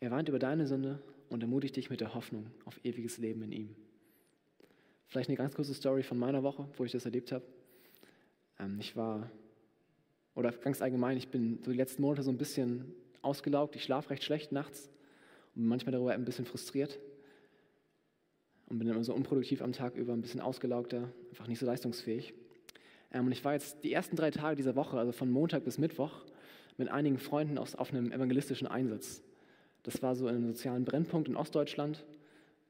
Er 0.00 0.10
weint 0.10 0.30
über 0.30 0.38
deine 0.38 0.66
Sünde 0.66 0.98
und 1.28 1.42
ermutigt 1.42 1.76
dich 1.76 1.90
mit 1.90 2.00
der 2.00 2.14
Hoffnung 2.14 2.46
auf 2.64 2.82
ewiges 2.84 3.18
Leben 3.18 3.42
in 3.42 3.52
ihm. 3.52 3.76
Vielleicht 5.06 5.28
eine 5.28 5.36
ganz 5.36 5.54
kurze 5.54 5.74
Story 5.74 6.02
von 6.02 6.18
meiner 6.18 6.42
Woche, 6.42 6.68
wo 6.76 6.84
ich 6.84 6.92
das 6.92 7.04
erlebt 7.04 7.32
habe. 7.32 7.44
Ähm, 8.58 8.78
ich 8.80 8.96
war, 8.96 9.30
oder 10.34 10.52
ganz 10.52 10.80
allgemein, 10.80 11.18
ich 11.18 11.28
bin 11.28 11.58
so 11.62 11.70
die 11.70 11.76
letzten 11.76 12.00
Monate 12.00 12.22
so 12.22 12.30
ein 12.30 12.38
bisschen 12.38 12.94
ausgelaugt. 13.20 13.76
Ich 13.76 13.84
schlafe 13.84 14.10
recht 14.10 14.24
schlecht 14.24 14.52
nachts 14.52 14.88
und 15.54 15.62
bin 15.62 15.68
manchmal 15.68 15.92
darüber 15.92 16.12
ein 16.12 16.24
bisschen 16.24 16.46
frustriert 16.46 16.98
und 18.68 18.78
bin 18.78 18.88
immer 18.88 19.04
so 19.04 19.14
unproduktiv 19.14 19.60
am 19.60 19.72
Tag 19.72 19.96
über, 19.96 20.14
ein 20.14 20.22
bisschen 20.22 20.40
ausgelaugter, 20.40 21.12
einfach 21.28 21.46
nicht 21.46 21.58
so 21.58 21.66
leistungsfähig. 21.66 22.32
Ähm, 23.12 23.26
und 23.26 23.32
ich 23.32 23.44
war 23.44 23.52
jetzt 23.52 23.84
die 23.84 23.92
ersten 23.92 24.16
drei 24.16 24.30
Tage 24.30 24.56
dieser 24.56 24.76
Woche, 24.76 24.96
also 24.96 25.12
von 25.12 25.30
Montag 25.30 25.64
bis 25.64 25.76
Mittwoch, 25.76 26.24
mit 26.78 26.88
einigen 26.88 27.18
Freunden 27.18 27.58
auf 27.58 27.92
einem 27.92 28.12
evangelistischen 28.12 28.66
Einsatz. 28.66 29.22
Das 29.82 30.02
war 30.02 30.14
so 30.14 30.28
in 30.28 30.36
einem 30.36 30.46
sozialen 30.46 30.84
Brennpunkt 30.84 31.28
in 31.28 31.36
Ostdeutschland. 31.36 32.04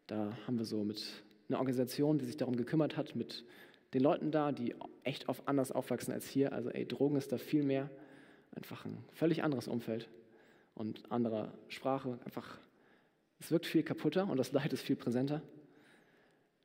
Da 0.06 0.36
haben 0.46 0.58
wir 0.58 0.64
so 0.64 0.84
mit 0.84 1.02
einer 1.48 1.58
Organisation, 1.58 2.18
die 2.18 2.24
sich 2.24 2.36
darum 2.36 2.56
gekümmert 2.56 2.96
hat, 2.96 3.16
mit 3.16 3.44
den 3.94 4.02
Leuten 4.02 4.30
da, 4.30 4.52
die 4.52 4.74
echt 5.02 5.28
auf 5.28 5.46
anders 5.48 5.72
aufwachsen 5.72 6.12
als 6.12 6.28
hier. 6.28 6.52
Also 6.52 6.70
ey, 6.70 6.86
Drogen 6.86 7.16
ist 7.16 7.32
da 7.32 7.38
viel 7.38 7.62
mehr. 7.62 7.90
Einfach 8.54 8.84
ein 8.84 8.98
völlig 9.12 9.42
anderes 9.42 9.68
Umfeld 9.68 10.08
und 10.74 11.10
anderer 11.10 11.52
Sprache. 11.68 12.18
Einfach, 12.24 12.58
es 13.38 13.50
wirkt 13.50 13.66
viel 13.66 13.82
kaputter 13.82 14.28
und 14.28 14.36
das 14.36 14.52
Leid 14.52 14.72
ist 14.72 14.82
viel 14.82 14.96
präsenter. 14.96 15.42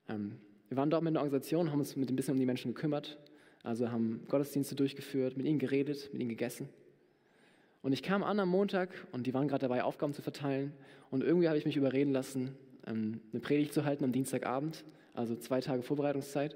Ähm, 0.08 0.40
wir 0.68 0.78
waren 0.78 0.90
dort 0.90 1.04
mit 1.04 1.12
einer 1.12 1.22
Organisation, 1.22 1.72
haben 1.72 1.80
uns 1.80 1.96
mit 1.96 2.10
ein 2.10 2.16
bisschen 2.16 2.34
um 2.34 2.40
die 2.40 2.46
Menschen 2.46 2.74
gekümmert. 2.74 3.18
Also 3.64 3.92
haben 3.92 4.24
Gottesdienste 4.30 4.76
durchgeführt, 4.76 5.38
mit 5.38 5.46
ihnen 5.48 5.60
geredet, 5.60 6.10
mit 6.12 6.22
ihnen 6.22 6.30
gegessen. 6.30 6.70
Und 7.86 7.94
ich 7.94 8.02
kam 8.02 8.24
an 8.24 8.40
am 8.40 8.50
Montag 8.50 8.90
und 9.12 9.28
die 9.28 9.36
waren 9.36 9.48
gerade 9.48 9.62
dabei, 9.62 9.84
Aufgaben 9.84 10.12
zu 10.12 10.24
verteilen. 10.24 10.74
Und 11.12 11.24
irgendwie 11.24 11.48
habe 11.48 11.60
ich 11.60 11.66
mich 11.66 11.78
überreden 11.78 12.14
lassen, 12.14 12.58
ähm, 12.88 13.22
eine 13.32 13.40
Predigt 13.40 13.76
zu 13.76 13.86
halten 13.86 14.04
am 14.04 14.12
Dienstagabend, 14.12 14.84
also 15.14 15.36
zwei 15.36 15.62
Tage 15.62 15.84
Vorbereitungszeit. 15.84 16.56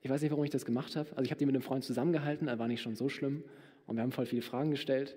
Ich 0.00 0.08
weiß 0.08 0.22
nicht, 0.22 0.30
warum 0.30 0.44
ich 0.44 0.50
das 0.50 0.64
gemacht 0.64 0.96
habe. 0.96 1.10
Also 1.10 1.24
ich 1.24 1.30
habe 1.30 1.38
die 1.38 1.44
mit 1.44 1.54
einem 1.54 1.60
Freund 1.60 1.84
zusammengehalten, 1.84 2.48
er 2.48 2.58
war 2.58 2.68
nicht 2.68 2.80
schon 2.80 2.96
so 2.96 3.10
schlimm. 3.10 3.44
Und 3.86 3.96
wir 3.96 4.02
haben 4.02 4.12
voll 4.12 4.24
viele 4.24 4.40
Fragen 4.40 4.70
gestellt. 4.70 5.14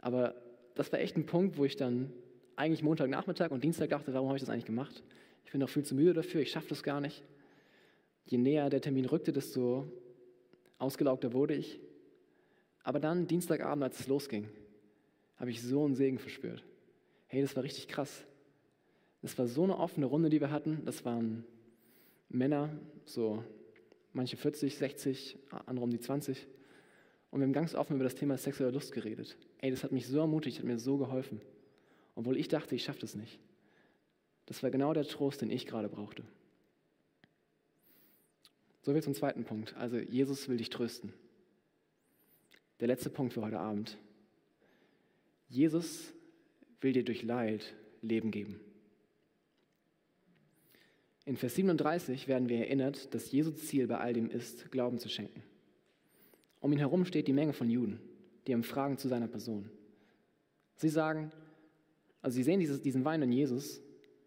Aber 0.00 0.34
das 0.74 0.90
war 0.90 0.98
echt 0.98 1.16
ein 1.16 1.26
Punkt, 1.26 1.58
wo 1.58 1.64
ich 1.64 1.76
dann 1.76 2.10
eigentlich 2.56 2.82
Montagnachmittag 2.82 3.52
und 3.52 3.62
Dienstag 3.62 3.90
dachte, 3.90 4.12
warum 4.14 4.26
habe 4.26 4.36
ich 4.36 4.42
das 4.42 4.50
eigentlich 4.50 4.66
gemacht? 4.66 5.04
Ich 5.44 5.52
bin 5.52 5.60
doch 5.60 5.70
viel 5.70 5.84
zu 5.84 5.94
müde 5.94 6.12
dafür, 6.12 6.40
ich 6.40 6.50
schaffe 6.50 6.70
das 6.70 6.82
gar 6.82 7.00
nicht. 7.00 7.22
Je 8.24 8.38
näher 8.38 8.68
der 8.68 8.80
Termin 8.80 9.04
rückte, 9.04 9.32
desto 9.32 9.86
ausgelaugter 10.78 11.32
wurde 11.32 11.54
ich. 11.54 11.78
Aber 12.86 13.00
dann, 13.00 13.26
Dienstagabend, 13.26 13.82
als 13.82 13.98
es 13.98 14.06
losging, 14.06 14.48
habe 15.38 15.50
ich 15.50 15.60
so 15.60 15.84
einen 15.84 15.96
Segen 15.96 16.20
verspürt. 16.20 16.62
Hey, 17.26 17.42
das 17.42 17.56
war 17.56 17.64
richtig 17.64 17.88
krass. 17.88 18.22
Das 19.22 19.36
war 19.38 19.48
so 19.48 19.64
eine 19.64 19.76
offene 19.76 20.06
Runde, 20.06 20.30
die 20.30 20.40
wir 20.40 20.52
hatten. 20.52 20.84
Das 20.84 21.04
waren 21.04 21.44
Männer, 22.28 22.70
so 23.04 23.42
manche 24.12 24.36
40, 24.36 24.76
60, 24.76 25.36
andere 25.66 25.82
um 25.82 25.90
die 25.90 25.98
20. 25.98 26.46
Und 27.32 27.40
wir 27.40 27.46
haben 27.46 27.52
ganz 27.52 27.74
offen 27.74 27.96
über 27.96 28.04
das 28.04 28.14
Thema 28.14 28.38
sexuelle 28.38 28.72
Lust 28.72 28.92
geredet. 28.92 29.36
Ey, 29.58 29.72
das 29.72 29.82
hat 29.82 29.90
mich 29.90 30.06
so 30.06 30.20
ermutigt, 30.20 30.60
hat 30.60 30.64
mir 30.64 30.78
so 30.78 30.96
geholfen. 30.96 31.40
Obwohl 32.14 32.36
ich 32.36 32.46
dachte, 32.46 32.76
ich 32.76 32.84
schaffe 32.84 33.00
das 33.00 33.16
nicht. 33.16 33.40
Das 34.46 34.62
war 34.62 34.70
genau 34.70 34.92
der 34.92 35.08
Trost, 35.08 35.42
den 35.42 35.50
ich 35.50 35.66
gerade 35.66 35.88
brauchte. 35.88 36.22
So 38.82 38.92
viel 38.92 39.02
zum 39.02 39.14
zweiten 39.14 39.42
Punkt. 39.42 39.74
Also 39.76 39.96
Jesus 39.96 40.48
will 40.48 40.58
dich 40.58 40.70
trösten. 40.70 41.12
Der 42.80 42.88
letzte 42.88 43.08
Punkt 43.10 43.32
für 43.32 43.42
heute 43.42 43.58
Abend. 43.58 43.96
Jesus 45.48 46.12
will 46.80 46.92
dir 46.92 47.04
durch 47.04 47.22
Leid 47.22 47.74
Leben 48.02 48.30
geben. 48.30 48.60
In 51.24 51.36
Vers 51.36 51.54
37 51.56 52.28
werden 52.28 52.48
wir 52.48 52.58
erinnert, 52.58 53.12
dass 53.14 53.32
Jesu 53.32 53.50
Ziel 53.50 53.86
bei 53.86 53.98
all 53.98 54.12
dem 54.12 54.30
ist, 54.30 54.70
Glauben 54.70 54.98
zu 54.98 55.08
schenken. 55.08 55.42
Um 56.60 56.72
ihn 56.72 56.78
herum 56.78 57.04
steht 57.04 57.26
die 57.26 57.32
Menge 57.32 57.52
von 57.52 57.70
Juden, 57.70 58.00
die 58.46 58.52
haben 58.52 58.62
Fragen 58.62 58.98
zu 58.98 59.08
seiner 59.08 59.26
Person. 59.26 59.70
Sie 60.76 60.88
sagen, 60.88 61.32
also 62.22 62.36
sie 62.36 62.42
sehen 62.42 62.60
dieses, 62.60 62.82
diesen 62.82 63.04
weinenden 63.04 63.32
Jesus 63.32 63.80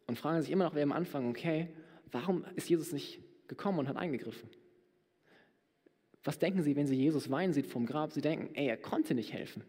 und 0.07 0.17
fragen 0.17 0.41
sich 0.41 0.51
immer 0.51 0.63
noch 0.65 0.75
wie 0.75 0.81
am 0.81 0.91
Anfang, 0.91 1.29
okay, 1.29 1.69
warum 2.11 2.43
ist 2.55 2.69
Jesus 2.69 2.91
nicht 2.91 3.21
gekommen 3.47 3.79
und 3.79 3.87
hat 3.87 3.97
eingegriffen? 3.97 4.49
Was 6.23 6.39
denken 6.39 6.61
Sie, 6.63 6.75
wenn 6.75 6.87
Sie 6.87 6.95
Jesus 6.95 7.29
weinen 7.29 7.53
sieht 7.53 7.67
vom 7.67 7.85
Grab? 7.85 8.11
Sie 8.11 8.21
denken, 8.21 8.53
ey, 8.55 8.67
er 8.67 8.77
konnte 8.77 9.15
nicht 9.15 9.33
helfen. 9.33 9.63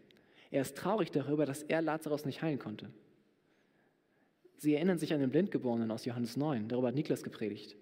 Er 0.51 0.61
ist 0.61 0.77
traurig 0.77 1.11
darüber, 1.11 1.45
dass 1.45 1.63
er 1.63 1.81
Lazarus 1.81 2.25
nicht 2.25 2.41
heilen 2.41 2.59
konnte. 2.59 2.89
Sie 4.57 4.75
erinnern 4.75 4.99
sich 4.99 5.13
an 5.13 5.21
den 5.21 5.31
Blindgeborenen 5.31 5.89
aus 5.89 6.05
Johannes 6.05 6.37
9, 6.37 6.67
darüber 6.67 6.89
hat 6.89 6.95
Niklas 6.95 7.23
gepredigt. 7.23 7.77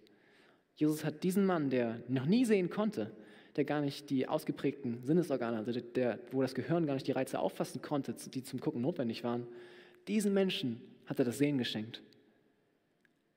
Jesus 0.75 1.03
hat 1.03 1.23
diesen 1.23 1.45
Mann, 1.45 1.69
der 1.69 2.01
noch 2.07 2.25
nie 2.25 2.45
sehen 2.45 2.69
konnte, 2.69 3.11
der 3.57 3.65
gar 3.65 3.81
nicht 3.81 4.09
die 4.09 4.27
ausgeprägten 4.27 5.03
Sinnesorgane, 5.03 5.57
also 5.57 5.73
der, 5.73 5.81
der, 5.81 6.19
wo 6.31 6.41
das 6.41 6.55
Gehirn 6.55 6.85
gar 6.85 6.93
nicht 6.93 7.07
die 7.07 7.11
Reize 7.11 7.39
auffassen 7.39 7.81
konnte, 7.81 8.13
die 8.13 8.43
zum 8.43 8.61
Gucken 8.61 8.81
notwendig 8.81 9.23
waren, 9.23 9.47
diesen 10.07 10.33
Menschen 10.33 10.79
hat 11.05 11.19
er 11.19 11.25
das 11.25 11.39
Sehen 11.39 11.57
geschenkt. 11.57 12.01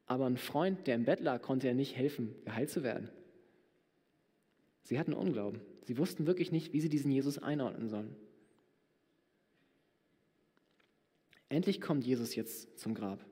Aber 0.06 0.26
ein 0.26 0.36
Freund, 0.36 0.86
der 0.86 0.94
im 0.94 1.04
Bett 1.04 1.20
lag, 1.20 1.42
konnte 1.42 1.66
er 1.66 1.74
nicht 1.74 1.96
helfen, 1.96 2.34
geheilt 2.44 2.70
zu 2.70 2.82
werden. 2.82 3.08
Sie 4.82 4.98
hatten 4.98 5.12
Unglauben. 5.12 5.60
Sie 5.84 5.98
wussten 5.98 6.26
wirklich 6.26 6.52
nicht, 6.52 6.72
wie 6.72 6.80
sie 6.80 6.88
diesen 6.88 7.10
Jesus 7.10 7.38
einordnen 7.38 7.88
sollen. 7.88 8.16
Endlich 11.48 11.80
kommt 11.80 12.04
Jesus 12.04 12.34
jetzt 12.34 12.78
zum 12.78 12.94
Grab. 12.94 13.24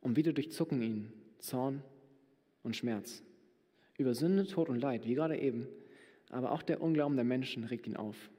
Und 0.00 0.16
wieder 0.16 0.32
durchzucken 0.32 0.82
ihn 0.82 1.12
Zorn 1.38 1.82
und 2.62 2.76
Schmerz. 2.76 3.22
Über 3.98 4.14
Sünde, 4.14 4.46
Tod 4.46 4.68
und 4.68 4.80
Leid, 4.80 5.06
wie 5.06 5.14
gerade 5.14 5.38
eben. 5.38 5.66
Aber 6.30 6.52
auch 6.52 6.62
der 6.62 6.80
Unglauben 6.80 7.16
der 7.16 7.24
Menschen 7.24 7.64
regt 7.64 7.86
ihn 7.86 7.96
auf. 7.96 8.30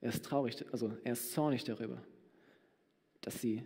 Er 0.00 0.10
ist 0.10 0.24
traurig, 0.24 0.64
also 0.72 0.96
er 1.04 1.12
ist 1.12 1.32
zornig 1.32 1.64
darüber, 1.64 2.02
dass 3.20 3.40
sie 3.40 3.62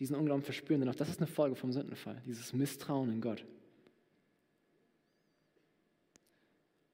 diesen 0.00 0.16
Unglauben 0.16 0.42
verspüren. 0.42 0.80
Denn 0.80 0.90
auch 0.90 0.94
das 0.94 1.10
ist 1.10 1.18
eine 1.18 1.26
Folge 1.26 1.56
vom 1.56 1.72
Sündenfall, 1.72 2.22
dieses 2.26 2.52
Misstrauen 2.52 3.10
in 3.10 3.20
Gott. 3.20 3.44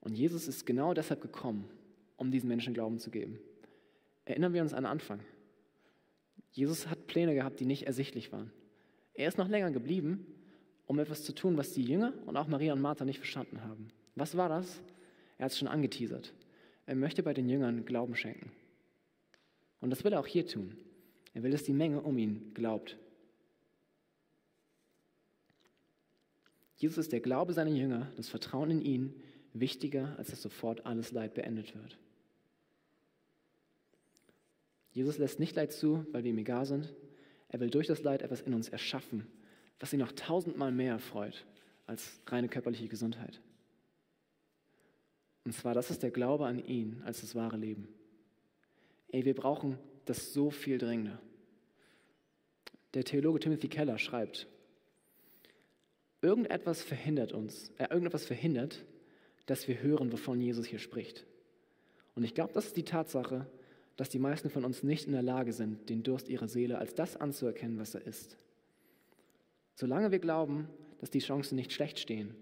Und 0.04 0.14
Jesus 0.14 0.46
ist 0.46 0.66
genau 0.66 0.94
deshalb 0.94 1.20
gekommen, 1.20 1.68
um 2.16 2.30
diesen 2.30 2.48
Menschen 2.48 2.74
Glauben 2.74 2.98
zu 2.98 3.10
geben. 3.10 3.38
Erinnern 4.26 4.52
wir 4.52 4.62
uns 4.62 4.72
an 4.72 4.84
den 4.84 4.90
Anfang. 4.90 5.20
Jesus 6.52 6.86
hat 6.86 7.06
Pläne 7.06 7.34
gehabt, 7.34 7.58
die 7.58 7.66
nicht 7.66 7.86
ersichtlich 7.86 8.30
waren. 8.30 8.52
Er 9.14 9.28
ist 9.28 9.38
noch 9.38 9.48
länger 9.48 9.70
geblieben, 9.70 10.26
um 10.86 10.98
etwas 10.98 11.24
zu 11.24 11.34
tun, 11.34 11.56
was 11.56 11.72
die 11.72 11.82
Jünger 11.82 12.12
und 12.26 12.36
auch 12.36 12.46
Maria 12.46 12.72
und 12.72 12.80
Martha 12.80 13.04
nicht 13.04 13.18
verstanden 13.18 13.62
haben. 13.62 13.88
Was 14.14 14.36
war 14.36 14.48
das? 14.48 14.80
Er 15.38 15.46
hat 15.46 15.52
es 15.52 15.58
schon 15.58 15.68
angeteasert. 15.68 16.32
Er 16.86 16.94
möchte 16.94 17.22
bei 17.22 17.32
den 17.32 17.48
Jüngern 17.48 17.84
Glauben 17.84 18.14
schenken. 18.14 18.52
Und 19.80 19.90
das 19.90 20.04
will 20.04 20.12
er 20.12 20.20
auch 20.20 20.26
hier 20.26 20.46
tun. 20.46 20.76
Er 21.32 21.42
will, 21.42 21.50
dass 21.50 21.64
die 21.64 21.72
Menge 21.72 22.00
um 22.00 22.16
ihn 22.18 22.52
glaubt. 22.54 22.98
Jesus 26.76 26.98
ist 26.98 27.12
der 27.12 27.20
Glaube 27.20 27.52
seiner 27.52 27.70
Jünger, 27.70 28.12
das 28.16 28.28
Vertrauen 28.28 28.70
in 28.70 28.82
ihn, 28.82 29.14
wichtiger, 29.54 30.14
als 30.18 30.28
dass 30.28 30.42
sofort 30.42 30.84
alles 30.84 31.12
Leid 31.12 31.32
beendet 31.34 31.74
wird. 31.74 31.96
Jesus 34.92 35.18
lässt 35.18 35.40
nicht 35.40 35.56
Leid 35.56 35.72
zu, 35.72 36.06
weil 36.12 36.22
wir 36.22 36.30
ihm 36.30 36.38
egal 36.38 36.66
sind. 36.66 36.94
Er 37.48 37.60
will 37.60 37.70
durch 37.70 37.86
das 37.86 38.02
Leid 38.02 38.22
etwas 38.22 38.42
in 38.42 38.54
uns 38.54 38.68
erschaffen, 38.68 39.26
was 39.80 39.92
ihn 39.92 40.00
noch 40.00 40.12
tausendmal 40.12 40.72
mehr 40.72 40.98
freut 40.98 41.46
als 41.86 42.20
reine 42.26 42.48
körperliche 42.48 42.88
Gesundheit. 42.88 43.40
Und 45.44 45.52
zwar, 45.52 45.74
das 45.74 45.90
ist 45.90 46.02
der 46.02 46.10
Glaube 46.10 46.46
an 46.46 46.64
ihn 46.64 47.02
als 47.04 47.20
das 47.20 47.34
wahre 47.34 47.56
Leben. 47.56 47.88
Ey, 49.08 49.24
wir 49.24 49.34
brauchen 49.34 49.78
das 50.04 50.32
so 50.32 50.50
viel 50.50 50.78
dringender. 50.78 51.20
Der 52.94 53.04
Theologe 53.04 53.40
Timothy 53.40 53.68
Keller 53.68 53.98
schreibt, 53.98 54.46
irgendetwas 56.22 56.82
verhindert 56.82 57.32
uns, 57.32 57.70
äh, 57.78 57.84
irgendetwas 57.90 58.24
verhindert, 58.24 58.84
dass 59.46 59.68
wir 59.68 59.82
hören, 59.82 60.12
wovon 60.12 60.40
Jesus 60.40 60.66
hier 60.66 60.78
spricht. 60.78 61.26
Und 62.14 62.24
ich 62.24 62.34
glaube, 62.34 62.52
das 62.52 62.66
ist 62.66 62.76
die 62.76 62.84
Tatsache, 62.84 63.46
dass 63.96 64.08
die 64.08 64.18
meisten 64.18 64.50
von 64.50 64.64
uns 64.64 64.82
nicht 64.82 65.06
in 65.06 65.12
der 65.12 65.22
Lage 65.22 65.52
sind, 65.52 65.88
den 65.88 66.02
Durst 66.02 66.28
ihrer 66.28 66.48
Seele 66.48 66.78
als 66.78 66.94
das 66.94 67.16
anzuerkennen, 67.16 67.78
was 67.78 67.94
er 67.94 68.06
ist. 68.06 68.36
Solange 69.74 70.10
wir 70.10 70.18
glauben, 70.18 70.68
dass 71.00 71.10
die 71.10 71.20
Chancen 71.20 71.56
nicht 71.56 71.72
schlecht 71.72 71.98
stehen, 71.98 72.34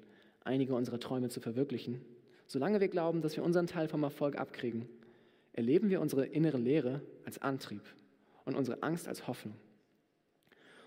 einige 0.45 0.75
unserer 0.75 1.01
Träume 1.01 1.29
zu 1.29 1.41
verwirklichen, 1.41 2.01
solange 2.47 2.81
wir 2.81 2.89
glauben, 2.89 3.23
dass 3.23 3.37
wir 3.37 3.45
unseren 3.45 3.67
Teil 3.67 3.89
vom 3.89 4.03
Erfolg 4.03 4.39
abkriegen, 4.39 4.89
erleben 5.53 5.91
wir 5.91 6.01
unsere 6.01 6.27
innere 6.27 6.59
Leere 6.59 7.03
als 7.25 7.41
Antrieb 7.41 7.83
und 8.45 8.57
unsere 8.57 8.83
Angst 8.83 9.09
als 9.09 9.27
Hoffnung. 9.27 9.55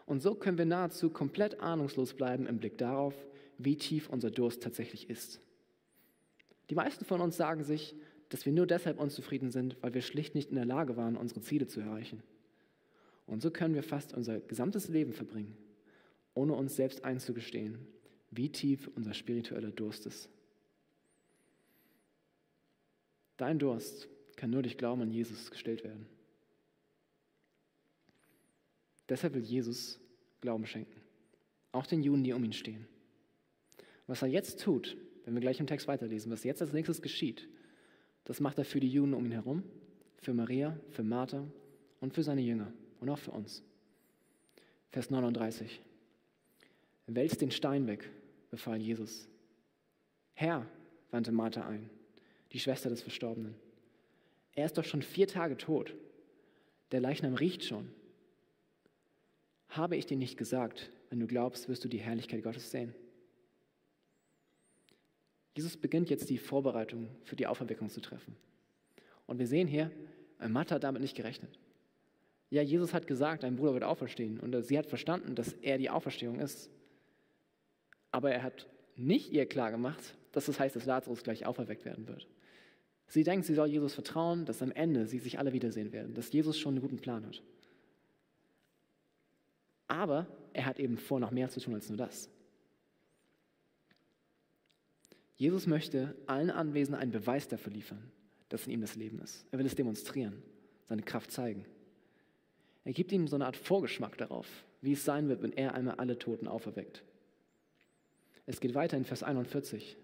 Und 0.06 0.22
so 0.22 0.36
können 0.36 0.58
wir 0.58 0.66
nahezu 0.66 1.10
komplett 1.10 1.60
ahnungslos 1.60 2.14
bleiben 2.14 2.46
im 2.46 2.60
Blick 2.60 2.78
darauf, 2.78 3.16
wie 3.58 3.76
tief 3.76 4.10
unser 4.10 4.30
Durst 4.30 4.62
tatsächlich 4.62 5.10
ist. 5.10 5.40
Die 6.70 6.76
meisten 6.76 7.06
von 7.06 7.22
uns 7.22 7.38
sagen 7.38 7.64
sich, 7.64 7.96
dass 8.30 8.46
wir 8.46 8.54
nur 8.54 8.66
deshalb 8.66 9.00
unzufrieden 9.00 9.52
sind, 9.52 9.78
weil 9.82 9.94
wir 9.94 10.02
schlicht 10.02 10.36
nicht 10.36 10.50
in 10.50 10.56
der 10.56 10.66
Lage 10.66 10.98
waren, 10.98 11.16
unsere 11.16 11.42
Ziele 11.42 11.68
zu 11.68 11.80
erreichen. 11.80 12.24
Und 13.28 13.42
so 13.42 13.52
können 13.52 13.76
wir 13.76 13.84
fast 13.84 14.14
unser 14.14 14.40
gesamtes 14.40 14.88
Leben 14.88 15.14
verbringen, 15.14 15.56
ohne 16.34 16.54
uns 16.54 16.76
selbst 16.76 17.04
einzugestehen, 17.04 17.88
wie 18.32 18.50
tief 18.52 18.90
unser 18.96 19.14
spiritueller 19.14 19.72
Durst 19.72 20.06
ist. 20.06 20.30
Dein 23.38 23.60
Durst 23.60 24.08
kann 24.36 24.50
nur 24.50 24.62
durch 24.62 24.78
Glauben 24.78 25.02
an 25.02 25.12
Jesus 25.12 25.52
gestillt 25.52 25.84
werden. 25.84 26.08
Deshalb 29.10 29.34
will 29.34 29.44
Jesus 29.44 30.00
Glauben 30.42 30.66
schenken, 30.66 31.02
auch 31.72 31.86
den 31.86 32.02
Juden, 32.02 32.24
die 32.24 32.34
um 32.34 32.44
ihn 32.44 32.54
stehen. 32.54 32.88
Was 34.08 34.22
er 34.22 34.28
jetzt 34.28 34.62
tut, 34.62 34.98
wenn 35.26 35.34
wir 35.34 35.42
gleich 35.42 35.60
im 35.60 35.68
Text 35.68 35.88
weiterlesen, 35.88 36.32
was 36.32 36.44
jetzt 36.44 36.62
als 36.62 36.72
nächstes 36.72 37.02
geschieht, 37.02 37.48
das 38.24 38.40
macht 38.40 38.58
er 38.58 38.66
für 38.66 38.80
die 38.80 38.90
Juden 38.90 39.14
um 39.14 39.26
ihn 39.26 39.32
herum, 39.32 39.64
für 40.22 40.34
Maria, 40.34 40.80
für 40.92 41.04
Martha 41.04 41.46
und 42.00 42.14
für 42.14 42.24
seine 42.24 42.42
Jünger 42.42 42.72
und 43.00 43.10
auch 43.10 43.18
für 43.18 43.32
uns. 43.32 43.64
Vers 44.92 45.10
39. 45.10 45.82
Wälzt 47.08 47.42
den 47.42 47.52
Stein 47.52 47.88
weg, 47.88 48.10
befahl 48.50 48.78
Jesus. 48.78 49.28
Herr, 50.34 50.66
wandte 51.12 51.32
Martha 51.32 51.68
ein, 51.68 51.90
die 52.52 52.60
Schwester 52.60 52.90
des 52.90 53.02
Verstorbenen. 53.02 53.56
Er 54.54 54.66
ist 54.66 54.78
doch 54.78 54.86
schon 54.86 55.02
vier 55.02 55.28
Tage 55.28 55.58
tot. 55.58 55.96
Der 56.92 57.02
Leichnam 57.02 57.36
riecht 57.36 57.64
schon. 57.64 57.90
Habe 59.70 59.98
ich 59.98 60.06
dir 60.06 60.18
nicht 60.18 60.38
gesagt, 60.38 60.92
wenn 61.10 61.20
du 61.20 61.28
glaubst, 61.28 61.68
wirst 61.68 61.84
du 61.84 61.90
die 61.90 62.00
Herrlichkeit 62.00 62.44
Gottes 62.44 62.72
sehen? 62.72 62.96
Jesus 65.56 65.78
beginnt 65.78 66.10
jetzt 66.10 66.30
die 66.30 66.38
Vorbereitung 66.38 67.08
für 67.24 67.36
die 67.36 67.48
Auferweckung 67.48 67.90
zu 67.90 68.02
treffen. 68.02 68.36
Und 69.26 69.40
wir 69.40 69.48
sehen 69.48 69.68
hier, 69.68 69.92
Martha 70.48 70.76
hat 70.76 70.84
damit 70.84 71.02
nicht 71.02 71.16
gerechnet. 71.16 71.58
Ja, 72.50 72.62
Jesus 72.62 72.94
hat 72.94 73.08
gesagt, 73.08 73.44
dein 73.44 73.56
Bruder 73.56 73.74
wird 73.74 73.84
auferstehen. 73.84 74.40
Und 74.40 74.62
sie 74.64 74.78
hat 74.78 74.86
verstanden, 74.86 75.36
dass 75.36 75.54
er 75.54 75.78
die 75.78 75.90
Auferstehung 75.90 76.40
ist. 76.40 76.70
Aber 78.12 78.32
er 78.32 78.44
hat 78.44 78.68
nicht 78.96 79.32
ihr 79.32 79.46
klar 79.46 79.72
gemacht, 79.72 80.16
dass 80.32 80.46
das 80.46 80.60
heißt, 80.60 80.76
dass 80.76 80.86
Lazarus 80.86 81.24
gleich 81.24 81.46
auferweckt 81.46 81.86
werden 81.86 82.08
wird. 82.08 82.28
Sie 83.08 83.24
denkt, 83.24 83.46
sie 83.46 83.54
soll 83.54 83.68
Jesus 83.68 83.94
vertrauen, 83.94 84.46
dass 84.46 84.62
am 84.62 84.72
Ende 84.72 85.08
sie 85.08 85.20
sich 85.20 85.40
alle 85.40 85.54
wiedersehen 85.54 85.92
werden, 85.92 86.14
dass 86.14 86.32
Jesus 86.32 86.58
schon 86.58 86.74
einen 86.74 86.82
guten 86.82 87.00
Plan 87.00 87.26
hat. 87.26 87.42
Aber 89.88 90.28
er 90.54 90.66
hat 90.66 90.80
eben 90.80 90.98
vor, 90.98 91.20
noch 91.20 91.32
mehr 91.32 91.50
zu 91.50 91.60
tun 91.60 91.76
als 91.76 91.90
nur 91.90 91.98
das. 91.98 92.30
Jesus 95.36 95.68
möchte 95.68 96.16
allen 96.28 96.50
Anwesenden 96.50 97.02
einen 97.02 97.12
Beweis 97.12 97.48
dafür 97.48 97.74
liefern, 97.74 98.12
dass 98.50 98.66
in 98.66 98.74
ihm 98.74 98.82
das 98.82 98.96
Leben 98.96 99.20
ist. 99.20 99.46
Er 99.52 99.60
will 99.60 99.66
es 99.66 99.76
demonstrieren, 99.76 100.42
seine 100.88 101.04
Kraft 101.04 101.32
zeigen. 101.32 101.66
Er 102.86 102.94
gibt 102.94 103.12
ihnen 103.12 103.28
so 103.28 103.36
eine 103.36 103.46
Art 103.46 103.58
Vorgeschmack 103.58 104.18
darauf, 104.18 104.48
wie 104.82 104.94
es 104.94 105.04
sein 105.04 105.28
wird, 105.28 105.42
wenn 105.42 105.54
er 105.54 105.74
einmal 105.74 105.96
alle 105.96 106.18
Toten 106.18 106.48
auferweckt. 106.48 107.04
Es 108.46 108.60
geht 108.60 108.76
weiter 108.76 108.96
in 108.96 109.06
Vers 109.06 109.24
41. 109.24 109.98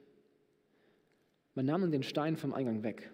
Man 1.53 1.65
nahm 1.65 1.81
nun 1.81 1.91
den 1.91 2.03
Stein 2.03 2.37
vom 2.37 2.53
Eingang 2.53 2.83
weg. 2.83 3.11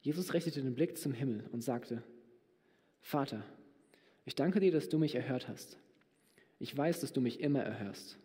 Jesus 0.00 0.32
richtete 0.32 0.62
den 0.62 0.74
Blick 0.74 0.96
zum 0.96 1.12
Himmel 1.12 1.44
und 1.52 1.62
sagte, 1.62 2.02
Vater, 3.00 3.44
ich 4.24 4.34
danke 4.34 4.60
dir, 4.60 4.70
dass 4.70 4.88
du 4.88 4.98
mich 4.98 5.14
erhört 5.14 5.48
hast. 5.48 5.78
Ich 6.58 6.76
weiß, 6.76 7.00
dass 7.00 7.12
du 7.12 7.20
mich 7.20 7.40
immer 7.40 7.62
erhörst. 7.62 8.18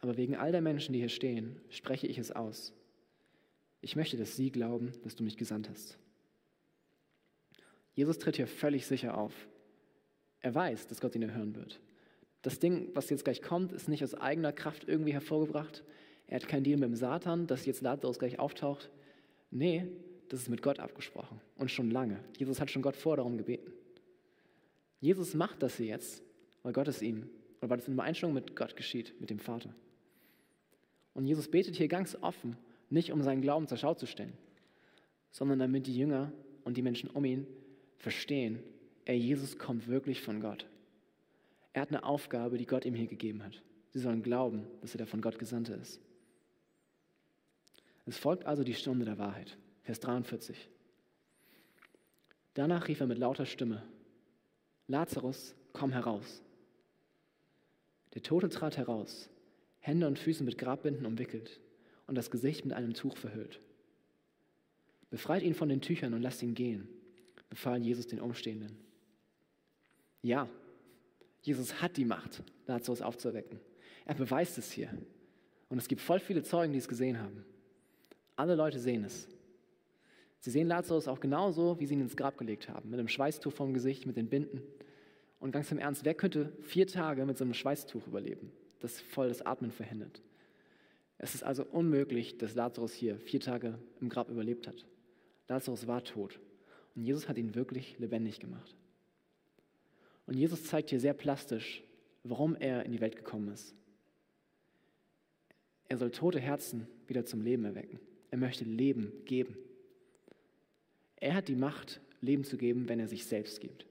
Aber 0.00 0.16
wegen 0.16 0.36
all 0.36 0.52
der 0.52 0.60
Menschen, 0.60 0.92
die 0.92 1.00
hier 1.00 1.08
stehen, 1.08 1.60
spreche 1.70 2.06
ich 2.06 2.18
es 2.18 2.30
aus. 2.30 2.72
Ich 3.80 3.96
möchte, 3.96 4.16
dass 4.16 4.36
sie 4.36 4.50
glauben, 4.50 4.92
dass 5.02 5.16
du 5.16 5.24
mich 5.24 5.36
gesandt 5.36 5.68
hast. 5.68 5.98
Jesus 7.94 8.18
tritt 8.18 8.36
hier 8.36 8.46
völlig 8.46 8.86
sicher 8.86 9.16
auf. 9.18 9.48
Er 10.40 10.54
weiß, 10.54 10.86
dass 10.86 11.00
Gott 11.00 11.16
ihn 11.16 11.22
erhören 11.22 11.56
wird. 11.56 11.80
Das 12.42 12.60
Ding, 12.60 12.90
was 12.94 13.10
jetzt 13.10 13.24
gleich 13.24 13.42
kommt, 13.42 13.72
ist 13.72 13.88
nicht 13.88 14.04
aus 14.04 14.14
eigener 14.14 14.52
Kraft 14.52 14.84
irgendwie 14.86 15.12
hervorgebracht. 15.12 15.82
Er 16.28 16.36
hat 16.36 16.48
kein 16.48 16.62
Deal 16.62 16.78
mit 16.78 16.88
dem 16.88 16.94
Satan, 16.94 17.46
dass 17.46 17.66
jetzt 17.66 17.82
Lazarus 17.82 18.18
gleich 18.18 18.38
auftaucht. 18.38 18.90
Nee, 19.50 19.88
das 20.28 20.42
ist 20.42 20.48
mit 20.48 20.62
Gott 20.62 20.78
abgesprochen 20.78 21.40
und 21.56 21.70
schon 21.70 21.90
lange. 21.90 22.22
Jesus 22.36 22.60
hat 22.60 22.70
schon 22.70 22.82
Gott 22.82 22.96
vor 22.96 23.16
darum 23.16 23.36
gebeten. 23.36 23.72
Jesus 25.00 25.34
macht 25.34 25.62
das 25.62 25.76
hier 25.76 25.86
jetzt, 25.86 26.22
weil 26.62 26.72
Gott 26.72 26.88
es 26.88 27.02
ihm, 27.02 27.28
weil 27.60 27.78
es 27.78 27.88
in 27.88 27.94
Übereinstimmung 27.94 28.34
mit 28.34 28.54
Gott 28.54 28.76
geschieht, 28.76 29.18
mit 29.20 29.30
dem 29.30 29.38
Vater. 29.38 29.74
Und 31.14 31.26
Jesus 31.26 31.48
betet 31.50 31.76
hier 31.76 31.88
ganz 31.88 32.16
offen, 32.20 32.56
nicht 32.90 33.12
um 33.12 33.22
seinen 33.22 33.42
Glauben 33.42 33.66
zur 33.66 33.78
Schau 33.78 33.94
zu 33.94 34.06
stellen, 34.06 34.32
sondern 35.30 35.58
damit 35.58 35.86
die 35.86 35.96
Jünger 35.96 36.32
und 36.64 36.76
die 36.76 36.82
Menschen 36.82 37.10
um 37.10 37.24
ihn 37.24 37.46
verstehen, 37.96 38.62
er 39.04 39.16
Jesus 39.16 39.58
kommt 39.58 39.88
wirklich 39.88 40.20
von 40.20 40.40
Gott. 40.40 40.66
Er 41.72 41.82
hat 41.82 41.88
eine 41.88 42.04
Aufgabe, 42.04 42.58
die 42.58 42.66
Gott 42.66 42.84
ihm 42.84 42.94
hier 42.94 43.06
gegeben 43.06 43.42
hat. 43.42 43.62
Sie 43.90 44.00
sollen 44.00 44.22
glauben, 44.22 44.66
dass 44.80 44.94
er 44.94 44.98
der 44.98 45.06
von 45.06 45.20
Gott 45.20 45.38
Gesandte 45.38 45.74
ist. 45.74 46.00
Es 48.06 48.18
folgt 48.18 48.46
also 48.46 48.64
die 48.64 48.74
Stunde 48.74 49.04
der 49.04 49.18
Wahrheit. 49.18 49.56
Vers 49.82 50.00
43. 50.00 50.68
Danach 52.54 52.88
rief 52.88 53.00
er 53.00 53.06
mit 53.06 53.18
lauter 53.18 53.46
Stimme, 53.46 53.82
Lazarus, 54.86 55.54
komm 55.72 55.92
heraus. 55.92 56.42
Der 58.14 58.22
Tote 58.22 58.48
trat 58.48 58.76
heraus, 58.76 59.30
Hände 59.88 60.06
und 60.06 60.18
Füße 60.18 60.44
mit 60.44 60.58
Grabbinden 60.58 61.06
umwickelt 61.06 61.60
und 62.06 62.14
das 62.14 62.30
Gesicht 62.30 62.66
mit 62.66 62.74
einem 62.76 62.92
Tuch 62.92 63.16
verhüllt. 63.16 63.58
Befreit 65.08 65.42
ihn 65.42 65.54
von 65.54 65.70
den 65.70 65.80
Tüchern 65.80 66.12
und 66.12 66.20
lasst 66.20 66.42
ihn 66.42 66.54
gehen, 66.54 66.86
befahl 67.48 67.82
Jesus 67.82 68.06
den 68.06 68.20
Umstehenden. 68.20 68.76
Ja, 70.20 70.46
Jesus 71.40 71.80
hat 71.80 71.96
die 71.96 72.04
Macht, 72.04 72.42
Lazarus 72.66 73.00
aufzuwecken. 73.00 73.60
Er 74.04 74.14
beweist 74.14 74.58
es 74.58 74.70
hier. 74.70 74.90
Und 75.70 75.78
es 75.78 75.88
gibt 75.88 76.02
voll 76.02 76.20
viele 76.20 76.42
Zeugen, 76.42 76.74
die 76.74 76.78
es 76.78 76.88
gesehen 76.88 77.18
haben. 77.18 77.46
Alle 78.36 78.56
Leute 78.56 78.78
sehen 78.80 79.04
es. 79.04 79.26
Sie 80.40 80.50
sehen 80.50 80.68
Lazarus 80.68 81.08
auch 81.08 81.20
genauso, 81.20 81.80
wie 81.80 81.86
sie 81.86 81.94
ihn 81.94 82.02
ins 82.02 82.16
Grab 82.16 82.36
gelegt 82.36 82.68
haben, 82.68 82.90
mit 82.90 82.98
einem 82.98 83.08
Schweißtuch 83.08 83.52
vom 83.52 83.72
Gesicht, 83.72 84.04
mit 84.04 84.16
den 84.16 84.28
Binden. 84.28 84.60
Und 85.40 85.52
ganz 85.52 85.72
im 85.72 85.78
Ernst, 85.78 86.04
wer 86.04 86.14
könnte 86.14 86.52
vier 86.60 86.86
Tage 86.86 87.24
mit 87.24 87.38
so 87.38 87.44
einem 87.44 87.54
Schweißtuch 87.54 88.06
überleben, 88.06 88.52
das 88.80 89.00
voll 89.00 89.28
das 89.28 89.42
Atmen 89.42 89.70
verhindert? 89.70 90.22
Es 91.18 91.34
ist 91.34 91.42
also 91.42 91.64
unmöglich, 91.64 92.38
dass 92.38 92.54
Lazarus 92.54 92.92
hier 92.92 93.18
vier 93.18 93.40
Tage 93.40 93.78
im 94.00 94.08
Grab 94.08 94.30
überlebt 94.30 94.66
hat. 94.68 94.86
Lazarus 95.48 95.86
war 95.86 96.04
tot 96.04 96.38
und 96.94 97.02
Jesus 97.02 97.28
hat 97.28 97.38
ihn 97.38 97.54
wirklich 97.54 97.98
lebendig 97.98 98.38
gemacht. 98.38 98.76
Und 100.26 100.34
Jesus 100.36 100.64
zeigt 100.64 100.90
hier 100.90 101.00
sehr 101.00 101.14
plastisch, 101.14 101.82
warum 102.22 102.54
er 102.54 102.84
in 102.84 102.92
die 102.92 103.00
Welt 103.00 103.16
gekommen 103.16 103.48
ist. 103.48 103.74
Er 105.88 105.96
soll 105.96 106.10
tote 106.10 106.38
Herzen 106.38 106.86
wieder 107.06 107.24
zum 107.24 107.40
Leben 107.40 107.64
erwecken. 107.64 107.98
Er 108.30 108.38
möchte 108.38 108.64
Leben 108.64 109.12
geben. 109.24 109.56
Er 111.16 111.34
hat 111.34 111.48
die 111.48 111.56
Macht, 111.56 112.00
Leben 112.20 112.44
zu 112.44 112.58
geben, 112.58 112.88
wenn 112.88 113.00
er 113.00 113.08
sich 113.08 113.24
selbst 113.24 113.60
gibt. 113.60 113.86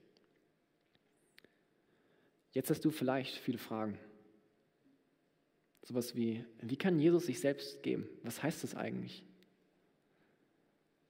Jetzt 2.52 2.70
hast 2.70 2.84
du 2.84 2.90
vielleicht 2.90 3.36
viele 3.36 3.58
Fragen. 3.58 3.98
Sowas 5.88 6.14
wie, 6.14 6.44
wie 6.60 6.76
kann 6.76 7.00
Jesus 7.00 7.24
sich 7.24 7.40
selbst 7.40 7.82
geben? 7.82 8.06
Was 8.22 8.42
heißt 8.42 8.62
das 8.62 8.74
eigentlich? 8.74 9.24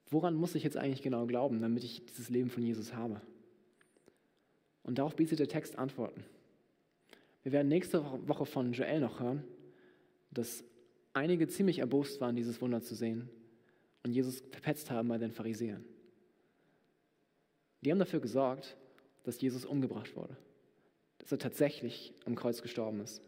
Woran 0.08 0.36
muss 0.36 0.54
ich 0.54 0.62
jetzt 0.62 0.76
eigentlich 0.76 1.02
genau 1.02 1.26
glauben, 1.26 1.60
damit 1.60 1.82
ich 1.82 2.06
dieses 2.06 2.28
Leben 2.28 2.48
von 2.48 2.62
Jesus 2.62 2.94
habe? 2.94 3.20
Und 4.84 5.00
darauf 5.00 5.16
bietet 5.16 5.40
der 5.40 5.48
Text 5.48 5.76
Antworten. 5.76 6.24
Wir 7.42 7.50
werden 7.50 7.66
nächste 7.66 8.04
Woche 8.28 8.46
von 8.46 8.72
Joel 8.72 9.00
noch 9.00 9.18
hören, 9.18 9.42
dass 10.30 10.62
einige 11.12 11.48
ziemlich 11.48 11.80
erbost 11.80 12.20
waren, 12.20 12.36
dieses 12.36 12.60
Wunder 12.60 12.80
zu 12.80 12.94
sehen 12.94 13.28
und 14.04 14.12
Jesus 14.12 14.44
verpetzt 14.52 14.92
haben 14.92 15.08
bei 15.08 15.18
den 15.18 15.32
Pharisäern. 15.32 15.84
Die 17.80 17.90
haben 17.90 17.98
dafür 17.98 18.20
gesorgt, 18.20 18.76
dass 19.24 19.40
Jesus 19.40 19.64
umgebracht 19.64 20.14
wurde, 20.14 20.36
dass 21.18 21.32
er 21.32 21.38
tatsächlich 21.40 22.14
am 22.24 22.36
Kreuz 22.36 22.62
gestorben 22.62 23.00
ist. 23.00 23.27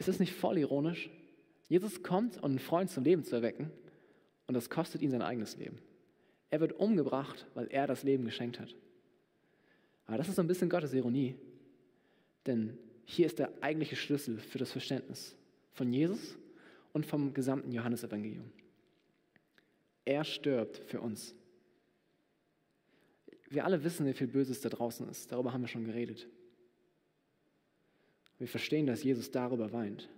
Ist 0.00 0.08
es 0.08 0.18
nicht 0.18 0.32
voll 0.32 0.56
ironisch? 0.56 1.10
Jesus 1.68 2.02
kommt, 2.02 2.38
um 2.38 2.44
einen 2.44 2.58
Freund 2.58 2.90
zum 2.90 3.04
Leben 3.04 3.22
zu 3.22 3.36
erwecken 3.36 3.70
und 4.46 4.54
das 4.54 4.70
kostet 4.70 5.02
ihn 5.02 5.10
sein 5.10 5.20
eigenes 5.20 5.58
Leben. 5.58 5.78
Er 6.48 6.60
wird 6.60 6.72
umgebracht, 6.72 7.46
weil 7.52 7.66
er 7.66 7.86
das 7.86 8.02
Leben 8.02 8.24
geschenkt 8.24 8.58
hat. 8.58 8.74
Aber 10.06 10.16
das 10.16 10.26
ist 10.26 10.36
so 10.36 10.42
ein 10.42 10.48
bisschen 10.48 10.70
Gottes 10.70 10.94
Ironie, 10.94 11.36
denn 12.46 12.78
hier 13.04 13.26
ist 13.26 13.38
der 13.38 13.52
eigentliche 13.60 13.94
Schlüssel 13.94 14.38
für 14.38 14.56
das 14.56 14.72
Verständnis 14.72 15.36
von 15.74 15.92
Jesus 15.92 16.38
und 16.94 17.04
vom 17.04 17.34
gesamten 17.34 17.70
Johannesevangelium. 17.70 18.50
Er 20.06 20.24
stirbt 20.24 20.78
für 20.78 21.02
uns. 21.02 21.34
Wir 23.50 23.66
alle 23.66 23.84
wissen, 23.84 24.06
wie 24.06 24.14
viel 24.14 24.28
Böses 24.28 24.62
da 24.62 24.70
draußen 24.70 25.06
ist. 25.10 25.30
Darüber 25.30 25.52
haben 25.52 25.60
wir 25.60 25.68
schon 25.68 25.84
geredet. 25.84 26.26
Wir 28.40 28.48
verstehen, 28.48 28.86
dass 28.86 29.04
Jesus 29.04 29.30
darüber 29.30 29.72
weint. 29.72 30.08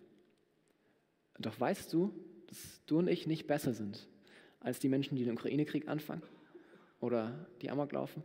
Doch 1.38 1.60
weißt 1.60 1.92
du, 1.92 2.14
dass 2.46 2.80
du 2.86 3.00
und 3.00 3.08
ich 3.08 3.26
nicht 3.26 3.46
besser 3.46 3.74
sind 3.74 4.08
als 4.60 4.78
die 4.78 4.88
Menschen, 4.88 5.16
die 5.16 5.24
den 5.24 5.34
Ukraine-Krieg 5.34 5.88
anfangen 5.88 6.22
oder 7.00 7.46
die 7.60 7.70
Amok 7.70 7.92
laufen? 7.92 8.22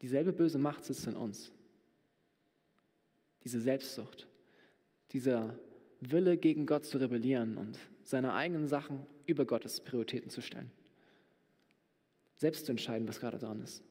Dieselbe 0.00 0.32
böse 0.32 0.58
Macht 0.58 0.84
sitzt 0.84 1.08
in 1.08 1.16
uns. 1.16 1.50
Diese 3.42 3.60
Selbstsucht, 3.60 4.28
dieser 5.10 5.58
Wille, 6.00 6.36
gegen 6.36 6.66
Gott 6.66 6.84
zu 6.84 6.98
rebellieren 6.98 7.56
und 7.56 7.76
seine 8.04 8.34
eigenen 8.34 8.68
Sachen 8.68 9.04
über 9.26 9.44
Gottes 9.44 9.80
Prioritäten 9.80 10.30
zu 10.30 10.40
stellen 10.40 10.70
selbst 12.42 12.66
zu 12.66 12.72
entscheiden, 12.72 13.06
was 13.06 13.20
gerade 13.20 13.38
dran 13.38 13.62
ist. 13.62 13.84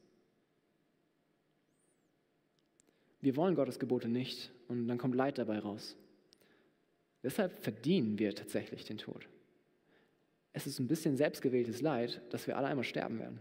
Wir 3.22 3.36
wollen 3.36 3.54
Gottes 3.54 3.78
Gebote 3.78 4.08
nicht 4.08 4.50
und 4.68 4.88
dann 4.88 4.98
kommt 4.98 5.14
Leid 5.14 5.38
dabei 5.38 5.60
raus. 5.60 5.96
Deshalb 7.22 7.56
verdienen 7.62 8.18
wir 8.18 8.34
tatsächlich 8.34 8.84
den 8.84 8.98
Tod. 8.98 9.28
Es 10.52 10.66
ist 10.66 10.80
ein 10.80 10.88
bisschen 10.88 11.16
selbstgewähltes 11.16 11.80
Leid, 11.80 12.20
dass 12.30 12.46
wir 12.46 12.58
alle 12.58 12.66
einmal 12.66 12.84
sterben 12.84 13.20
werden. 13.20 13.38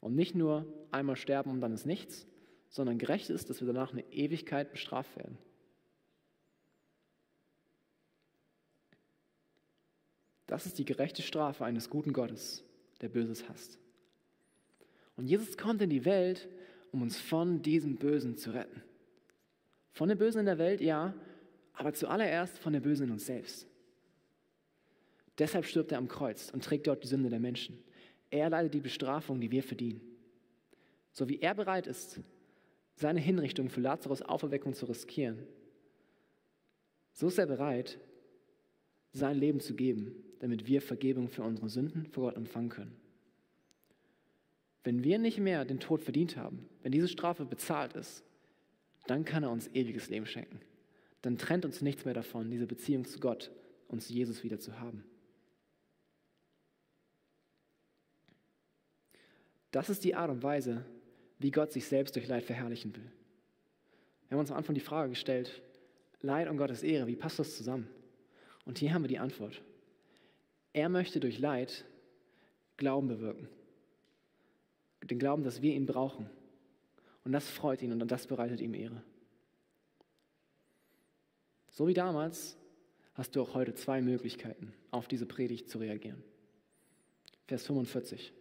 Und 0.00 0.14
nicht 0.14 0.34
nur 0.34 0.64
einmal 0.92 1.16
sterben 1.16 1.50
und 1.50 1.60
dann 1.60 1.74
ist 1.74 1.84
nichts, 1.84 2.26
sondern 2.68 2.98
gerecht 2.98 3.28
ist, 3.28 3.50
dass 3.50 3.60
wir 3.60 3.66
danach 3.66 3.92
eine 3.92 4.04
Ewigkeit 4.12 4.70
bestraft 4.70 5.16
werden. 5.16 5.36
Das 10.46 10.64
ist 10.64 10.78
die 10.78 10.84
gerechte 10.84 11.22
Strafe 11.22 11.64
eines 11.64 11.90
guten 11.90 12.12
Gottes, 12.12 12.64
der 13.00 13.08
Böses 13.08 13.48
hasst. 13.48 13.78
Und 15.16 15.26
Jesus 15.26 15.56
kommt 15.58 15.82
in 15.82 15.90
die 15.90 16.04
Welt, 16.04 16.48
um 16.92 17.02
uns 17.02 17.18
von 17.18 17.62
diesem 17.62 17.96
Bösen 17.96 18.36
zu 18.36 18.52
retten. 18.52 18.82
Von 19.92 20.08
dem 20.08 20.18
Bösen 20.18 20.40
in 20.40 20.46
der 20.46 20.58
Welt, 20.58 20.80
ja, 20.80 21.14
aber 21.72 21.92
zuallererst 21.92 22.58
von 22.58 22.72
dem 22.72 22.82
Bösen 22.82 23.06
in 23.06 23.12
uns 23.12 23.26
selbst. 23.26 23.66
Deshalb 25.38 25.64
stirbt 25.64 25.92
er 25.92 25.98
am 25.98 26.08
Kreuz 26.08 26.50
und 26.50 26.64
trägt 26.64 26.86
dort 26.86 27.02
die 27.02 27.08
Sünde 27.08 27.30
der 27.30 27.40
Menschen. 27.40 27.78
Er 28.30 28.50
leidet 28.50 28.74
die 28.74 28.80
Bestrafung, 28.80 29.40
die 29.40 29.50
wir 29.50 29.62
verdienen. 29.62 30.00
So 31.12 31.28
wie 31.28 31.40
er 31.40 31.54
bereit 31.54 31.86
ist, 31.86 32.20
seine 32.94 33.20
Hinrichtung 33.20 33.70
für 33.70 33.80
Lazarus 33.80 34.22
Auferweckung 34.22 34.74
zu 34.74 34.86
riskieren, 34.86 35.46
so 37.12 37.28
ist 37.28 37.38
er 37.38 37.46
bereit, 37.46 37.98
sein 39.12 39.36
Leben 39.36 39.60
zu 39.60 39.74
geben, 39.74 40.14
damit 40.38 40.66
wir 40.66 40.80
Vergebung 40.80 41.28
für 41.28 41.42
unsere 41.42 41.68
Sünden 41.68 42.06
vor 42.06 42.24
Gott 42.24 42.36
empfangen 42.36 42.68
können. 42.68 42.99
Wenn 44.82 45.04
wir 45.04 45.18
nicht 45.18 45.38
mehr 45.38 45.64
den 45.64 45.80
Tod 45.80 46.02
verdient 46.02 46.36
haben, 46.36 46.68
wenn 46.82 46.92
diese 46.92 47.08
Strafe 47.08 47.44
bezahlt 47.44 47.94
ist, 47.94 48.24
dann 49.06 49.24
kann 49.24 49.42
er 49.42 49.50
uns 49.50 49.68
ewiges 49.68 50.08
Leben 50.08 50.26
schenken. 50.26 50.60
Dann 51.22 51.36
trennt 51.36 51.64
uns 51.64 51.82
nichts 51.82 52.04
mehr 52.04 52.14
davon, 52.14 52.50
diese 52.50 52.66
Beziehung 52.66 53.04
zu 53.04 53.20
Gott 53.20 53.50
und 53.88 54.02
zu 54.02 54.12
Jesus 54.12 54.42
wieder 54.42 54.58
zu 54.58 54.80
haben. 54.80 55.04
Das 59.70 59.90
ist 59.90 60.02
die 60.04 60.14
Art 60.14 60.30
und 60.30 60.42
Weise, 60.42 60.84
wie 61.38 61.50
Gott 61.50 61.72
sich 61.72 61.86
selbst 61.86 62.16
durch 62.16 62.26
Leid 62.26 62.44
verherrlichen 62.44 62.96
will. 62.96 63.12
Wir 64.28 64.36
haben 64.36 64.40
uns 64.40 64.50
am 64.50 64.56
Anfang 64.56 64.74
die 64.74 64.80
Frage 64.80 65.10
gestellt, 65.10 65.62
Leid 66.22 66.48
und 66.48 66.56
Gottes 66.56 66.82
Ehre, 66.82 67.06
wie 67.06 67.16
passt 67.16 67.38
das 67.38 67.56
zusammen? 67.56 67.88
Und 68.64 68.78
hier 68.78 68.92
haben 68.92 69.02
wir 69.02 69.08
die 69.08 69.18
Antwort. 69.18 69.62
Er 70.72 70.88
möchte 70.88 71.20
durch 71.20 71.38
Leid 71.38 71.84
Glauben 72.76 73.08
bewirken 73.08 73.48
den 75.08 75.18
Glauben, 75.18 75.44
dass 75.44 75.62
wir 75.62 75.74
ihn 75.74 75.86
brauchen. 75.86 76.28
Und 77.24 77.32
das 77.32 77.48
freut 77.48 77.82
ihn 77.82 77.92
und 77.92 78.10
das 78.10 78.26
bereitet 78.26 78.60
ihm 78.60 78.74
Ehre. 78.74 79.02
So 81.68 81.86
wie 81.86 81.94
damals 81.94 82.56
hast 83.14 83.36
du 83.36 83.42
auch 83.42 83.54
heute 83.54 83.74
zwei 83.74 84.02
Möglichkeiten, 84.02 84.72
auf 84.90 85.08
diese 85.08 85.26
Predigt 85.26 85.68
zu 85.68 85.78
reagieren. 85.78 86.22
Vers 87.46 87.66
45. 87.66 88.32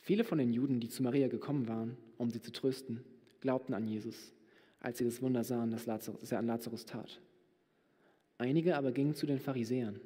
Viele 0.00 0.24
von 0.24 0.38
den 0.38 0.52
Juden, 0.52 0.80
die 0.80 0.88
zu 0.88 1.02
Maria 1.02 1.28
gekommen 1.28 1.66
waren, 1.66 1.96
um 2.18 2.30
sie 2.30 2.40
zu 2.40 2.52
trösten, 2.52 3.04
glaubten 3.40 3.74
an 3.74 3.86
Jesus, 3.86 4.32
als 4.80 4.98
sie 4.98 5.04
das 5.04 5.22
Wunder 5.22 5.44
sahen, 5.44 5.70
das, 5.70 5.86
Lazarus, 5.86 6.20
das 6.20 6.32
er 6.32 6.38
an 6.38 6.46
Lazarus 6.46 6.84
tat. 6.84 7.20
Einige 8.36 8.76
aber 8.76 8.92
gingen 8.92 9.14
zu 9.14 9.26
den 9.26 9.38
Pharisäern 9.38 10.00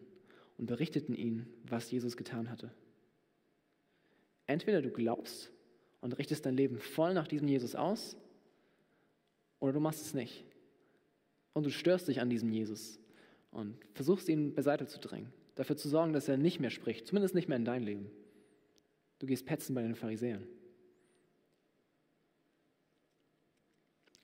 und 0.57 0.67
berichteten 0.67 1.15
ihnen, 1.15 1.53
was 1.65 1.91
Jesus 1.91 2.17
getan 2.17 2.51
hatte. 2.51 2.71
Entweder 4.49 4.81
du 4.83 4.91
glaubst 4.91 5.53
und 6.01 6.19
richtest 6.19 6.47
dein 6.47 6.57
Leben 6.57 6.79
voll 6.79 7.15
nach 7.15 7.29
diesem 7.29 7.47
Jesus 7.47 7.77
aus, 7.77 8.17
oder 9.61 9.75
du 9.75 9.81
machst 9.81 10.01
es 10.01 10.15
nicht. 10.15 10.45
Und 11.53 11.67
du 11.67 11.71
störst 11.71 12.09
dich 12.09 12.21
an 12.21 12.31
diesem 12.31 12.51
Jesus 12.51 12.99
und 13.51 13.77
versuchst 13.93 14.29
ihn 14.29 14.55
beiseite 14.55 14.87
zu 14.87 14.99
drängen, 14.99 15.33
dafür 15.55 15.77
zu 15.77 15.89
sorgen, 15.89 16.13
dass 16.13 16.29
er 16.29 16.39
nicht 16.39 16.61
mehr 16.61 16.71
spricht, 16.71 17.07
zumindest 17.07 17.35
nicht 17.35 17.49
mehr 17.49 17.59
in 17.59 17.65
dein 17.65 17.83
Leben. 17.83 18.11
Du 19.19 19.27
gehst 19.27 19.45
petzen 19.45 19.75
bei 19.75 19.83
den 19.83 19.97
Pharisäern. 19.97 20.47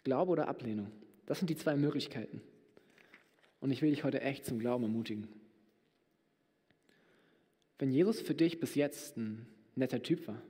Glaube 0.05 0.33
oder 0.33 0.49
Ablehnung, 0.49 0.91
das 1.27 1.39
sind 1.39 1.51
die 1.51 1.57
zwei 1.57 1.77
Möglichkeiten. 1.77 2.41
Und 3.61 3.73
ich 3.73 3.83
will 3.83 3.91
dich 3.91 4.05
heute 4.05 4.21
echt 4.21 4.47
zum 4.47 4.59
Glauben 4.59 4.85
ermutigen. 4.85 5.29
Wenn 7.79 7.91
Jesus 7.91 8.21
für 8.21 8.35
dich 8.35 8.61
bis 8.61 8.75
jetzt 8.75 9.17
ein 9.17 9.47
netter 9.75 10.03
Typ 10.03 10.27
war 10.29 10.41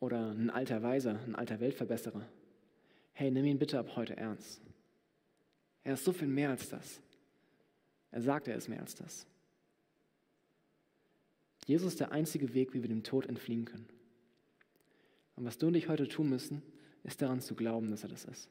oder 0.00 0.30
ein 0.30 0.50
alter 0.50 0.82
Weiser, 0.82 1.18
ein 1.24 1.34
alter 1.34 1.60
Weltverbesserer. 1.60 2.26
Hey, 3.12 3.30
nimm 3.30 3.44
ihn 3.44 3.58
bitte 3.58 3.78
ab 3.78 3.94
heute 3.94 4.16
ernst. 4.16 4.60
Er 5.84 5.94
ist 5.94 6.04
so 6.04 6.12
viel 6.12 6.28
mehr 6.28 6.50
als 6.50 6.68
das. 6.68 7.00
Er 8.10 8.22
sagt, 8.22 8.48
er 8.48 8.56
ist 8.56 8.68
mehr 8.68 8.80
als 8.80 8.94
das. 8.94 9.26
Jesus 11.66 11.92
ist 11.92 12.00
der 12.00 12.12
einzige 12.12 12.54
Weg, 12.54 12.74
wie 12.74 12.82
wir 12.82 12.88
dem 12.88 13.04
Tod 13.04 13.26
entfliehen 13.26 13.64
können. 13.64 13.88
Und 15.36 15.44
was 15.44 15.58
du 15.58 15.68
und 15.68 15.74
ich 15.74 15.88
heute 15.88 16.08
tun 16.08 16.28
müssen, 16.28 16.62
ist 17.04 17.22
daran 17.22 17.40
zu 17.40 17.54
glauben, 17.54 17.90
dass 17.90 18.02
er 18.02 18.08
das 18.08 18.24
ist. 18.24 18.48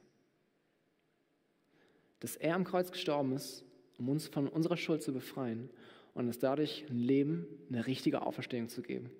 Dass 2.20 2.36
er 2.36 2.54
am 2.54 2.64
Kreuz 2.64 2.90
gestorben 2.90 3.32
ist, 3.32 3.64
um 3.98 4.08
uns 4.08 4.26
von 4.28 4.48
unserer 4.48 4.76
Schuld 4.76 5.02
zu 5.02 5.12
befreien 5.12 5.70
und 6.14 6.26
uns 6.26 6.38
dadurch 6.38 6.86
ein 6.88 6.98
Leben, 6.98 7.46
eine 7.68 7.86
richtige 7.86 8.22
Auferstehung 8.22 8.68
zu 8.68 8.82
geben. 8.82 9.10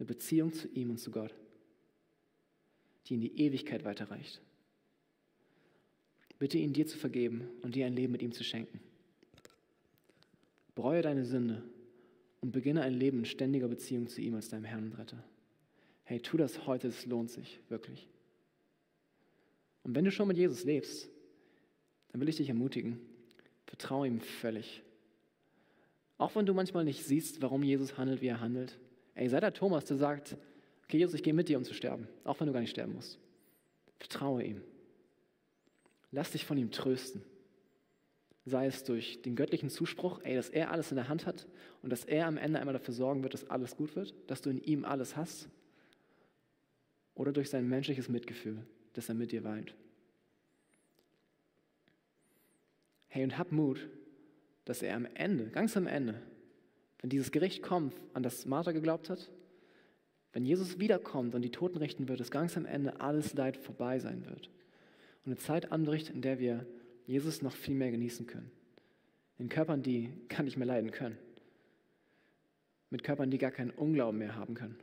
Eine 0.00 0.06
Beziehung 0.06 0.54
zu 0.54 0.66
ihm 0.68 0.88
und 0.88 0.96
zu 0.96 1.10
Gott, 1.10 1.34
die 3.06 3.14
in 3.14 3.20
die 3.20 3.38
Ewigkeit 3.38 3.84
weiterreicht. 3.84 4.40
Bitte 6.38 6.56
ihn 6.56 6.72
dir 6.72 6.86
zu 6.86 6.96
vergeben 6.96 7.46
und 7.60 7.74
dir 7.74 7.84
ein 7.84 7.92
Leben 7.92 8.12
mit 8.12 8.22
ihm 8.22 8.32
zu 8.32 8.42
schenken. 8.42 8.80
Bereue 10.74 11.02
deine 11.02 11.26
Sünde 11.26 11.62
und 12.40 12.50
beginne 12.50 12.80
ein 12.80 12.94
Leben 12.94 13.18
in 13.18 13.24
ständiger 13.26 13.68
Beziehung 13.68 14.08
zu 14.08 14.22
ihm 14.22 14.34
als 14.36 14.48
deinem 14.48 14.64
Herrn 14.64 14.84
und 14.84 14.98
Retter. 14.98 15.22
Hey, 16.04 16.18
tu 16.18 16.38
das 16.38 16.66
heute, 16.66 16.88
es 16.88 17.04
lohnt 17.04 17.30
sich 17.30 17.60
wirklich. 17.68 18.08
Und 19.82 19.94
wenn 19.94 20.06
du 20.06 20.10
schon 20.10 20.28
mit 20.28 20.38
Jesus 20.38 20.64
lebst, 20.64 21.10
dann 22.08 22.22
will 22.22 22.28
ich 22.30 22.36
dich 22.36 22.48
ermutigen, 22.48 22.98
vertraue 23.66 24.06
ihm 24.06 24.20
völlig. 24.22 24.82
Auch 26.16 26.34
wenn 26.36 26.46
du 26.46 26.54
manchmal 26.54 26.86
nicht 26.86 27.04
siehst, 27.04 27.42
warum 27.42 27.62
Jesus 27.62 27.98
handelt, 27.98 28.22
wie 28.22 28.28
er 28.28 28.40
handelt. 28.40 28.78
Ey, 29.14 29.28
sei 29.28 29.40
der 29.40 29.52
Thomas, 29.52 29.84
der 29.84 29.96
sagt, 29.96 30.36
okay, 30.84 30.98
Jesus, 30.98 31.14
ich 31.14 31.22
gehe 31.22 31.34
mit 31.34 31.48
dir, 31.48 31.58
um 31.58 31.64
zu 31.64 31.74
sterben, 31.74 32.08
auch 32.24 32.40
wenn 32.40 32.46
du 32.46 32.52
gar 32.52 32.60
nicht 32.60 32.70
sterben 32.70 32.94
musst. 32.94 33.18
Vertraue 33.98 34.42
ihm. 34.42 34.62
Lass 36.10 36.32
dich 36.32 36.44
von 36.44 36.58
ihm 36.58 36.70
trösten. 36.70 37.22
Sei 38.46 38.66
es 38.66 38.84
durch 38.84 39.22
den 39.22 39.36
göttlichen 39.36 39.68
Zuspruch, 39.68 40.20
ey, 40.24 40.34
dass 40.34 40.48
er 40.48 40.70
alles 40.70 40.90
in 40.90 40.96
der 40.96 41.08
Hand 41.08 41.26
hat 41.26 41.46
und 41.82 41.90
dass 41.90 42.04
er 42.04 42.26
am 42.26 42.38
Ende 42.38 42.58
einmal 42.58 42.72
dafür 42.72 42.94
sorgen 42.94 43.22
wird, 43.22 43.34
dass 43.34 43.48
alles 43.50 43.76
gut 43.76 43.94
wird, 43.94 44.14
dass 44.28 44.40
du 44.40 44.50
in 44.50 44.58
ihm 44.62 44.84
alles 44.84 45.16
hast. 45.16 45.48
Oder 47.14 47.32
durch 47.32 47.50
sein 47.50 47.68
menschliches 47.68 48.08
Mitgefühl, 48.08 48.64
dass 48.94 49.08
er 49.08 49.14
mit 49.14 49.30
dir 49.30 49.44
weint. 49.44 49.74
Hey, 53.08 53.24
und 53.24 53.36
hab 53.36 53.52
Mut, 53.52 53.88
dass 54.64 54.82
er 54.82 54.96
am 54.96 55.06
Ende, 55.14 55.48
ganz 55.50 55.76
am 55.76 55.86
Ende, 55.86 56.22
wenn 57.00 57.10
dieses 57.10 57.30
Gericht 57.30 57.62
kommt, 57.62 57.94
an 58.14 58.22
das 58.22 58.46
Martha 58.46 58.72
geglaubt 58.72 59.08
hat, 59.08 59.30
wenn 60.32 60.44
Jesus 60.44 60.78
wiederkommt 60.78 61.34
und 61.34 61.42
die 61.42 61.50
Toten 61.50 61.78
richten 61.78 62.08
wird, 62.08 62.20
dass 62.20 62.30
ganz 62.30 62.56
am 62.56 62.66
Ende 62.66 63.00
alles 63.00 63.34
Leid 63.34 63.56
vorbei 63.56 63.98
sein 63.98 64.24
wird. 64.26 64.48
Und 65.24 65.32
eine 65.32 65.36
Zeit 65.36 65.72
anbricht, 65.72 66.10
in 66.10 66.22
der 66.22 66.38
wir 66.38 66.66
Jesus 67.06 67.42
noch 67.42 67.52
viel 67.52 67.74
mehr 67.74 67.90
genießen 67.90 68.26
können. 68.26 68.50
In 69.38 69.48
Körpern, 69.48 69.82
die 69.82 70.12
gar 70.28 70.42
nicht 70.42 70.56
mehr 70.56 70.66
leiden 70.66 70.90
können. 70.90 71.18
Mit 72.90 73.02
Körpern, 73.02 73.30
die 73.30 73.38
gar 73.38 73.50
keinen 73.50 73.70
Unglauben 73.70 74.18
mehr 74.18 74.36
haben 74.36 74.54
können. 74.54 74.78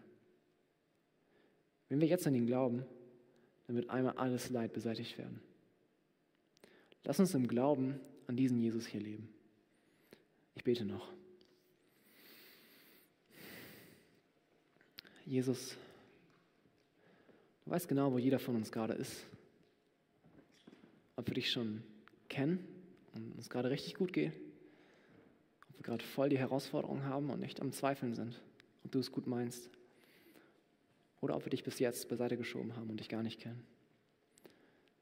Wenn 1.90 2.02
wir 2.02 2.08
jetzt 2.08 2.28
an 2.28 2.36
ihn 2.36 2.48
glauben, 2.48 2.84
dann 3.68 3.76
wird 3.76 3.90
einmal 3.90 4.18
alles 4.18 4.50
Leid 4.50 4.74
beseitigt 4.74 5.18
werden. 5.18 5.42
Lass 7.04 7.20
uns 7.20 7.34
im 7.34 7.48
Glauben 7.48 8.00
an 8.28 8.36
diesen 8.36 8.60
Jesus 8.60 8.86
hier 8.86 9.02
leben. 9.02 9.30
Ich 10.56 10.64
bete 10.64 10.84
noch. 10.84 11.14
Jesus, 15.28 15.76
du 17.66 17.72
weißt 17.72 17.90
genau, 17.90 18.14
wo 18.14 18.18
jeder 18.18 18.40
von 18.40 18.56
uns 18.56 18.72
gerade 18.72 18.94
ist. 18.94 19.26
Ob 21.18 21.28
wir 21.28 21.34
dich 21.34 21.52
schon 21.52 21.84
kennen 22.30 22.66
und 23.14 23.36
uns 23.36 23.50
gerade 23.50 23.70
richtig 23.70 23.96
gut 23.96 24.14
geht. 24.14 24.32
Ob 25.70 25.80
wir 25.80 25.84
gerade 25.84 26.04
voll 26.06 26.30
die 26.30 26.38
Herausforderungen 26.38 27.04
haben 27.04 27.30
und 27.30 27.42
nicht 27.42 27.60
am 27.62 27.74
Zweifeln 27.74 28.14
sind, 28.14 28.42
ob 28.86 28.92
du 28.94 29.00
es 29.00 29.12
gut 29.12 29.28
meinst. 29.28 29.70
Oder 31.20 31.36
ob 31.36 31.46
wir 31.46 31.50
dich 31.50 31.66
bis 31.66 31.80
jetzt 31.80 32.08
beiseite 32.08 32.38
geschoben 32.38 32.78
haben 32.78 32.90
und 32.90 33.02
dich 33.02 33.10
gar 33.10 33.22
nicht 33.22 33.42
kennen. 33.42 33.68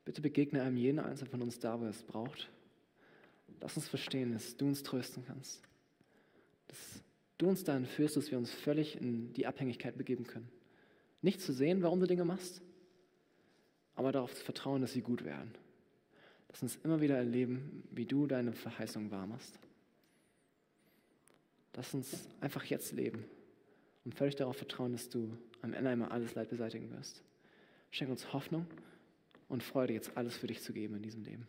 Bitte 0.06 0.22
begegne 0.22 0.64
einem 0.64 0.78
jeden 0.78 1.00
Einzelnen 1.00 1.30
von 1.30 1.42
uns 1.44 1.60
da, 1.60 1.80
wo 1.80 1.84
er 1.84 1.92
es 1.92 2.02
braucht. 2.02 2.50
Lass 3.62 3.78
uns 3.78 3.88
verstehen, 3.88 4.34
dass 4.34 4.58
du 4.58 4.66
uns 4.66 4.82
trösten 4.82 5.24
kannst. 5.24 5.62
Dass 6.68 7.05
du 7.38 7.48
uns 7.48 7.64
dahin 7.64 7.86
führst, 7.86 8.18
dass 8.18 8.32
wir 8.32 8.38
uns 8.38 8.52
völlig 8.52 9.00
in 9.00 9.34
die 9.34 9.48
Abhängigkeit 9.48 9.98
begeben 9.98 10.26
können. 10.26 10.50
Nicht 11.22 11.42
zu 11.42 11.54
sehen, 11.54 11.82
warum 11.82 12.00
du 12.00 12.08
Dinge 12.08 12.26
machst, 12.26 12.62
aber 13.96 14.12
darauf 14.12 14.34
zu 14.36 14.44
vertrauen, 14.44 14.82
dass 14.82 14.94
sie 14.94 15.02
gut 15.02 15.26
werden. 15.26 15.52
Lass 16.50 16.62
uns 16.64 16.78
immer 16.84 17.02
wieder 17.02 17.18
erleben, 17.18 17.84
wie 17.92 18.06
du 18.06 18.28
deine 18.28 18.54
Verheißung 18.54 19.12
wahr 19.12 19.28
machst. 19.28 19.60
Lass 21.74 21.94
uns 21.94 22.30
einfach 22.40 22.64
jetzt 22.66 22.94
leben 22.94 23.26
und 24.06 24.16
völlig 24.16 24.36
darauf 24.36 24.56
vertrauen, 24.56 24.94
dass 24.94 25.10
du 25.10 25.38
am 25.62 25.74
Ende 25.74 25.90
einmal 25.90 26.10
alles 26.10 26.36
Leid 26.36 26.50
beseitigen 26.50 26.92
wirst. 26.92 27.24
Schenk 27.92 28.10
uns 28.10 28.32
Hoffnung 28.32 28.68
und 29.50 29.64
Freude, 29.64 29.94
jetzt 29.94 30.16
alles 30.16 30.38
für 30.38 30.48
dich 30.48 30.62
zu 30.62 30.72
geben 30.72 30.96
in 30.96 31.04
diesem 31.04 31.24
Leben. 31.24 31.48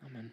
Amen. 0.00 0.32